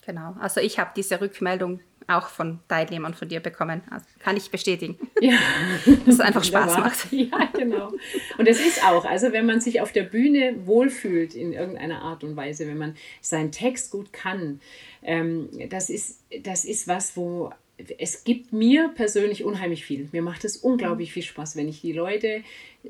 Genau. 0.06 0.36
Also 0.41 0.60
ich 0.60 0.78
habe 0.78 0.91
diese 0.93 1.21
Rückmeldung 1.21 1.80
auch 2.08 2.28
von 2.28 2.60
Teilnehmern 2.68 3.13
von 3.13 3.28
dir 3.28 3.39
bekommen. 3.39 3.82
Also 3.90 4.06
kann 4.19 4.38
ich 4.38 4.50
bestätigen. 4.52 4.98
Ja. 5.21 5.38
Dass 6.06 6.15
es 6.15 6.19
einfach 6.19 6.44
Spaß 6.44 6.77
macht. 6.77 7.08
Ja, 7.12 7.50
genau. 7.54 7.94
Und 8.38 8.46
es 8.46 8.60
ist 8.60 8.84
auch, 8.84 9.06
also 9.06 9.32
wenn 9.32 9.46
man 9.46 9.62
sich 9.62 9.80
auf 9.80 9.94
der 9.94 10.04
Bühne 10.04 10.56
wohlfühlt 10.65 11.34
in 11.34 11.54
irgendeiner 11.54 12.02
Art 12.02 12.25
und 12.25 12.36
Weise, 12.36 12.67
wenn 12.67 12.77
man 12.77 12.96
seinen 13.21 13.54
Text 13.54 13.92
gut 13.92 14.12
kann, 14.12 14.60
ähm, 15.02 15.50
das, 15.69 15.90
ist, 15.90 16.19
das 16.42 16.65
ist 16.65 16.90
was, 16.90 17.15
wo 17.15 17.52
es 17.98 18.23
gibt 18.23 18.52
mir 18.52 18.92
persönlich 18.96 19.44
unheimlich 19.44 19.86
viel. 19.86 20.10
Mir 20.12 20.21
macht 20.21 20.44
es 20.44 20.58
unglaublich 20.58 21.13
viel 21.13 21.23
Spaß, 21.23 21.56
wenn 21.56 21.67
ich 21.67 21.82
die 21.82 21.94
Leute 21.94 22.44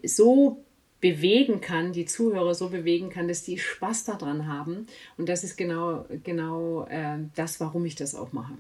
so 0.04 0.64
bewegen 1.04 1.60
kann, 1.60 1.92
die 1.92 2.06
Zuhörer 2.06 2.54
so 2.54 2.70
bewegen 2.70 3.10
kann, 3.10 3.28
dass 3.28 3.44
die 3.44 3.58
Spaß 3.58 4.06
daran 4.06 4.48
haben. 4.48 4.88
Und 5.18 5.28
das 5.28 5.44
ist 5.44 5.58
genau, 5.58 6.06
genau 6.24 6.86
äh, 6.86 7.18
das, 7.36 7.60
warum 7.60 7.86
ich 7.86 7.96
das 7.96 8.16
auch 8.16 8.32
mache. 8.32 8.54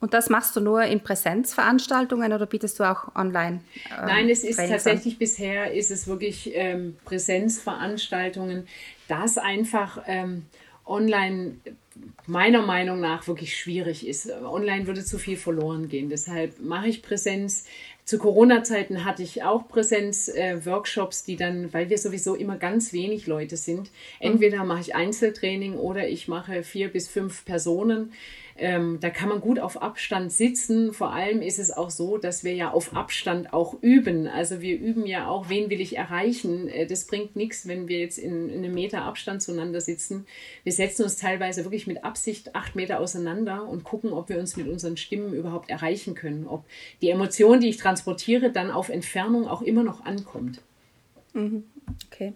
Und 0.00 0.12
das 0.12 0.28
machst 0.28 0.54
du 0.56 0.60
nur 0.60 0.82
in 0.82 1.00
Präsenzveranstaltungen 1.00 2.32
oder 2.32 2.46
bietest 2.46 2.78
du 2.78 2.84
auch 2.84 3.14
online? 3.14 3.60
Ähm, 3.90 4.06
Nein, 4.06 4.28
es 4.28 4.44
ist 4.44 4.56
tatsächlich 4.56 5.14
an? 5.14 5.18
bisher 5.18 5.72
ist 5.72 5.90
es 5.90 6.06
wirklich 6.06 6.50
ähm, 6.54 6.96
Präsenzveranstaltungen, 7.04 8.66
das 9.08 9.38
einfach 9.38 10.02
ähm, 10.06 10.44
online 10.84 11.56
meiner 12.26 12.62
Meinung 12.62 13.00
nach 13.00 13.28
wirklich 13.28 13.56
schwierig 13.56 14.06
ist. 14.06 14.30
Online 14.30 14.86
würde 14.86 15.04
zu 15.04 15.18
viel 15.18 15.36
verloren 15.36 15.88
gehen. 15.88 16.08
Deshalb 16.08 16.60
mache 16.60 16.88
ich 16.88 17.02
Präsenz. 17.02 17.66
Zu 18.04 18.18
Corona-Zeiten 18.18 19.04
hatte 19.04 19.22
ich 19.22 19.42
auch 19.44 19.68
Präsenz-Workshops, 19.68 21.24
die 21.24 21.36
dann, 21.36 21.72
weil 21.72 21.88
wir 21.88 21.96
sowieso 21.98 22.34
immer 22.34 22.56
ganz 22.56 22.92
wenig 22.92 23.26
Leute 23.26 23.56
sind, 23.56 23.90
entweder 24.20 24.64
mache 24.64 24.80
ich 24.80 24.94
Einzeltraining 24.94 25.74
oder 25.74 26.06
ich 26.06 26.28
mache 26.28 26.62
vier 26.62 26.88
bis 26.88 27.08
fünf 27.08 27.44
Personen 27.44 28.12
ähm, 28.56 28.98
da 29.00 29.10
kann 29.10 29.28
man 29.28 29.40
gut 29.40 29.58
auf 29.58 29.82
Abstand 29.82 30.32
sitzen. 30.32 30.92
Vor 30.92 31.12
allem 31.12 31.42
ist 31.42 31.58
es 31.58 31.72
auch 31.72 31.90
so, 31.90 32.18
dass 32.18 32.44
wir 32.44 32.54
ja 32.54 32.70
auf 32.70 32.94
Abstand 32.94 33.52
auch 33.52 33.74
üben. 33.82 34.28
Also 34.28 34.60
wir 34.60 34.78
üben 34.78 35.06
ja 35.06 35.26
auch, 35.26 35.48
wen 35.48 35.70
will 35.70 35.80
ich 35.80 35.96
erreichen. 35.96 36.68
Äh, 36.68 36.86
das 36.86 37.06
bringt 37.06 37.34
nichts, 37.34 37.66
wenn 37.66 37.88
wir 37.88 37.98
jetzt 37.98 38.18
in, 38.18 38.48
in, 38.48 38.64
einem 38.64 38.74
Meter 38.74 39.02
Abstand 39.02 39.42
zueinander 39.42 39.80
sitzen. 39.80 40.26
Wir 40.62 40.72
setzen 40.72 41.02
uns 41.02 41.16
teilweise 41.16 41.64
wirklich 41.64 41.88
mit 41.88 42.04
Absicht 42.04 42.54
acht 42.54 42.76
Meter 42.76 43.00
auseinander 43.00 43.66
und 43.68 43.82
gucken, 43.82 44.12
ob 44.12 44.28
wir 44.28 44.38
uns 44.38 44.56
mit 44.56 44.68
unseren 44.68 44.96
Stimmen 44.96 45.34
überhaupt 45.34 45.68
erreichen 45.68 46.14
können. 46.14 46.46
Ob 46.46 46.64
die 47.02 47.10
Emotion, 47.10 47.60
die 47.60 47.70
ich 47.70 47.76
transportiere, 47.76 48.50
dann 48.50 48.70
auf 48.70 48.88
Entfernung 48.88 49.48
auch 49.48 49.62
immer 49.62 49.82
noch 49.82 50.04
ankommt. 50.04 50.60
Mhm. 51.32 51.64
Okay. 52.06 52.34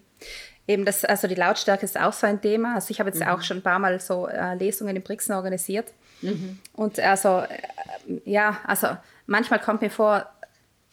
Eben 0.67 0.85
das, 0.85 1.03
also 1.03 1.27
die 1.27 1.35
Lautstärke 1.35 1.83
ist 1.83 1.99
auch 1.99 2.13
so 2.13 2.27
ein 2.27 2.41
Thema. 2.41 2.75
Also 2.75 2.91
ich 2.91 2.99
habe 2.99 3.09
jetzt 3.09 3.21
mhm. 3.21 3.29
auch 3.29 3.41
schon 3.41 3.57
ein 3.57 3.63
paar 3.63 3.79
Mal 3.79 3.99
so 3.99 4.27
äh, 4.27 4.53
Lesungen 4.55 4.95
in 4.95 5.01
Brixen 5.01 5.33
organisiert. 5.33 5.93
Mhm. 6.21 6.59
Und 6.73 6.99
also, 6.99 7.39
äh, 7.39 8.21
ja, 8.25 8.59
also 8.65 8.87
manchmal 9.25 9.59
kommt 9.59 9.81
mir 9.81 9.89
vor, 9.89 10.25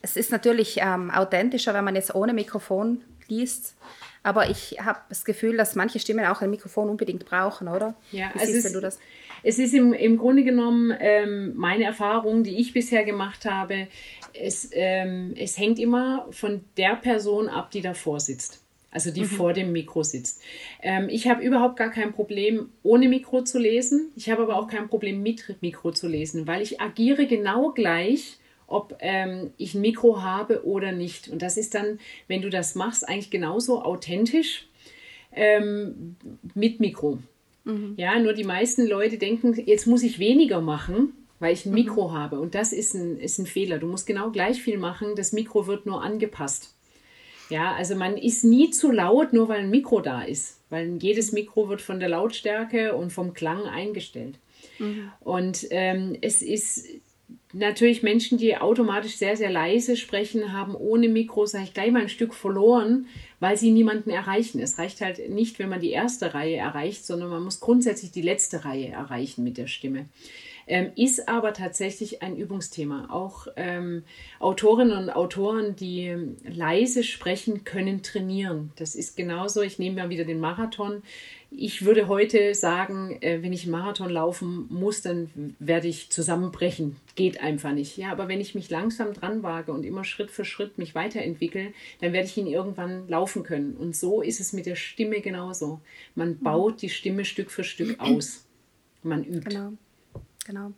es 0.03 0.16
ist 0.16 0.31
natürlich 0.31 0.79
ähm, 0.81 1.11
authentischer, 1.11 1.74
wenn 1.74 1.85
man 1.85 1.97
jetzt 1.97 2.14
ohne 2.14 2.33
Mikrofon 2.33 3.03
liest. 3.29 3.74
Aber 4.22 4.51
ich 4.51 4.79
habe 4.81 4.99
das 5.09 5.24
Gefühl, 5.24 5.57
dass 5.57 5.77
manche 5.77 6.01
Stimmen 6.01 6.27
auch 6.27 6.43
ein 6.43 6.51
Mikrofon 6.51 6.89
unbedingt 6.91 7.24
brauchen, 7.27 7.68
oder? 7.68 7.95
Ja, 8.11 8.31
Wie 8.35 8.45
siehst 8.45 8.66
ist, 8.66 8.74
du 8.74 8.81
das? 8.81 8.99
Es 9.43 9.59
ist 9.59 9.72
im, 9.72 9.93
im 9.93 10.18
Grunde 10.18 10.43
genommen 10.43 10.93
ähm, 10.99 11.53
meine 11.55 11.85
Erfahrung, 11.85 12.43
die 12.43 12.61
ich 12.61 12.72
bisher 12.72 13.05
gemacht 13.05 13.45
habe. 13.45 13.87
Es, 14.33 14.68
ähm, 14.72 15.35
es 15.37 15.57
hängt 15.57 15.79
immer 15.79 16.27
von 16.33 16.64
der 16.77 16.97
Person 16.97 17.49
ab, 17.49 17.70
die 17.70 17.83
davor 17.83 18.18
sitzt 18.18 18.66
also 18.97 19.11
die 19.11 19.24
mhm. 19.24 19.26
vor 19.26 19.53
dem 19.53 19.72
Mikro 19.72 20.03
sitzt. 20.03 20.40
Ähm, 20.80 21.11
ich 21.11 21.28
habe 21.28 21.42
überhaupt 21.42 21.76
gar 21.76 21.90
kein 21.90 22.14
Problem, 22.14 22.70
ohne 22.82 23.11
Mikro 23.11 23.42
zu 23.42 23.59
lesen. 23.59 24.11
Ich 24.16 24.30
habe 24.30 24.42
aber 24.42 24.57
auch 24.57 24.68
kein 24.68 24.88
Problem, 24.88 25.22
mit 25.22 25.44
Mikro 25.61 25.92
zu 25.92 26.09
lesen, 26.09 26.47
weil 26.47 26.62
ich 26.62 26.80
agiere 26.80 27.26
genau 27.26 27.72
gleich, 27.72 28.38
ob 28.66 28.97
ähm, 29.01 29.51
ich 29.59 29.74
ein 29.74 29.82
Mikro 29.82 30.22
habe 30.22 30.64
oder 30.64 30.92
nicht. 30.92 31.28
Und 31.28 31.42
das 31.42 31.59
ist 31.59 31.74
dann, 31.74 31.99
wenn 32.26 32.40
du 32.40 32.49
das 32.49 32.74
machst, 32.74 33.07
eigentlich 33.07 33.30
genauso 33.30 33.82
authentisch 33.82 34.66
ähm, 35.32 36.16
mit 36.55 36.80
Mikro. 36.80 37.18
Mhm. 37.64 37.97
Ja, 37.99 38.18
nur 38.18 38.32
die 38.32 38.44
meisten 38.44 38.86
Leute 38.86 39.18
denken, 39.18 39.53
jetzt 39.66 39.86
muss 39.86 40.03
ich 40.03 40.18
weniger 40.18 40.62
machen, 40.62 41.12
weil 41.38 41.53
ich 41.53 41.66
ein 41.66 41.68
mhm. 41.68 41.74
Mikro 41.74 42.09
mhm. 42.09 42.12
habe. 42.14 42.40
Und 42.40 42.55
das 42.55 42.72
ist 42.72 42.94
ein, 42.94 43.18
ist 43.18 43.38
ein 43.38 43.44
Fehler. 43.44 43.76
Du 43.76 43.88
musst 43.88 44.07
genau 44.07 44.30
gleich 44.30 44.62
viel 44.62 44.78
machen. 44.78 45.16
Das 45.16 45.34
Mikro 45.34 45.66
wird 45.66 45.84
nur 45.84 46.03
angepasst. 46.03 46.76
Ja, 47.49 47.74
also 47.74 47.94
man 47.94 48.16
ist 48.16 48.44
nie 48.44 48.70
zu 48.70 48.90
laut, 48.90 49.32
nur 49.32 49.49
weil 49.49 49.61
ein 49.61 49.70
Mikro 49.70 50.01
da 50.01 50.22
ist. 50.22 50.61
Weil 50.68 50.97
jedes 51.01 51.32
Mikro 51.32 51.68
wird 51.68 51.80
von 51.80 52.01
der 52.01 52.09
Lautstärke 52.09 52.94
und 52.94 53.12
vom 53.12 53.34
Klang 53.34 53.62
eingestellt. 53.62 54.36
Mhm. 54.78 55.11
Und 55.20 55.66
ähm, 55.70 56.16
es 56.20 56.42
ist 56.42 56.88
natürlich 57.53 58.03
Menschen, 58.03 58.38
die 58.38 58.57
automatisch 58.57 59.16
sehr, 59.16 59.36
sehr 59.36 59.51
leise 59.51 59.97
sprechen, 59.97 60.53
haben 60.53 60.74
ohne 60.74 61.09
Mikro, 61.09 61.47
sage 61.47 61.64
ich 61.64 61.74
gleich 61.74 61.90
mal 61.90 62.03
ein 62.03 62.09
Stück 62.09 62.34
verloren, 62.34 63.07
weil 63.40 63.57
sie 63.57 63.70
niemanden 63.70 64.11
erreichen. 64.11 64.61
Es 64.61 64.78
reicht 64.78 65.01
halt 65.01 65.30
nicht, 65.30 65.59
wenn 65.59 65.68
man 65.68 65.80
die 65.80 65.90
erste 65.90 66.34
Reihe 66.34 66.57
erreicht, 66.57 67.07
sondern 67.07 67.30
man 67.30 67.42
muss 67.42 67.61
grundsätzlich 67.61 68.11
die 68.11 68.22
letzte 68.22 68.64
Reihe 68.64 68.88
erreichen 68.88 69.44
mit 69.44 69.57
der 69.57 69.68
Stimme. 69.68 70.07
Ähm, 70.69 70.91
ist 70.97 71.29
aber 71.29 71.53
tatsächlich 71.53 72.23
ein 72.23 72.37
Übungsthema. 72.37 73.09
Auch 73.11 73.47
ähm, 73.55 74.03
Autorinnen 74.41 74.99
und 74.99 75.11
Autoren, 75.11 75.77
die 75.77 76.17
leise 76.45 77.05
sprechen, 77.05 77.62
können 77.62 78.03
trainieren. 78.03 78.73
Das 78.75 78.97
ist 78.97 79.17
genauso. 79.17 79.62
Ich 79.62 79.79
nehme 79.79 80.03
mal 80.03 80.11
wieder 80.11 80.25
den 80.25 80.41
Marathon. 80.41 81.05
Ich 81.53 81.85
würde 81.85 82.09
heute 82.09 82.53
sagen, 82.57 83.17
äh, 83.21 83.43
wenn 83.43 83.53
ich 83.53 83.62
einen 83.62 83.73
Marathon 83.73 84.11
laufen 84.11 84.67
muss, 84.69 85.03
dann 85.03 85.55
werde 85.61 85.87
ich 85.87 86.11
zusammenbrechen. 86.11 86.97
Geht 87.14 87.41
einfach 87.41 87.73
nicht. 87.73 87.97
Ja, 87.97 88.11
aber 88.11 88.27
wenn 88.27 88.41
ich 88.41 88.57
mich 88.57 88.69
langsam 88.69 89.12
dran 89.12 89.45
wage 89.45 89.73
und 89.73 89.87
immer 89.87 90.03
Schritt 90.03 90.33
für 90.33 90.45
Schritt 90.45 90.79
mich 90.79 90.97
weiterentwickle, 90.97 91.73
dann 92.01 92.12
werde 92.12 92.27
ich 92.27 92.37
ihn 92.37 92.49
irgendwann 92.49 93.09
laufen 93.09 93.45
können. 93.45 93.77
Und 93.77 93.95
so 93.95 94.21
ist 94.21 94.41
es 94.41 94.53
mit 94.53 94.67
der 94.67 94.75
Stimme 94.75 95.21
genauso. 95.21 95.81
Man 96.17 96.41
baut 96.41 96.83
die 96.83 96.91
Stimme 96.91 97.25
Stück 97.25 97.53
für 97.53 97.62
Stück 97.62 98.01
aus. 98.01 98.45
Man 99.05 99.23
übt. 99.23 99.49
Genau 99.49 99.75
genau. 100.47 100.72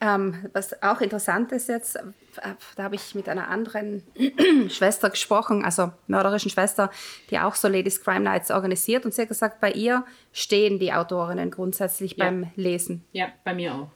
Ähm, 0.00 0.50
was 0.52 0.82
auch 0.82 1.00
interessant 1.00 1.52
ist 1.52 1.68
jetzt, 1.68 1.96
äh, 1.96 2.02
da 2.76 2.82
habe 2.82 2.94
ich 2.94 3.14
mit 3.14 3.28
einer 3.28 3.48
anderen 3.48 4.02
Schwester 4.68 5.08
gesprochen, 5.08 5.64
also 5.64 5.92
mörderischen 6.08 6.50
Schwester, 6.50 6.90
die 7.30 7.38
auch 7.38 7.54
so 7.54 7.68
Ladies 7.68 8.02
Crime 8.02 8.20
Nights 8.20 8.50
organisiert 8.50 9.04
und 9.04 9.14
sie 9.14 9.22
hat 9.22 9.28
gesagt, 9.28 9.60
bei 9.60 9.70
ihr 9.70 10.04
stehen 10.32 10.78
die 10.78 10.92
Autorinnen 10.92 11.50
grundsätzlich 11.50 12.16
ja. 12.16 12.24
beim 12.24 12.50
Lesen. 12.56 13.04
Ja, 13.12 13.28
bei 13.44 13.54
mir 13.54 13.74
auch. 13.74 13.88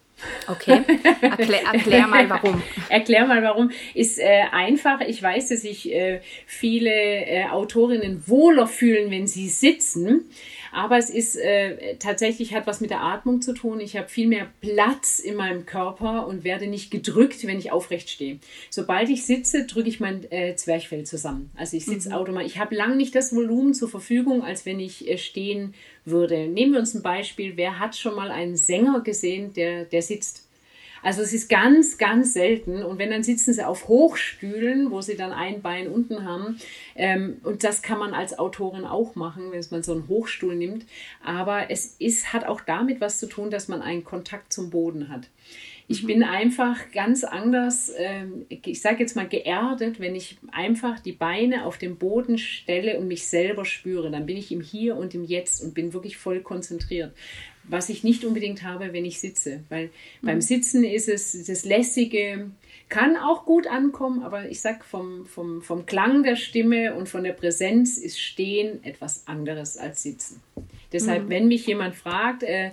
Okay, 0.49 0.83
erklär, 1.21 1.63
erklär, 1.73 2.07
mal 2.09 2.29
warum. 2.29 2.61
erklär 2.89 3.27
mal 3.27 3.43
warum. 3.43 3.71
Ist 3.95 4.19
äh, 4.19 4.43
einfach. 4.51 5.01
Ich 5.01 5.23
weiß, 5.23 5.51
dass 5.51 5.61
sich 5.61 5.93
äh, 5.93 6.21
viele 6.47 6.91
äh, 6.91 7.47
Autorinnen 7.51 8.27
wohler 8.27 8.67
fühlen, 8.67 9.11
wenn 9.11 9.27
sie 9.29 9.49
sitzen. 9.49 10.29
Aber 10.73 10.99
es 10.99 11.11
ist 11.11 11.37
äh, 11.37 11.97
tatsächlich 11.97 12.55
hat 12.55 12.67
was 12.67 12.81
mit 12.81 12.91
der 12.91 13.03
Atmung 13.03 13.41
zu 13.43 13.53
tun. 13.55 13.81
Ich 13.81 13.97
habe 13.97 14.09
viel 14.09 14.29
mehr 14.29 14.49
Platz 14.61 15.19
in 15.19 15.37
meinem 15.37 15.67
Körper 15.67 16.27
und 16.27 16.45
werde 16.45 16.67
nicht 16.67 16.91
gedrückt, 16.91 17.47
wenn 17.47 17.59
ich 17.59 17.73
aufrecht 17.73 18.11
stehe. 18.11 18.39
Sobald 18.71 19.09
ich 19.09 19.25
sitze, 19.25 19.67
drücke 19.67 19.89
ich 19.89 20.01
mein 20.01 20.31
äh, 20.31 20.55
Zwerchfell 20.57 21.05
zusammen. 21.05 21.51
Also 21.57 21.77
ich 21.77 21.85
sitze 21.85 22.11
mhm. 22.11 22.15
automatisch. 22.15 22.53
Ich 22.53 22.59
habe 22.59 22.75
lang 22.75 22.97
nicht 22.97 23.15
das 23.15 23.35
Volumen 23.35 23.75
zur 23.75 23.89
Verfügung, 23.89 24.43
als 24.43 24.67
wenn 24.67 24.81
ich 24.81 25.09
äh, 25.09 25.19
stehen 25.19 25.75
würde. 26.05 26.49
Nehmen 26.49 26.73
wir 26.73 26.81
uns 26.81 26.95
ein 26.95 27.03
Beispiel. 27.03 27.57
Wer 27.57 27.79
hat 27.79 27.97
schon 27.97 28.15
mal 28.15 28.31
einen 28.31 28.57
Sänger 28.57 29.01
gesehen, 29.01 29.53
der, 29.53 29.85
der 29.85 30.03
sitzt? 30.03 30.48
Also 31.03 31.23
es 31.23 31.33
ist 31.33 31.49
ganz, 31.49 31.99
ganz 31.99 32.33
selten. 32.33 32.83
Und 32.83 32.99
wenn, 32.99 33.11
dann 33.11 33.23
sitzen 33.23 33.53
sie 33.53 33.67
auf 33.67 33.89
Hochstühlen, 33.89 34.91
wo 34.91 35.01
sie 35.01 35.17
dann 35.17 35.33
ein 35.33 35.63
Bein 35.63 35.89
unten 35.89 36.25
haben. 36.25 36.59
Ähm, 36.97 37.39
und 37.45 37.65
das 37.65 37.83
kann 37.83 37.99
man 37.99 38.15
als 38.15 38.39
Autorin 38.39 38.85
auch 38.85 39.15
machen, 39.15 39.53
wenn 39.53 39.65
man 39.71 39.83
so 39.83 39.93
einen 39.93 40.09
Hochstuhl 40.09 40.55
nimmt. 40.55 40.87
Aber 41.25 41.71
es 41.71 41.97
ist, 41.99 42.33
hat 42.33 42.47
auch 42.47 42.61
damit 42.61 43.01
was 43.01 43.19
zu 43.19 43.27
tun, 43.27 43.51
dass 43.51 43.69
man 43.69 43.83
einen 43.83 44.05
Kontakt 44.05 44.53
zum 44.53 44.71
Boden 44.71 45.09
hat. 45.09 45.29
Ich 45.91 46.03
mhm. 46.03 46.07
bin 46.07 46.23
einfach 46.23 46.91
ganz 46.93 47.25
anders, 47.25 47.91
ähm, 47.97 48.47
ich 48.49 48.81
sage 48.81 49.01
jetzt 49.01 49.17
mal 49.17 49.27
geerdet, 49.27 49.99
wenn 49.99 50.15
ich 50.15 50.37
einfach 50.53 51.01
die 51.01 51.13
Beine 51.13 51.65
auf 51.65 51.79
den 51.79 51.97
Boden 51.97 52.39
stelle 52.39 52.99
und 52.99 53.09
mich 53.09 53.27
selber 53.27 53.65
spüre. 53.65 54.11
Dann 54.11 54.27
bin 54.27 54.37
ich 54.37 54.53
im 54.53 54.61
Hier 54.61 54.97
und 54.97 55.15
im 55.15 55.25
Jetzt 55.25 55.63
und 55.65 55.75
bin 55.75 55.95
wirklich 55.95 56.17
voll 56.19 56.41
konzentriert 56.41 57.13
was 57.69 57.89
ich 57.89 58.05
nicht 58.05 58.25
unbedingt 58.25 58.63
habe, 58.63 58.93
wenn 58.93 59.05
ich 59.05 59.21
sitze. 59.21 59.61
Weil 59.69 59.87
mhm. 59.87 60.27
beim 60.27 60.41
Sitzen 60.41 60.85
ist 60.85 61.09
es 61.09 61.45
das 61.47 61.65
Lässige, 61.65 62.51
kann 62.89 63.17
auch 63.17 63.45
gut 63.45 63.67
ankommen, 63.67 64.23
aber 64.23 64.49
ich 64.49 64.61
sag 64.61 64.85
vom, 64.85 65.27
vom, 65.27 65.63
vom 65.63 65.85
Klang 65.87 66.23
der 66.23 66.37
Stimme 66.37 66.95
und 66.95 67.09
von 67.09 67.23
der 67.23 67.35
Präsenz 67.35 67.99
ist 67.99 68.19
Stehen 68.19 68.83
etwas 68.83 69.27
anderes 69.27 69.77
als 69.77 70.03
Sitzen. 70.03 70.41
Deshalb, 70.93 71.25
mhm. 71.25 71.31
wenn 71.31 71.49
mich 71.49 71.67
jemand 71.67 71.95
fragt, 71.95 72.43
äh, 72.43 72.71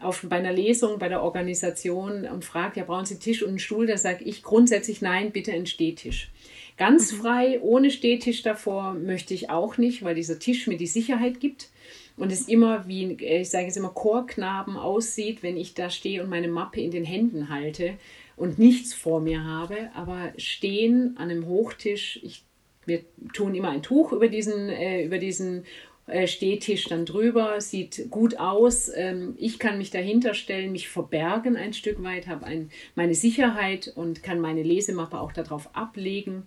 auf, 0.00 0.26
bei 0.28 0.36
einer 0.36 0.52
Lesung, 0.52 0.98
bei 0.98 1.08
der 1.08 1.22
Organisation 1.22 2.26
und 2.26 2.44
fragt, 2.44 2.76
ja, 2.76 2.84
brauchen 2.84 3.06
Sie 3.06 3.18
Tisch 3.20 3.42
und 3.42 3.50
einen 3.50 3.58
Stuhl, 3.60 3.86
da 3.86 3.96
sage 3.96 4.24
ich 4.24 4.42
grundsätzlich 4.42 5.02
nein, 5.02 5.30
bitte 5.30 5.52
einen 5.52 5.66
Stehtisch. 5.66 6.30
Ganz 6.76 7.12
mhm. 7.12 7.16
frei, 7.18 7.60
ohne 7.62 7.92
Stehtisch 7.92 8.42
davor 8.42 8.94
möchte 8.94 9.34
ich 9.34 9.50
auch 9.50 9.78
nicht, 9.78 10.02
weil 10.02 10.16
dieser 10.16 10.40
Tisch 10.40 10.66
mir 10.66 10.76
die 10.76 10.88
Sicherheit 10.88 11.38
gibt 11.38 11.68
und 12.16 12.30
es 12.30 12.48
immer 12.48 12.86
wie, 12.86 13.12
ich 13.12 13.50
sage 13.50 13.66
es 13.66 13.76
immer, 13.76 13.88
Chorknaben 13.88 14.76
aussieht, 14.76 15.42
wenn 15.42 15.56
ich 15.56 15.74
da 15.74 15.90
stehe 15.90 16.22
und 16.22 16.30
meine 16.30 16.48
Mappe 16.48 16.80
in 16.80 16.90
den 16.90 17.04
Händen 17.04 17.48
halte 17.48 17.94
und 18.36 18.58
nichts 18.58 18.94
vor 18.94 19.20
mir 19.20 19.44
habe. 19.44 19.90
Aber 19.94 20.32
stehen 20.36 21.16
an 21.16 21.30
einem 21.30 21.46
Hochtisch, 21.46 22.20
ich, 22.22 22.44
wir 22.86 23.00
tun 23.32 23.54
immer 23.54 23.70
ein 23.70 23.82
Tuch 23.82 24.12
über 24.12 24.28
diesen, 24.28 24.68
äh, 24.68 25.04
über 25.04 25.18
diesen 25.18 25.64
äh, 26.06 26.26
Stehtisch 26.28 26.84
dann 26.84 27.04
drüber, 27.06 27.60
sieht 27.60 28.10
gut 28.10 28.38
aus. 28.38 28.90
Ähm, 28.94 29.34
ich 29.38 29.58
kann 29.58 29.78
mich 29.78 29.90
dahinter 29.90 30.34
stellen, 30.34 30.70
mich 30.70 30.88
verbergen 30.88 31.56
ein 31.56 31.72
Stück 31.72 32.02
weit, 32.04 32.28
habe 32.28 32.46
ein, 32.46 32.70
meine 32.94 33.14
Sicherheit 33.14 33.92
und 33.96 34.22
kann 34.22 34.38
meine 34.38 34.62
Lesemappe 34.62 35.18
auch 35.18 35.32
darauf 35.32 35.74
ablegen. 35.74 36.46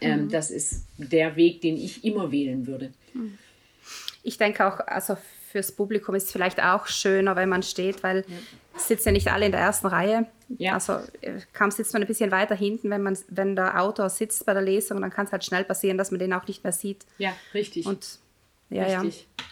Ähm, 0.00 0.24
mhm. 0.24 0.28
Das 0.30 0.50
ist 0.50 0.86
der 0.96 1.36
Weg, 1.36 1.60
den 1.60 1.76
ich 1.76 2.04
immer 2.04 2.32
wählen 2.32 2.66
würde. 2.66 2.92
Mhm. 3.12 3.38
Ich 4.22 4.38
denke 4.38 4.66
auch, 4.66 4.80
also 4.86 5.16
fürs 5.50 5.72
Publikum 5.72 6.14
ist 6.14 6.24
es 6.24 6.32
vielleicht 6.32 6.62
auch 6.62 6.86
schöner, 6.86 7.36
wenn 7.36 7.48
man 7.48 7.62
steht, 7.62 8.02
weil 8.02 8.24
ja. 8.26 8.36
sitzen 8.78 9.08
ja 9.08 9.12
nicht 9.12 9.32
alle 9.32 9.46
in 9.46 9.52
der 9.52 9.60
ersten 9.60 9.88
Reihe. 9.88 10.26
Ja. 10.58 10.74
Also 10.74 10.94
äh, 11.20 11.40
kaum 11.52 11.70
sitzt 11.70 11.92
man 11.92 12.02
ein 12.02 12.08
bisschen 12.08 12.30
weiter 12.30 12.54
hinten, 12.54 12.90
wenn, 12.90 13.02
man, 13.02 13.18
wenn 13.28 13.56
der 13.56 13.80
Autor 13.80 14.10
sitzt 14.10 14.46
bei 14.46 14.52
der 14.52 14.62
Lesung, 14.62 15.00
dann 15.00 15.10
kann 15.10 15.26
es 15.26 15.32
halt 15.32 15.44
schnell 15.44 15.64
passieren, 15.64 15.98
dass 15.98 16.10
man 16.10 16.20
den 16.20 16.32
auch 16.32 16.46
nicht 16.46 16.62
mehr 16.62 16.72
sieht. 16.72 17.04
Ja, 17.18 17.32
richtig. 17.54 17.86
Und 17.86 18.20
ja, 18.70 19.00
Richtig. 19.00 19.26
Ja. 19.38 19.44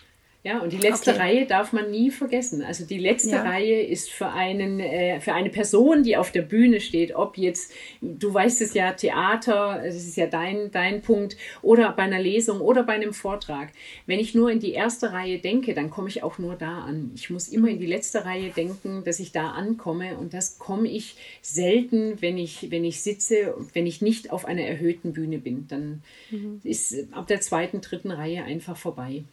Ja, 0.45 0.61
und 0.61 0.73
die 0.73 0.79
letzte 0.79 1.11
okay. 1.11 1.21
Reihe 1.21 1.47
darf 1.47 1.73
man 1.73 1.91
nie 1.91 2.13
vergessen. 2.13 2.63
Also 2.63 2.85
die 2.85 2.99
letzte 2.99 3.33
ja. 3.33 3.43
Reihe 3.43 3.83
ist 3.83 4.09
für 4.09 4.29
einen, 4.29 4.79
äh, 4.79 5.21
für 5.21 5.35
eine 5.35 5.51
Person, 5.51 6.05
die 6.05 6.17
auf 6.17 6.31
der 6.31 6.43
Bühne 6.43 6.81
steht, 6.81 7.15
ob 7.17 7.37
jetzt, 7.37 7.73
du 8.01 8.33
weißt 8.33 8.63
es 8.63 8.73
ja, 8.73 8.93
Theater, 8.93 9.83
das 9.85 9.97
ist 9.97 10.17
ja 10.17 10.29
dein, 10.29 10.71
dein 10.71 11.03
Punkt, 11.03 11.37
oder 11.61 11.91
bei 11.93 12.05
einer 12.05 12.21
Lesung 12.21 12.61
oder 12.61 12.85
bei 12.85 12.93
einem 12.93 13.13
Vortrag. 13.13 13.71
Wenn 14.07 14.21
ich 14.21 14.33
nur 14.37 14.49
in 14.49 14.61
die 14.61 14.73
erste 14.73 15.13
Reihe 15.13 15.41
denke, 15.41 15.75
dann 15.75 15.91
komme 15.91 16.09
ich 16.09 16.23
auch 16.23 16.39
nur 16.39 16.55
da 16.55 16.83
an. 16.83 17.11
Ich 17.17 17.31
muss 17.31 17.49
immer 17.49 17.69
in 17.69 17.81
die 17.81 17.87
letzte 17.87 18.25
Reihe 18.25 18.51
denken, 18.51 19.03
dass 19.05 19.19
ich 19.19 19.33
da 19.33 19.51
ankomme. 19.51 20.17
Und 20.19 20.35
das 20.35 20.61
komme 20.61 20.89
ich 20.89 21.17
selten, 21.43 22.23
wenn 22.23 22.39
ich, 22.39 22.71
wenn 22.71 22.85
ich 22.85 23.01
sitze, 23.03 23.55
wenn 23.73 23.89
ich 23.89 24.03
nicht 24.03 24.31
auf 24.31 24.45
einer 24.45 24.63
erhöhten 24.63 25.13
Bühne 25.13 25.39
bin. 25.39 25.67
Dann 25.67 26.03
mhm. 26.31 26.61
ist 26.63 27.13
ab 27.13 27.27
der 27.27 27.41
zweiten, 27.41 27.81
dritten 27.81 28.13
Reihe 28.13 28.45
einfach 28.45 28.77
vorbei. 28.77 29.25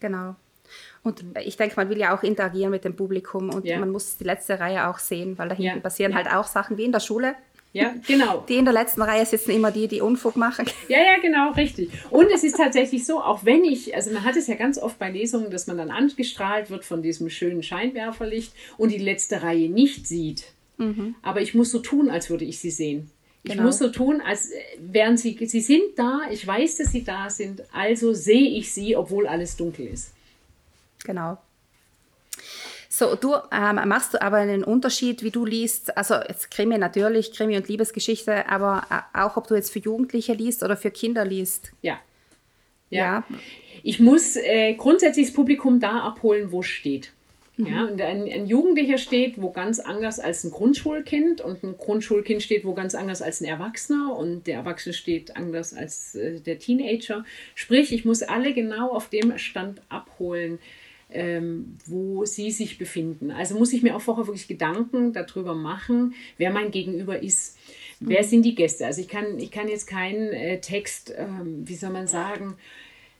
Genau. 0.00 0.36
Und 1.02 1.24
ich 1.44 1.56
denke, 1.56 1.76
man 1.76 1.88
will 1.88 1.98
ja 1.98 2.16
auch 2.16 2.22
interagieren 2.22 2.70
mit 2.70 2.84
dem 2.84 2.94
Publikum 2.94 3.50
und 3.50 3.64
ja. 3.64 3.78
man 3.78 3.90
muss 3.90 4.16
die 4.18 4.24
letzte 4.24 4.60
Reihe 4.60 4.88
auch 4.88 4.98
sehen, 4.98 5.38
weil 5.38 5.48
da 5.48 5.54
hinten 5.54 5.76
ja. 5.76 5.80
passieren 5.80 6.12
ja. 6.12 6.18
halt 6.18 6.30
auch 6.30 6.46
Sachen 6.46 6.76
wie 6.76 6.84
in 6.84 6.92
der 6.92 7.00
Schule. 7.00 7.34
Ja, 7.72 7.94
genau. 8.06 8.44
Die 8.48 8.56
in 8.56 8.64
der 8.64 8.72
letzten 8.72 9.02
Reihe 9.02 9.24
sitzen 9.26 9.50
immer 9.50 9.70
die, 9.70 9.88
die 9.88 10.00
Unfug 10.00 10.36
machen. 10.36 10.66
Ja, 10.88 10.98
ja, 10.98 11.18
genau, 11.20 11.52
richtig. 11.52 11.90
Und 12.10 12.30
es 12.32 12.42
ist 12.42 12.56
tatsächlich 12.56 13.04
so, 13.04 13.20
auch 13.20 13.44
wenn 13.44 13.62
ich, 13.64 13.94
also 13.94 14.10
man 14.10 14.24
hat 14.24 14.36
es 14.36 14.46
ja 14.46 14.54
ganz 14.54 14.78
oft 14.78 14.98
bei 14.98 15.10
Lesungen, 15.10 15.50
dass 15.50 15.66
man 15.66 15.76
dann 15.76 15.90
angestrahlt 15.90 16.70
wird 16.70 16.84
von 16.84 17.02
diesem 17.02 17.28
schönen 17.28 17.62
Scheinwerferlicht 17.62 18.52
und 18.78 18.90
die 18.90 18.98
letzte 18.98 19.42
Reihe 19.42 19.68
nicht 19.68 20.06
sieht. 20.06 20.44
Mhm. 20.78 21.14
Aber 21.22 21.42
ich 21.42 21.54
muss 21.54 21.70
so 21.70 21.78
tun, 21.80 22.08
als 22.10 22.30
würde 22.30 22.46
ich 22.46 22.58
sie 22.58 22.70
sehen. 22.70 23.10
Ich 23.44 23.52
genau. 23.52 23.64
muss 23.64 23.78
so 23.78 23.88
tun, 23.88 24.20
als 24.20 24.50
wären 24.78 25.16
sie, 25.16 25.38
sie 25.46 25.60
sind 25.60 25.96
da, 25.96 26.22
ich 26.30 26.46
weiß, 26.46 26.78
dass 26.78 26.92
sie 26.92 27.04
da 27.04 27.30
sind, 27.30 27.62
also 27.72 28.12
sehe 28.12 28.58
ich 28.58 28.72
sie, 28.72 28.96
obwohl 28.96 29.26
alles 29.26 29.56
dunkel 29.56 29.86
ist. 29.86 30.12
Genau. 31.04 31.38
So, 32.88 33.14
du 33.14 33.34
ähm, 33.52 33.76
machst 33.86 34.14
du 34.14 34.22
aber 34.22 34.38
einen 34.38 34.64
Unterschied, 34.64 35.22
wie 35.22 35.30
du 35.30 35.44
liest, 35.44 35.96
also 35.96 36.14
jetzt 36.14 36.50
Krimi 36.50 36.78
natürlich, 36.78 37.32
Krimi 37.32 37.56
und 37.56 37.68
Liebesgeschichte, 37.68 38.48
aber 38.48 38.86
äh, 38.90 39.20
auch 39.20 39.36
ob 39.36 39.46
du 39.46 39.54
jetzt 39.54 39.72
für 39.72 39.78
Jugendliche 39.78 40.32
liest 40.32 40.64
oder 40.64 40.76
für 40.76 40.90
Kinder 40.90 41.24
liest. 41.24 41.70
Ja. 41.80 42.00
Ja. 42.90 43.24
ja. 43.28 43.38
Ich 43.84 44.00
muss 44.00 44.36
äh, 44.36 44.74
grundsätzlich 44.74 45.26
das 45.26 45.34
Publikum 45.34 45.78
da 45.78 46.00
abholen, 46.00 46.50
wo 46.50 46.60
es 46.60 46.66
steht. 46.66 47.12
Ja, 47.58 47.82
mhm. 47.82 47.92
und 47.92 48.00
ein, 48.00 48.22
ein, 48.22 48.46
Jugendlicher 48.46 48.98
steht 48.98 49.42
wo 49.42 49.50
ganz 49.50 49.80
anders 49.80 50.20
als 50.20 50.44
ein 50.44 50.52
Grundschulkind 50.52 51.40
und 51.40 51.64
ein 51.64 51.76
Grundschulkind 51.76 52.40
steht 52.40 52.64
wo 52.64 52.72
ganz 52.72 52.94
anders 52.94 53.20
als 53.20 53.40
ein 53.40 53.46
Erwachsener 53.46 54.16
und 54.16 54.46
der 54.46 54.58
Erwachsene 54.58 54.92
steht 54.92 55.36
anders 55.36 55.74
als 55.74 56.14
äh, 56.14 56.40
der 56.40 56.60
Teenager. 56.60 57.24
Sprich, 57.56 57.92
ich 57.92 58.04
muss 58.04 58.22
alle 58.22 58.54
genau 58.54 58.92
auf 58.92 59.08
dem 59.08 59.36
Stand 59.38 59.82
abholen, 59.88 60.60
ähm, 61.10 61.78
wo 61.86 62.24
sie 62.24 62.52
sich 62.52 62.78
befinden. 62.78 63.32
Also 63.32 63.58
muss 63.58 63.72
ich 63.72 63.82
mir 63.82 63.96
auch 63.96 64.02
vorher 64.02 64.28
wirklich 64.28 64.46
Gedanken 64.46 65.12
darüber 65.12 65.56
machen, 65.56 66.14
wer 66.36 66.52
mein 66.52 66.70
Gegenüber 66.70 67.20
ist. 67.20 67.58
Mhm. 67.98 68.08
Wer 68.10 68.22
sind 68.22 68.42
die 68.42 68.54
Gäste? 68.54 68.86
Also 68.86 69.00
ich 69.00 69.08
kann, 69.08 69.36
ich 69.40 69.50
kann 69.50 69.66
jetzt 69.66 69.88
keinen 69.88 70.32
äh, 70.32 70.60
Text, 70.60 71.12
ähm, 71.16 71.66
wie 71.66 71.74
soll 71.74 71.90
man 71.90 72.06
sagen, 72.06 72.54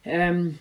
ähm, 0.04 0.58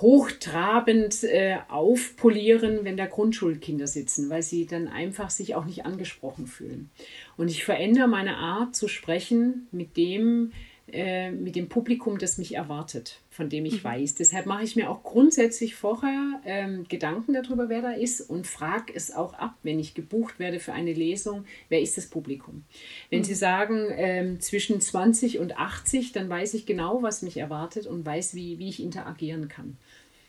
hochtrabend 0.00 1.24
äh, 1.24 1.56
aufpolieren, 1.68 2.84
wenn 2.84 2.96
da 2.96 3.06
Grundschulkinder 3.06 3.88
sitzen, 3.88 4.30
weil 4.30 4.42
sie 4.42 4.66
dann 4.66 4.86
einfach 4.86 5.30
sich 5.30 5.54
auch 5.56 5.64
nicht 5.64 5.84
angesprochen 5.84 6.46
fühlen. 6.46 6.90
Und 7.36 7.50
ich 7.50 7.64
verändere 7.64 8.06
meine 8.06 8.36
Art 8.36 8.76
zu 8.76 8.86
sprechen 8.86 9.66
mit 9.72 9.96
dem, 9.96 10.52
äh, 10.92 11.32
mit 11.32 11.56
dem 11.56 11.68
Publikum, 11.68 12.18
das 12.18 12.38
mich 12.38 12.54
erwartet, 12.54 13.20
von 13.28 13.48
dem 13.48 13.64
ich 13.64 13.82
mhm. 13.82 13.88
weiß. 13.88 14.14
Deshalb 14.14 14.46
mache 14.46 14.62
ich 14.62 14.76
mir 14.76 14.88
auch 14.88 15.02
grundsätzlich 15.02 15.74
vorher 15.74 16.40
ähm, 16.44 16.86
Gedanken 16.88 17.34
darüber, 17.34 17.68
wer 17.68 17.82
da 17.82 17.90
ist 17.90 18.20
und 18.20 18.46
frage 18.46 18.92
es 18.94 19.12
auch 19.12 19.34
ab, 19.34 19.54
wenn 19.64 19.80
ich 19.80 19.94
gebucht 19.94 20.38
werde 20.38 20.60
für 20.60 20.72
eine 20.72 20.92
Lesung, 20.92 21.44
wer 21.68 21.82
ist 21.82 21.96
das 21.96 22.06
Publikum. 22.06 22.62
Wenn 23.10 23.20
mhm. 23.20 23.24
Sie 23.24 23.34
sagen 23.34 23.88
ähm, 23.90 24.40
zwischen 24.40 24.80
20 24.80 25.40
und 25.40 25.58
80, 25.58 26.12
dann 26.12 26.28
weiß 26.28 26.54
ich 26.54 26.66
genau, 26.66 27.02
was 27.02 27.22
mich 27.22 27.36
erwartet 27.36 27.88
und 27.88 28.06
weiß, 28.06 28.34
wie, 28.36 28.60
wie 28.60 28.68
ich 28.68 28.80
interagieren 28.80 29.48
kann. 29.48 29.76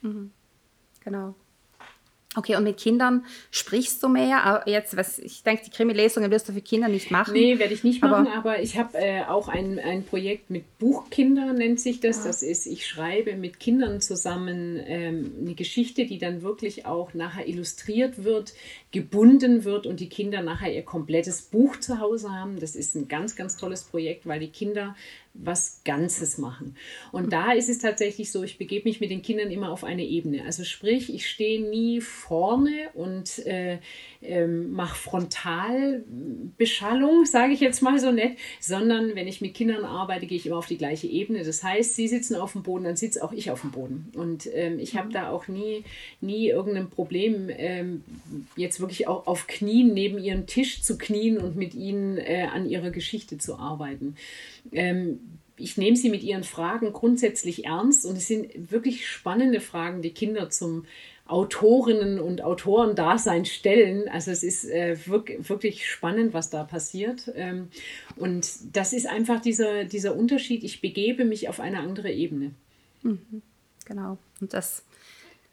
Mhm. 0.02 0.32
Genau. 1.04 1.36
Okay, 2.36 2.56
und 2.56 2.64
mit 2.64 2.78
Kindern 2.78 3.26
sprichst 3.50 4.04
du 4.04 4.08
mehr? 4.08 4.62
Jetzt, 4.68 4.96
was, 4.96 5.18
ich 5.18 5.42
denke, 5.42 5.64
die 5.66 5.72
Krimi-Lesungen 5.72 6.30
wirst 6.30 6.48
du 6.48 6.54
für 6.54 6.62
Kinder 6.62 6.88
nicht 6.88 7.10
machen. 7.10 7.34
Nee, 7.34 7.58
werde 7.58 7.74
ich 7.74 7.84
nicht 7.84 8.04
machen, 8.04 8.28
aber, 8.28 8.36
aber 8.36 8.62
ich 8.62 8.78
habe 8.78 8.96
äh, 9.00 9.24
auch 9.24 9.48
ein, 9.48 9.80
ein 9.80 10.04
Projekt 10.04 10.52
mit 10.52 10.78
Buchkinder, 10.78 11.54
nennt 11.54 11.80
sich 11.80 12.02
das. 12.02 12.20
Ja. 12.20 12.26
Das 12.26 12.44
ist, 12.44 12.68
ich 12.68 12.86
schreibe 12.86 13.36
mit 13.36 13.60
Kindern 13.60 14.00
zusammen 14.00 14.80
ähm, 14.86 15.32
eine 15.42 15.56
Geschichte, 15.56 16.06
die 16.06 16.20
dann 16.20 16.44
wirklich 16.44 16.86
auch 16.86 17.16
nachher 17.16 17.48
illustriert 17.48 18.24
wird, 18.24 18.54
gebunden 18.92 19.66
wird 19.66 19.86
und 19.86 20.00
die 20.00 20.10
Kinder 20.10 20.42
nachher 20.42 20.74
ihr 20.74 20.84
komplettes 20.84 21.44
Buch 21.44 21.80
zu 21.80 22.00
Hause 22.00 22.32
haben. 22.32 22.60
Das 22.60 22.76
ist 22.76 22.96
ein 22.96 23.08
ganz, 23.08 23.36
ganz 23.36 23.56
tolles 23.56 23.84
Projekt, 23.84 24.26
weil 24.26 24.40
die 24.40 24.50
Kinder 24.50 24.96
was 25.34 25.82
Ganzes 25.86 26.38
machen. 26.38 26.76
Und 27.12 27.32
da 27.32 27.54
ist 27.54 27.70
es 27.70 27.80
tatsächlich 27.80 28.32
so, 28.32 28.44
ich 28.44 28.58
begebe 28.58 28.90
mich 28.90 29.00
mit 29.00 29.12
den 29.12 29.22
Kindern 29.22 29.52
immer 29.52 29.72
auf 29.72 29.84
eine 29.84 30.04
Ebene. 30.04 30.44
Also 30.44 30.64
sprich, 30.64 31.14
ich 31.14 31.30
stehe 31.30 31.62
nie 31.62 32.02
vorne 32.02 32.90
und 32.94 33.46
äh, 33.46 33.78
ähm, 34.22 34.74
mache 34.74 34.98
Frontalbeschallung, 34.98 37.26
sage 37.26 37.54
ich 37.54 37.62
jetzt 37.62 37.82
mal 37.82 38.00
so 38.00 38.12
nett, 38.12 38.38
sondern 38.60 39.16
wenn 39.16 39.28
ich 39.28 39.40
mit 39.40 39.54
Kindern 39.54 39.86
arbeite, 39.86 40.26
gehe 40.26 40.38
ich 40.38 40.48
immer 40.48 40.58
auf 40.58 40.68
die 40.68 40.78
gleiche 40.78 41.08
Ebene. 41.08 41.44
Das 41.44 41.64
heißt, 41.64 41.96
sie 41.96 42.08
sitzen 42.08 42.36
auf 42.36 42.54
dem 42.54 42.64
Boden, 42.64 42.84
dann 42.84 42.98
sitze 42.98 43.24
auch 43.24 43.32
ich 43.32 43.52
auf 43.52 43.62
dem 43.62 43.72
Boden. 43.72 44.12
Und 44.16 44.50
ähm, 44.54 44.80
ich 44.80 44.98
habe 44.98 45.10
mhm. 45.10 45.14
da 45.14 45.30
auch 45.30 45.48
nie, 45.48 45.84
nie 46.22 46.50
irgendein 46.50 46.90
Problem, 46.90 47.50
ähm, 47.50 48.04
jetzt 48.56 48.79
wirklich 48.80 49.08
auch 49.08 49.28
auf 49.28 49.48
Knien 49.48 49.94
neben 49.94 50.18
ihrem 50.18 50.46
Tisch 50.48 50.82
zu 50.82 50.98
knien 50.98 51.38
und 51.38 51.56
mit 51.56 51.74
ihnen 51.74 52.18
äh, 52.18 52.48
an 52.52 52.70
ihrer 52.70 52.92
Geschichte 52.92 53.38
zu 53.38 53.58
arbeiten. 53.58 54.16
Ähm, 54.72 55.20
ich 55.58 55.78
nehme 55.78 55.98
sie 55.98 56.10
mit 56.10 56.24
ihren 56.24 56.44
Fragen 56.44 56.94
grundsätzlich 56.94 57.66
ernst 57.66 58.06
und 58.06 58.18
es 58.18 58.28
sind 58.28 58.72
wirklich 58.72 59.08
spannende 59.08 59.60
Fragen, 59.60 60.02
die 60.02 60.14
Kinder 60.14 60.50
zum 60.50 60.86
Autorinnen 61.30 62.20
und 62.20 62.42
Autoren-Dasein 62.42 63.46
stellen. 63.46 64.10
Also 64.10 64.32
es 64.32 64.42
ist 64.42 64.66
äh, 64.66 64.98
wirklich, 65.06 65.48
wirklich 65.48 65.88
spannend, 65.88 66.34
was 66.34 66.50
da 66.50 66.64
passiert. 66.64 67.32
Ähm, 67.36 67.70
und 68.16 68.50
das 68.74 68.94
ist 68.94 69.06
einfach 69.06 69.40
dieser, 69.40 69.84
dieser 69.84 70.16
Unterschied. 70.16 70.64
Ich 70.64 70.82
begebe 70.82 71.26
mich 71.26 71.48
auf 71.48 71.60
eine 71.60 71.80
andere 71.80 72.12
Ebene. 72.12 72.52
Mhm. 73.04 73.44
Genau. 73.86 74.18
Und 74.42 74.54
das, 74.54 74.84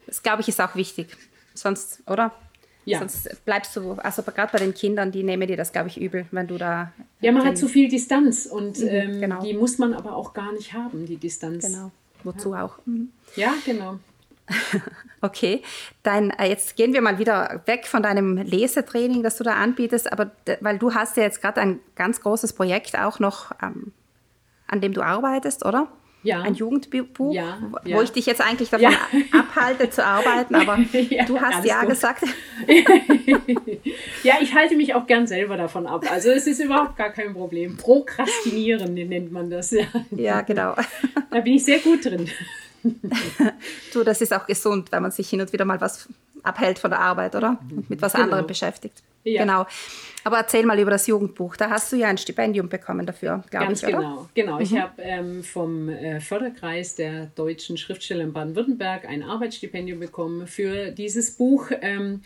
das 0.07 0.23
glaube 0.23 0.41
ich, 0.41 0.47
ist 0.47 0.59
auch 0.59 0.75
wichtig. 0.75 1.15
Sonst, 1.53 2.01
oder? 2.07 2.33
Ja. 2.87 2.99
Sonst 2.99 3.43
bleibst 3.43 3.75
du, 3.75 3.93
also 3.95 4.21
gerade 4.21 4.49
bei 4.49 4.59
den 4.59 4.73
Kindern, 4.73 5.11
die 5.11 5.21
nehmen 5.21 5.45
dir 5.45 5.57
das, 5.57 5.73
glaube 5.73 5.89
ich, 5.89 5.99
übel, 5.99 6.25
wenn 6.31 6.47
du 6.47 6.57
da. 6.57 6.93
Ja, 7.19 7.33
man 7.33 7.45
hat 7.45 7.57
zu 7.57 7.67
viel 7.67 7.89
Distanz 7.89 8.45
und 8.45 8.79
mhm, 8.79 8.87
ähm, 8.87 9.19
genau. 9.19 9.41
die 9.41 9.53
muss 9.53 9.77
man 9.77 9.93
aber 9.93 10.15
auch 10.15 10.33
gar 10.33 10.53
nicht 10.53 10.71
haben, 10.71 11.05
die 11.05 11.17
Distanz. 11.17 11.65
Genau. 11.65 11.91
Wozu 12.23 12.53
ja. 12.53 12.63
auch. 12.63 12.77
Mhm. 12.85 13.09
Ja, 13.35 13.53
genau. 13.65 13.99
okay, 15.21 15.63
dann 16.03 16.29
äh, 16.29 16.47
jetzt 16.47 16.77
gehen 16.77 16.93
wir 16.93 17.01
mal 17.01 17.19
wieder 17.19 17.61
weg 17.65 17.87
von 17.87 18.01
deinem 18.01 18.37
Lesetraining, 18.37 19.21
das 19.21 19.35
du 19.35 19.43
da 19.43 19.55
anbietest, 19.55 20.09
aber 20.09 20.31
weil 20.61 20.77
du 20.77 20.93
hast 20.93 21.17
ja 21.17 21.23
jetzt 21.23 21.41
gerade 21.41 21.59
ein 21.59 21.81
ganz 21.95 22.21
großes 22.21 22.53
Projekt 22.53 22.97
auch 22.97 23.19
noch, 23.19 23.51
ähm, 23.61 23.91
an 24.67 24.79
dem 24.79 24.93
du 24.93 25.01
arbeitest, 25.01 25.65
oder? 25.65 25.89
Ja. 26.23 26.41
Ein 26.41 26.55
Jugendbuch, 26.55 27.33
ja, 27.33 27.57
wo 27.61 27.89
ja. 27.89 28.01
ich 28.01 28.11
dich 28.11 28.25
jetzt 28.25 28.41
eigentlich 28.41 28.69
davon 28.69 28.93
abhalte 29.31 29.89
zu 29.89 30.03
arbeiten, 30.03 30.55
aber 30.55 30.77
du 31.27 31.39
hast 31.39 31.63
ja 31.63 31.81
gut. 31.81 31.89
gesagt. 31.89 32.23
ja, 34.23 34.35
ich 34.41 34.53
halte 34.53 34.75
mich 34.75 34.93
auch 34.93 35.07
gern 35.07 35.27
selber 35.27 35.57
davon 35.57 35.87
ab. 35.87 36.05
Also 36.11 36.29
es 36.31 36.47
ist 36.47 36.59
überhaupt 36.59 36.97
gar 36.97 37.11
kein 37.11 37.33
Problem. 37.33 37.77
Prokrastinieren 37.77 38.93
nennt 38.93 39.31
man 39.31 39.49
das. 39.49 39.71
Ja, 39.71 39.85
ja 40.11 40.41
genau. 40.41 40.75
Da 41.31 41.39
bin 41.39 41.53
ich 41.53 41.63
sehr 41.63 41.79
gut 41.79 42.03
drin. 42.03 42.29
du, 43.93 44.03
das 44.03 44.21
ist 44.21 44.33
auch 44.33 44.45
gesund, 44.45 44.91
wenn 44.91 45.01
man 45.01 45.11
sich 45.11 45.29
hin 45.29 45.41
und 45.41 45.51
wieder 45.53 45.65
mal 45.65 45.79
was 45.81 46.07
abhält 46.43 46.79
von 46.79 46.91
der 46.91 46.99
Arbeit, 46.99 47.35
oder? 47.35 47.59
Und 47.69 47.89
mit 47.89 48.01
was 48.01 48.13
genau. 48.13 48.25
anderem 48.25 48.47
beschäftigt. 48.47 49.03
Ja. 49.23 49.41
Genau. 49.41 49.65
Aber 50.23 50.37
erzähl 50.37 50.65
mal 50.65 50.79
über 50.79 50.91
das 50.91 51.07
Jugendbuch. 51.07 51.55
Da 51.55 51.69
hast 51.69 51.91
du 51.91 51.95
ja 51.95 52.07
ein 52.07 52.17
Stipendium 52.17 52.69
bekommen 52.69 53.05
dafür, 53.05 53.43
glaube 53.49 53.73
ich, 53.73 53.83
oder? 53.83 53.97
genau. 53.97 54.29
Genau. 54.33 54.55
Mhm. 54.55 54.61
Ich 54.61 54.77
habe 54.77 55.01
ähm, 55.01 55.43
vom 55.43 55.89
äh, 55.89 56.19
Förderkreis 56.19 56.95
der 56.95 57.27
deutschen 57.27 57.77
Schriftsteller 57.77 58.23
in 58.23 58.33
Baden-Württemberg 58.33 59.05
ein 59.05 59.23
Arbeitsstipendium 59.23 59.99
bekommen 59.99 60.47
für 60.47 60.91
dieses 60.91 61.31
Buch. 61.35 61.71
Ähm, 61.81 62.21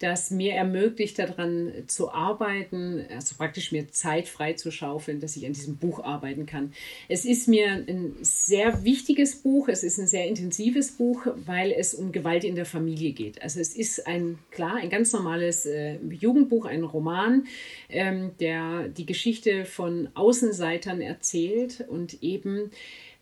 das 0.00 0.30
mir 0.30 0.54
ermöglicht, 0.54 1.18
daran 1.18 1.72
zu 1.86 2.10
arbeiten, 2.10 3.04
also 3.14 3.34
praktisch 3.36 3.70
mir 3.70 3.92
Zeit 3.92 4.28
frei 4.28 4.54
zu 4.54 4.70
schaufeln, 4.70 5.20
dass 5.20 5.36
ich 5.36 5.44
an 5.46 5.52
diesem 5.52 5.76
Buch 5.76 6.02
arbeiten 6.02 6.46
kann. 6.46 6.72
Es 7.08 7.26
ist 7.26 7.48
mir 7.48 7.84
ein 7.86 8.16
sehr 8.22 8.82
wichtiges 8.82 9.36
Buch, 9.36 9.68
es 9.68 9.84
ist 9.84 9.98
ein 9.98 10.06
sehr 10.06 10.26
intensives 10.26 10.92
Buch, 10.92 11.26
weil 11.44 11.70
es 11.70 11.92
um 11.94 12.12
Gewalt 12.12 12.44
in 12.44 12.54
der 12.54 12.64
Familie 12.64 13.12
geht. 13.12 13.42
Also 13.42 13.60
es 13.60 13.76
ist 13.76 14.06
ein, 14.06 14.38
klar, 14.50 14.76
ein 14.76 14.88
ganz 14.88 15.12
normales 15.12 15.66
äh, 15.66 15.98
Jugendbuch, 16.08 16.64
ein 16.64 16.82
Roman, 16.82 17.46
ähm, 17.90 18.30
der 18.40 18.88
die 18.88 19.04
Geschichte 19.04 19.66
von 19.66 20.08
Außenseitern 20.14 21.02
erzählt 21.02 21.84
und 21.88 22.22
eben 22.22 22.70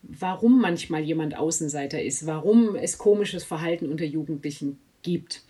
warum 0.02 0.60
manchmal 0.60 1.02
jemand 1.02 1.36
Außenseiter 1.36 2.00
ist, 2.00 2.24
warum 2.24 2.76
es 2.76 2.98
komisches 2.98 3.42
Verhalten 3.42 3.90
unter 3.90 4.04
Jugendlichen 4.04 4.78
gibt. 5.02 5.42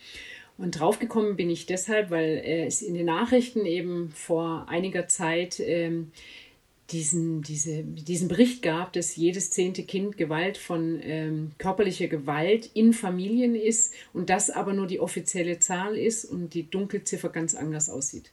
Und 0.59 0.73
draufgekommen 0.73 1.37
bin 1.37 1.51
ich 1.51 1.67
deshalb, 1.67 2.11
weil 2.11 2.43
äh, 2.45 2.67
es 2.67 2.83
in 2.83 2.95
den 2.95 3.07
Nachrichten 3.07 3.65
eben 3.65 4.11
vor 4.11 4.67
einiger 4.69 5.07
Zeit 5.07 5.61
ähm, 5.61 6.11
diesen, 6.91 7.43
diese, 7.43 7.85
diesen 7.85 8.29
Bericht 8.29 8.63
gab, 8.63 8.93
dass 8.93 9.15
jedes 9.15 9.51
zehnte 9.51 9.85
Kind 9.85 10.17
Gewalt 10.17 10.59
von 10.59 11.01
ähm, 11.03 11.53
körperlicher 11.59 12.09
Gewalt 12.09 12.71
in 12.75 12.93
Familien 12.93 13.55
ist 13.55 13.95
und 14.13 14.31
das 14.31 14.51
aber 14.51 14.73
nur 14.73 14.89
die 14.89 14.99
offizielle 14.99 15.61
Zahl 15.61 15.97
ist 15.97 16.25
und 16.25 16.55
die 16.55 16.69
Dunkelziffer 16.69 17.29
ganz 17.29 17.55
anders 17.55 17.89
aussieht. 17.89 18.33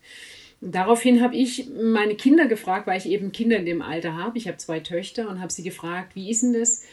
Und 0.62 0.74
daraufhin 0.74 1.22
habe 1.22 1.36
ich 1.36 1.70
meine 1.70 2.16
Kinder 2.16 2.48
gefragt, 2.48 2.88
weil 2.88 2.98
ich 2.98 3.08
eben 3.08 3.34
Kinder 3.34 3.58
in 3.58 3.66
dem 3.66 3.82
Alter 3.84 4.16
habe. 4.16 4.38
Ich 4.38 4.48
habe 4.48 4.58
zwei 4.58 4.80
Töchter 4.80 5.30
und 5.30 5.42
habe 5.42 5.52
sie 5.54 5.64
gefragt, 5.64 6.16
wie 6.16 6.32
ist 6.32 6.42
denn 6.42 6.54
das? 6.54 6.84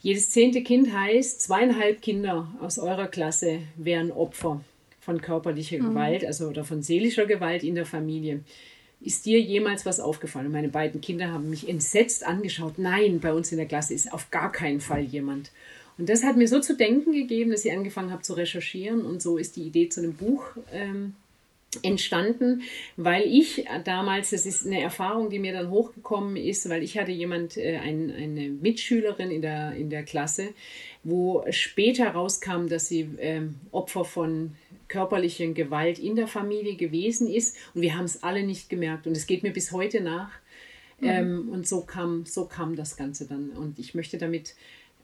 Jedes 0.00 0.30
zehnte 0.30 0.62
Kind 0.62 0.92
heißt, 0.92 1.42
zweieinhalb 1.42 2.00
Kinder 2.00 2.54
aus 2.60 2.78
eurer 2.78 3.08
Klasse 3.08 3.58
wären 3.76 4.12
Opfer 4.12 4.64
von 5.08 5.22
körperlicher 5.22 5.78
mhm. 5.78 5.88
Gewalt, 5.88 6.22
also 6.22 6.48
oder 6.48 6.64
von 6.64 6.82
seelischer 6.82 7.24
Gewalt 7.24 7.62
in 7.62 7.74
der 7.74 7.86
Familie. 7.86 8.40
Ist 9.00 9.24
dir 9.24 9.40
jemals 9.40 9.86
was 9.86 10.00
aufgefallen? 10.00 10.52
meine 10.52 10.68
beiden 10.68 11.00
Kinder 11.00 11.32
haben 11.32 11.48
mich 11.48 11.66
entsetzt 11.66 12.26
angeschaut. 12.26 12.74
Nein, 12.76 13.18
bei 13.18 13.32
uns 13.32 13.50
in 13.50 13.56
der 13.56 13.66
Klasse 13.66 13.94
ist 13.94 14.12
auf 14.12 14.30
gar 14.30 14.52
keinen 14.52 14.82
Fall 14.82 15.00
jemand. 15.00 15.50
Und 15.96 16.10
das 16.10 16.24
hat 16.24 16.36
mir 16.36 16.46
so 16.46 16.60
zu 16.60 16.76
denken 16.76 17.12
gegeben, 17.12 17.52
dass 17.52 17.64
ich 17.64 17.72
angefangen 17.72 18.10
habe 18.10 18.20
zu 18.20 18.34
recherchieren. 18.34 19.00
Und 19.00 19.22
so 19.22 19.38
ist 19.38 19.56
die 19.56 19.62
Idee 19.62 19.88
zu 19.88 20.02
einem 20.02 20.12
Buch 20.12 20.44
ähm, 20.74 21.14
entstanden, 21.82 22.62
weil 22.98 23.22
ich 23.22 23.66
damals, 23.84 24.30
das 24.30 24.44
ist 24.44 24.66
eine 24.66 24.82
Erfahrung, 24.82 25.30
die 25.30 25.38
mir 25.38 25.54
dann 25.54 25.70
hochgekommen 25.70 26.36
ist, 26.36 26.68
weil 26.68 26.82
ich 26.82 26.98
hatte 26.98 27.12
jemand, 27.12 27.56
äh, 27.56 27.78
ein, 27.78 28.12
eine 28.14 28.48
Mitschülerin 28.50 29.30
in 29.30 29.40
der, 29.40 29.72
in 29.74 29.88
der 29.88 30.02
Klasse, 30.02 30.48
wo 31.08 31.44
später 31.50 32.10
rauskam, 32.10 32.66
dass 32.68 32.88
sie 32.88 33.00
äh, 33.18 33.42
Opfer 33.70 34.04
von 34.04 34.56
körperlichen 34.88 35.54
Gewalt 35.54 35.98
in 35.98 36.16
der 36.16 36.26
Familie 36.26 36.76
gewesen 36.76 37.28
ist 37.28 37.56
und 37.74 37.82
wir 37.82 37.96
haben 37.96 38.04
es 38.04 38.22
alle 38.22 38.42
nicht 38.42 38.68
gemerkt 38.68 39.06
und 39.06 39.16
es 39.16 39.26
geht 39.26 39.42
mir 39.42 39.52
bis 39.52 39.72
heute 39.72 40.00
nach. 40.00 40.30
Mhm. 41.00 41.08
Ähm, 41.08 41.48
und 41.50 41.66
so 41.68 41.82
kam, 41.82 42.26
so 42.26 42.46
kam 42.46 42.74
das 42.74 42.96
Ganze 42.96 43.26
dann. 43.26 43.50
Und 43.50 43.78
ich 43.78 43.94
möchte 43.94 44.18
damit 44.18 44.54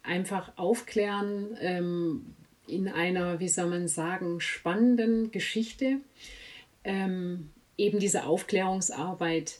einfach 0.02 0.52
aufklären 0.56 1.56
ähm, 1.60 2.34
in 2.66 2.88
einer, 2.88 3.40
wie 3.40 3.48
soll 3.48 3.68
man 3.68 3.88
sagen, 3.88 4.40
spannenden 4.40 5.30
Geschichte. 5.30 5.98
Ähm, 6.82 7.50
eben 7.76 7.98
diese 7.98 8.24
Aufklärungsarbeit 8.24 9.58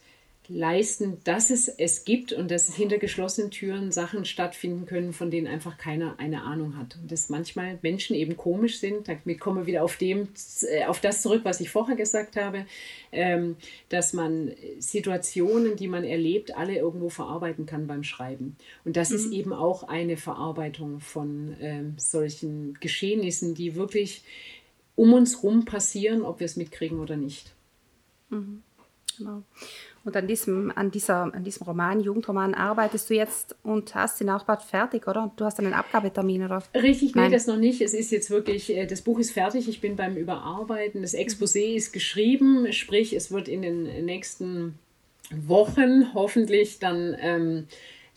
leisten, 0.49 1.19
dass 1.25 1.51
es 1.51 1.69
es 1.69 2.05
gibt 2.05 2.33
und 2.33 2.51
dass 2.51 2.75
hinter 2.75 2.99
geschlossenen 2.99 3.51
Türen 3.51 3.93
Sachen 3.93 4.25
stattfinden 4.25 4.85
können, 4.85 5.13
von 5.13 5.31
denen 5.31 5.47
einfach 5.47 5.79
keiner 5.79 6.19
eine 6.19 6.43
Ahnung 6.43 6.77
hat. 6.77 6.97
Und 7.01 7.11
dass 7.11 7.29
manchmal 7.29 7.79
Menschen 7.83 8.15
eben 8.15 8.37
komisch 8.37 8.79
sind. 8.79 9.09
Damit 9.09 9.41
kommen 9.41 9.59
wir 9.59 9.67
wieder 9.67 9.85
auf, 9.85 9.97
dem, 9.97 10.29
äh, 10.63 10.85
auf 10.85 11.01
das 11.01 11.23
zurück, 11.23 11.43
was 11.45 11.61
ich 11.61 11.71
vorher 11.71 11.97
gesagt 11.97 12.37
habe, 12.37 12.67
ähm, 13.13 13.57
dass 13.89 14.13
man 14.13 14.53
Situationen, 14.79 15.77
die 15.77 15.89
man 15.89 16.05
erlebt, 16.05 16.57
alle 16.57 16.77
irgendwo 16.77 17.09
verarbeiten 17.09 17.65
kann 17.65 17.87
beim 17.87 18.05
Schreiben. 18.05 18.57
Und 18.85 18.97
das 18.97 19.11
mhm. 19.11 19.17
ist 19.17 19.33
eben 19.33 19.53
auch 19.53 19.85
eine 19.85 20.17
Verarbeitung 20.17 21.01
von 21.01 21.57
ähm, 21.61 21.95
solchen 21.97 22.75
Geschehnissen, 22.81 23.55
die 23.55 23.77
wirklich 23.77 24.23
um 24.95 25.13
uns 25.13 25.37
herum 25.37 25.65
passieren, 25.65 26.23
ob 26.23 26.41
wir 26.41 26.45
es 26.45 26.57
mitkriegen 26.57 27.01
oder 27.01 27.17
nicht. 27.17 27.53
Mhm. 28.31 28.63
Genau. 29.17 29.43
Und 30.05 30.17
an 30.17 30.27
diesem, 30.27 30.71
an, 30.75 30.91
dieser, 30.91 31.35
an 31.35 31.45
diesem 31.45 31.67
Roman, 31.67 32.01
Jugendroman, 32.01 32.53
arbeitest 32.53 33.09
du 33.09 33.15
jetzt 33.15 33.57
und 33.63 33.95
hast 33.95 34.21
ihn 34.21 34.29
auch 34.29 34.45
bald 34.45 34.63
fertig, 34.63 35.09
oder? 35.09 35.33
Du 35.37 35.47
hast 35.47 35.59
einen 35.59 35.73
Abgabetermin, 35.73 36.45
oder? 36.45 36.63
Richtig, 36.75 37.15
Nein. 37.15 37.31
nee, 37.31 37.35
das 37.35 37.47
noch 37.47 37.57
nicht. 37.57 37.81
Es 37.81 37.95
ist 37.95 38.11
jetzt 38.11 38.29
wirklich, 38.29 38.71
äh, 38.77 38.87
das 38.87 39.01
Buch 39.01 39.19
ist 39.19 39.31
fertig, 39.31 39.67
ich 39.67 39.81
bin 39.81 39.97
beim 39.97 40.17
Überarbeiten. 40.17 41.01
Das 41.01 41.15
Exposé 41.15 41.75
ist 41.75 41.93
geschrieben, 41.93 42.71
sprich, 42.73 43.15
es 43.15 43.33
wird 43.33 43.49
in 43.49 43.63
den 43.63 44.05
nächsten 44.05 44.79
Wochen 45.31 46.13
hoffentlich 46.13 46.81
dann 46.81 47.17
ähm, 47.19 47.67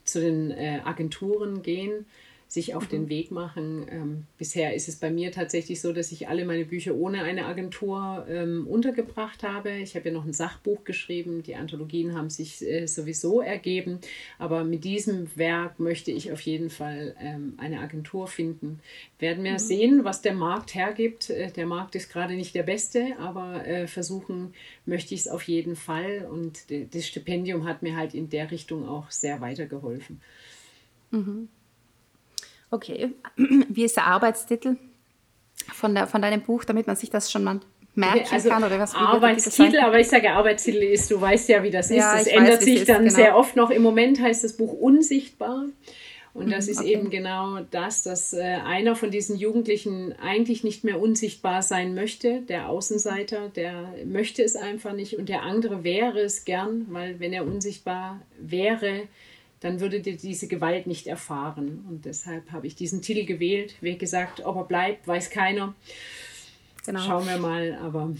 zu 0.03 0.19
den 0.19 0.51
äh, 0.51 0.81
Agenturen 0.83 1.61
gehen 1.61 2.05
sich 2.47 2.75
auf 2.75 2.83
mhm. 2.85 2.89
den 2.89 3.09
Weg 3.09 3.29
machen. 3.29 3.85
Ähm, 3.91 4.23
bisher 4.37 4.73
ist 4.73 4.87
es 4.87 4.95
bei 4.95 5.11
mir 5.11 5.33
tatsächlich 5.33 5.81
so, 5.81 5.91
dass 5.91 6.13
ich 6.13 6.29
alle 6.29 6.45
meine 6.45 6.63
Bücher 6.63 6.95
ohne 6.95 7.23
eine 7.23 7.45
Agentur 7.45 8.25
ähm, 8.29 8.65
untergebracht 8.67 9.43
habe. 9.43 9.71
Ich 9.71 9.95
habe 9.95 10.07
ja 10.07 10.13
noch 10.13 10.25
ein 10.25 10.31
Sachbuch 10.31 10.85
geschrieben. 10.85 11.43
Die 11.43 11.55
Anthologien 11.55 12.15
haben 12.15 12.29
sich 12.29 12.65
äh, 12.65 12.87
sowieso 12.87 13.41
ergeben. 13.41 13.99
Aber 14.39 14.63
mit 14.63 14.85
diesem 14.85 15.27
Werk 15.35 15.79
möchte 15.79 16.11
ich 16.11 16.31
auf 16.31 16.39
jeden 16.41 16.69
Fall 16.69 17.15
ähm, 17.19 17.55
eine 17.57 17.81
Agentur 17.81 18.27
finden. 18.27 18.79
Werden 19.19 19.43
wir 19.43 19.53
mhm. 19.53 19.59
sehen, 19.59 20.03
was 20.05 20.21
der 20.21 20.33
Markt 20.33 20.73
hergibt. 20.73 21.29
Äh, 21.29 21.51
der 21.51 21.65
Markt 21.65 21.95
ist 21.95 22.09
gerade 22.09 22.35
nicht 22.35 22.55
der 22.55 22.63
beste, 22.63 23.17
aber 23.19 23.67
äh, 23.67 23.87
versuchen 23.87 24.53
möchte 24.85 25.13
ich 25.13 25.21
es 25.21 25.27
auf 25.27 25.43
jeden 25.43 25.75
Fall. 25.75 26.25
Und 26.31 26.67
das 26.69 27.05
Stipendium 27.05 27.65
hat 27.65 27.83
mir 27.83 27.97
halt 27.97 28.13
in 28.13 28.29
der 28.29 28.51
Richtung 28.51 28.87
auch 28.87 29.11
sehr 29.11 29.41
weitergeholfen. 29.41 30.21
Mhm. 31.11 31.49
Okay. 32.71 33.13
Wie 33.35 33.83
ist 33.83 33.95
der 33.95 34.05
Arbeitstitel 34.05 34.77
von, 35.73 35.95
der, 35.95 36.07
von 36.07 36.21
deinem 36.21 36.41
Buch, 36.41 36.63
damit 36.63 36.87
man 36.87 36.95
sich 36.95 37.09
das 37.09 37.31
schon 37.31 37.43
mal 37.43 37.59
merken 37.95 38.27
also 38.31 38.49
kann? 38.49 38.63
Oder 38.63 38.79
was, 38.79 38.93
Arbeitstitel, 38.95 39.79
aber 39.79 39.99
ich 39.99 40.07
sage 40.07 40.31
Arbeitstitel 40.31 40.83
ist, 40.83 41.09
du 41.09 41.19
weißt 41.19 41.49
ja, 41.49 41.63
wie 41.63 41.71
das 41.71 41.89
ist. 41.89 41.97
Ja, 41.97 42.17
das 42.17 42.27
ändert 42.27 42.57
weiß, 42.57 42.65
sich 42.65 42.85
dann 42.85 43.05
ist, 43.05 43.15
genau. 43.15 43.25
sehr 43.25 43.37
oft 43.37 43.55
noch. 43.55 43.69
Im 43.69 43.81
Moment 43.81 44.21
heißt 44.21 44.43
das 44.43 44.53
Buch 44.53 44.73
Unsichtbar. 44.73 45.65
Und 46.37 46.51
das 46.51 46.67
mhm, 46.67 46.71
ist 46.71 46.79
okay. 46.81 46.93
eben 46.93 47.09
genau 47.09 47.61
das, 47.71 48.03
dass 48.03 48.31
äh, 48.31 48.41
einer 48.41 48.95
von 48.95 49.09
diesen 49.09 49.37
Jugendlichen 49.37 50.13
eigentlich 50.21 50.63
nicht 50.63 50.83
mehr 50.83 51.01
unsichtbar 51.01 51.63
sein 51.63 51.95
möchte, 51.95 52.41
der 52.41 52.69
Außenseiter, 52.69 53.49
der 53.49 53.95
möchte 54.05 54.43
es 54.43 54.55
einfach 54.55 54.93
nicht 54.93 55.17
und 55.17 55.29
der 55.29 55.41
andere 55.41 55.83
wäre 55.83 56.19
es 56.19 56.45
gern, 56.45 56.85
weil 56.89 57.19
wenn 57.19 57.33
er 57.33 57.43
unsichtbar 57.43 58.21
wäre, 58.39 59.07
dann 59.59 59.79
würdet 59.79 60.05
ihr 60.07 60.17
diese 60.17 60.47
Gewalt 60.47 60.87
nicht 60.87 61.07
erfahren. 61.07 61.85
Und 61.89 62.05
deshalb 62.05 62.51
habe 62.51 62.67
ich 62.67 62.75
diesen 62.75 63.01
Titel 63.01 63.25
gewählt. 63.25 63.75
Wie 63.81 63.97
gesagt, 63.97 64.45
ob 64.45 64.55
er 64.55 64.63
bleibt, 64.65 65.07
weiß 65.07 65.29
keiner. 65.29 65.73
Genau. 66.87 67.01
Schauen 67.01 67.27
wir 67.27 67.37
mal, 67.37 67.77
aber. 67.83 68.13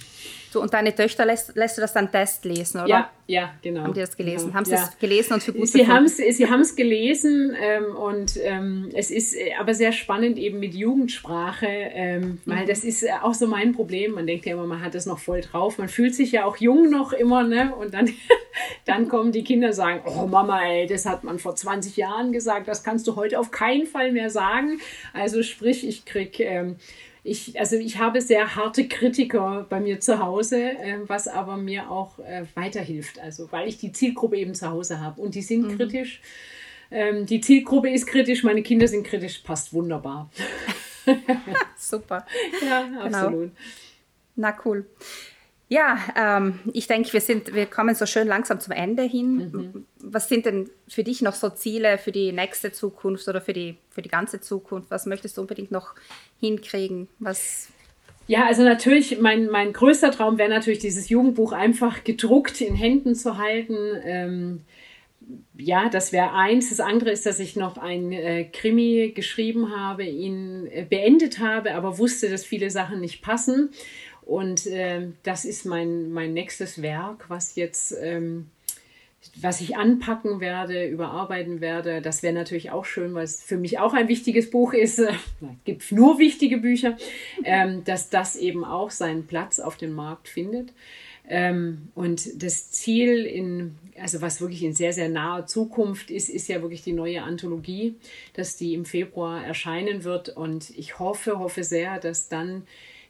Du 0.51 0.59
und 0.59 0.73
deine 0.73 0.93
Töchter 0.93 1.25
lässt, 1.25 1.55
lässt 1.55 1.77
du 1.77 1.81
das 1.81 1.93
dann 1.93 2.11
Test 2.11 2.43
lesen, 2.43 2.81
oder? 2.81 2.87
Ja, 2.87 3.11
ja, 3.27 3.53
genau. 3.61 3.83
Haben 3.83 3.93
die 3.93 4.01
das 4.01 4.17
gelesen? 4.17 4.47
Genau. 4.47 4.55
Haben 4.55 4.65
sie 4.65 4.73
ja. 4.73 4.83
es 4.83 4.99
gelesen 4.99 5.33
und 5.33 5.43
für 5.43 5.53
gut 5.53 5.67
Sie 5.69 5.87
haben 5.87 6.03
es 6.03 6.17
Sie 6.17 6.49
haben's 6.49 6.75
gelesen 6.75 7.55
ähm, 7.57 7.95
und 7.95 8.37
ähm, 8.43 8.89
es 8.93 9.09
ist 9.09 9.35
äh, 9.35 9.53
aber 9.57 9.73
sehr 9.73 9.93
spannend 9.93 10.37
eben 10.37 10.59
mit 10.59 10.73
Jugendsprache, 10.73 11.67
ähm, 11.67 12.39
weil 12.45 12.63
mhm. 12.63 12.67
das 12.67 12.83
ist 12.83 13.03
äh, 13.03 13.11
auch 13.21 13.33
so 13.33 13.47
mein 13.47 13.71
Problem. 13.71 14.13
Man 14.13 14.27
denkt 14.27 14.45
ja 14.45 14.53
immer, 14.53 14.67
man 14.67 14.81
hat 14.81 14.95
das 14.95 15.05
noch 15.05 15.19
voll 15.19 15.39
drauf. 15.39 15.77
Man 15.77 15.87
fühlt 15.87 16.13
sich 16.13 16.33
ja 16.33 16.43
auch 16.43 16.57
jung 16.57 16.89
noch 16.89 17.13
immer, 17.13 17.43
ne? 17.43 17.73
Und 17.73 17.93
dann, 17.93 18.09
dann 18.85 19.07
kommen 19.07 19.31
die 19.31 19.45
Kinder 19.45 19.67
und 19.67 19.73
sagen, 19.73 20.01
oh 20.05 20.27
Mama, 20.27 20.61
ey, 20.65 20.87
das 20.87 21.05
hat 21.05 21.23
man 21.23 21.39
vor 21.39 21.55
20 21.55 21.95
Jahren 21.95 22.33
gesagt, 22.33 22.67
das 22.67 22.83
kannst 22.83 23.07
du 23.07 23.15
heute 23.15 23.39
auf 23.39 23.51
keinen 23.51 23.85
Fall 23.85 24.11
mehr 24.11 24.29
sagen. 24.29 24.81
Also 25.13 25.41
sprich, 25.41 25.87
ich 25.87 26.03
krieg 26.03 26.37
ähm, 26.41 26.75
ich, 27.27 27.59
also 27.59 27.75
ich 27.75 27.97
habe 27.97 28.21
sehr 28.21 28.55
harte 28.55 28.87
Kritiker 28.87 29.65
bei 29.69 29.79
mir 29.79 29.99
zu 29.99 30.19
Hause, 30.19 30.57
äh, 30.57 30.97
was 31.07 31.27
aber 31.27 31.57
mir 31.57 31.91
auch 31.91 32.19
äh, 32.19 32.45
weiterhilft. 32.55 33.19
Also 33.19 33.51
weil 33.51 33.67
ich 33.67 33.77
die 33.77 33.91
Zielgruppe 33.91 34.37
eben 34.37 34.55
zu 34.55 34.69
Hause 34.69 35.01
habe 35.01 35.21
und 35.21 35.35
die 35.35 35.41
sind 35.41 35.63
mhm. 35.63 35.77
kritisch. 35.77 36.21
Ähm, 36.89 37.25
die 37.25 37.41
Zielgruppe 37.41 37.89
ist 37.89 38.07
kritisch, 38.07 38.43
meine 38.43 38.63
Kinder 38.63 38.87
sind 38.87 39.05
kritisch, 39.05 39.39
passt 39.39 39.73
wunderbar. 39.73 40.29
Super. 41.77 42.25
Ja, 42.65 42.83
genau. 42.83 43.01
absolut. 43.01 43.31
Genau. 43.33 43.51
Na 44.35 44.57
cool. 44.63 44.85
Ja, 45.69 45.97
ähm, 46.15 46.59
ich 46.71 46.87
denke, 46.87 47.11
wir, 47.11 47.19
sind, 47.19 47.53
wir 47.53 47.65
kommen 47.65 47.93
so 47.93 48.05
schön 48.05 48.27
langsam 48.27 48.59
zum 48.61 48.71
Ende 48.71 49.03
hin. 49.03 49.51
Mhm. 49.51 49.85
Was 49.99 50.29
sind 50.29 50.45
denn 50.45 50.69
für 50.87 51.03
dich 51.03 51.21
noch 51.21 51.33
so 51.33 51.49
Ziele 51.49 51.97
für 51.97 52.13
die 52.13 52.31
nächste 52.31 52.71
Zukunft 52.71 53.27
oder 53.27 53.41
für 53.41 53.53
die, 53.53 53.77
für 53.89 54.01
die 54.01 54.09
ganze 54.09 54.39
Zukunft? 54.39 54.89
Was 54.91 55.05
möchtest 55.05 55.35
du 55.37 55.41
unbedingt 55.41 55.71
noch 55.71 55.93
hinkriegen? 56.39 57.09
Was, 57.19 57.67
ja, 58.27 58.45
also 58.45 58.63
natürlich, 58.63 59.19
mein, 59.19 59.47
mein 59.47 59.71
größter 59.71 60.11
Traum 60.11 60.37
wäre 60.37 60.49
natürlich, 60.49 60.79
dieses 60.79 61.07
Jugendbuch 61.07 61.53
einfach 61.53 62.03
gedruckt 62.03 62.59
in 62.59 62.75
Händen 62.75 63.15
zu 63.15 63.37
halten. 63.37 63.77
Ähm, 64.03 64.61
ja, 65.57 65.89
das 65.89 66.11
wäre 66.11 66.33
eins. 66.33 66.69
Das 66.69 66.81
andere 66.81 67.11
ist, 67.11 67.25
dass 67.25 67.39
ich 67.39 67.55
noch 67.55 67.77
ein 67.77 68.11
äh, 68.11 68.43
Krimi 68.45 69.13
geschrieben 69.15 69.75
habe, 69.75 70.03
ihn 70.03 70.67
äh, 70.67 70.85
beendet 70.87 71.39
habe, 71.39 71.73
aber 71.73 71.97
wusste, 71.97 72.29
dass 72.29 72.45
viele 72.45 72.69
Sachen 72.69 72.99
nicht 72.99 73.21
passen. 73.21 73.69
Und 74.27 74.67
äh, 74.67 75.07
das 75.23 75.45
ist 75.45 75.65
mein, 75.65 76.11
mein 76.11 76.33
nächstes 76.33 76.81
Werk, 76.81 77.29
was 77.29 77.55
jetzt, 77.55 77.95
ähm, 78.01 78.47
was 79.37 79.61
ich 79.61 79.77
anpacken 79.77 80.41
werde, 80.41 80.85
überarbeiten 80.85 81.61
werde. 81.61 82.01
Das 82.01 82.23
wäre 82.23 82.33
natürlich 82.33 82.71
auch 82.71 82.83
schön, 82.83 83.13
weil 83.13 83.23
es 83.23 83.41
für 83.41 83.55
mich 83.55 83.79
auch 83.79 83.93
ein 83.93 84.09
wichtiges 84.09 84.49
Buch 84.49 84.73
ist. 84.73 84.99
Es 84.99 85.15
gibt 85.63 85.91
nur 85.93 86.19
wichtige 86.19 86.57
Bücher, 86.57 86.97
ähm, 87.45 87.85
dass 87.85 88.09
das 88.09 88.35
eben 88.35 88.65
auch 88.65 88.91
seinen 88.91 89.27
Platz 89.27 89.59
auf 89.59 89.77
dem 89.77 89.93
Markt 89.93 90.27
findet. 90.27 90.73
Ähm, 91.29 91.87
und 91.95 92.43
das 92.43 92.71
Ziel 92.71 93.25
in, 93.25 93.75
also 93.97 94.21
was 94.21 94.41
wirklich 94.41 94.63
in 94.63 94.73
sehr, 94.73 94.91
sehr 94.91 95.07
naher 95.07 95.45
Zukunft 95.45 96.11
ist, 96.11 96.27
ist 96.27 96.49
ja 96.49 96.61
wirklich 96.61 96.83
die 96.83 96.93
neue 96.93 97.23
Anthologie, 97.23 97.95
dass 98.33 98.57
die 98.57 98.73
im 98.73 98.83
Februar 98.83 99.41
erscheinen 99.45 100.03
wird. 100.03 100.27
Und 100.27 100.69
ich 100.71 100.99
hoffe, 100.99 101.39
hoffe 101.39 101.63
sehr, 101.63 101.97
dass 102.01 102.27
dann 102.27 102.63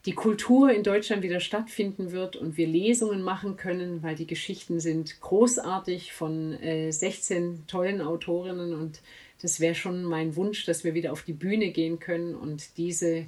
die 0.08 0.16
Kultur 0.16 0.72
in 0.72 0.84
Deutschland 0.84 1.22
wieder 1.22 1.42
stattfinden 1.42 2.14
wird 2.14 2.38
und 2.38 2.56
wir 2.56 2.66
Lesungen 2.66 3.22
machen 3.22 3.58
können, 3.58 4.02
weil 4.04 4.16
die 4.16 4.26
Geschichten 4.26 4.80
sind 4.80 5.20
großartig 5.20 6.14
von 6.14 6.54
äh, 6.54 6.92
16 6.92 7.68
tollen 7.68 8.02
Autorinnen 8.02 8.74
und 8.74 9.02
das 9.42 9.60
wäre 9.60 9.76
schon 9.76 10.06
mein 10.06 10.38
Wunsch, 10.38 10.66
dass 10.66 10.86
wir 10.86 10.94
wieder 10.94 11.12
auf 11.12 11.24
die 11.24 11.34
Bühne 11.34 11.72
gehen 11.72 12.00
können 12.00 12.36
und 12.36 12.78
diese 12.78 13.26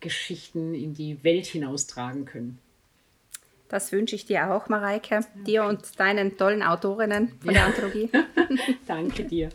Geschichten 0.00 0.74
in 0.74 0.94
die 0.94 1.22
Welt 1.22 1.44
hinaustragen 1.44 2.24
können. 2.24 2.58
Das 3.68 3.92
wünsche 3.92 4.16
ich 4.16 4.24
dir 4.24 4.50
auch, 4.50 4.70
Mareike, 4.70 5.20
dir 5.46 5.64
und 5.64 6.00
deinen 6.00 6.38
tollen 6.38 6.62
Autorinnen 6.62 7.32
von 7.40 7.48
ja. 7.48 7.52
der 7.52 7.66
Anthologie. 7.66 8.08
Danke 8.86 9.24
dir. 9.24 9.50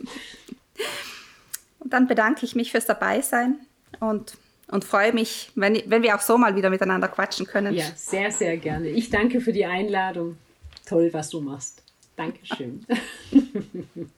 Und 1.80 1.92
dann 1.92 2.06
bedanke 2.06 2.46
ich 2.46 2.54
mich 2.54 2.70
fürs 2.70 2.86
Dabeisein 2.86 3.58
und 3.98 4.36
und 4.70 4.84
freue 4.84 5.12
mich, 5.12 5.50
wenn, 5.54 5.82
wenn 5.86 6.02
wir 6.02 6.14
auch 6.14 6.20
so 6.20 6.38
mal 6.38 6.56
wieder 6.56 6.70
miteinander 6.70 7.08
quatschen 7.08 7.46
können. 7.46 7.74
Ja, 7.74 7.84
sehr, 7.94 8.30
sehr 8.30 8.56
gerne. 8.56 8.88
Ich 8.88 9.10
danke 9.10 9.40
für 9.40 9.52
die 9.52 9.66
Einladung. 9.66 10.38
Toll, 10.86 11.10
was 11.12 11.30
du 11.30 11.40
machst. 11.40 11.82
Dankeschön. 12.16 12.86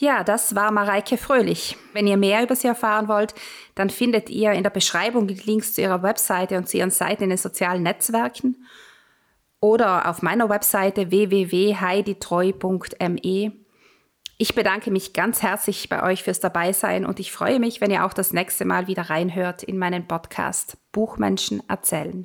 Ja, 0.00 0.22
das 0.22 0.54
war 0.54 0.70
Mareike 0.70 1.16
Fröhlich. 1.16 1.76
Wenn 1.92 2.06
ihr 2.06 2.16
mehr 2.16 2.44
über 2.44 2.54
sie 2.54 2.68
erfahren 2.68 3.08
wollt, 3.08 3.34
dann 3.74 3.90
findet 3.90 4.30
ihr 4.30 4.52
in 4.52 4.62
der 4.62 4.70
Beschreibung 4.70 5.26
die 5.26 5.34
Links 5.34 5.74
zu 5.74 5.80
ihrer 5.80 6.04
Webseite 6.04 6.56
und 6.56 6.68
zu 6.68 6.76
ihren 6.76 6.92
Seiten 6.92 7.24
in 7.24 7.30
den 7.30 7.38
sozialen 7.38 7.82
Netzwerken 7.82 8.64
oder 9.60 10.08
auf 10.08 10.22
meiner 10.22 10.48
Webseite 10.48 11.10
www.heiditreu.me 11.10 13.52
ich 14.40 14.54
bedanke 14.54 14.92
mich 14.92 15.14
ganz 15.14 15.42
herzlich 15.42 15.88
bei 15.88 16.00
euch 16.04 16.22
fürs 16.22 16.38
Dabeisein 16.38 17.04
und 17.04 17.18
ich 17.18 17.32
freue 17.32 17.58
mich, 17.58 17.80
wenn 17.80 17.90
ihr 17.90 18.04
auch 18.04 18.12
das 18.12 18.32
nächste 18.32 18.64
Mal 18.64 18.86
wieder 18.86 19.10
reinhört 19.10 19.64
in 19.64 19.78
meinen 19.78 20.06
Podcast 20.06 20.78
Buchmenschen 20.92 21.60
erzählen. 21.68 22.24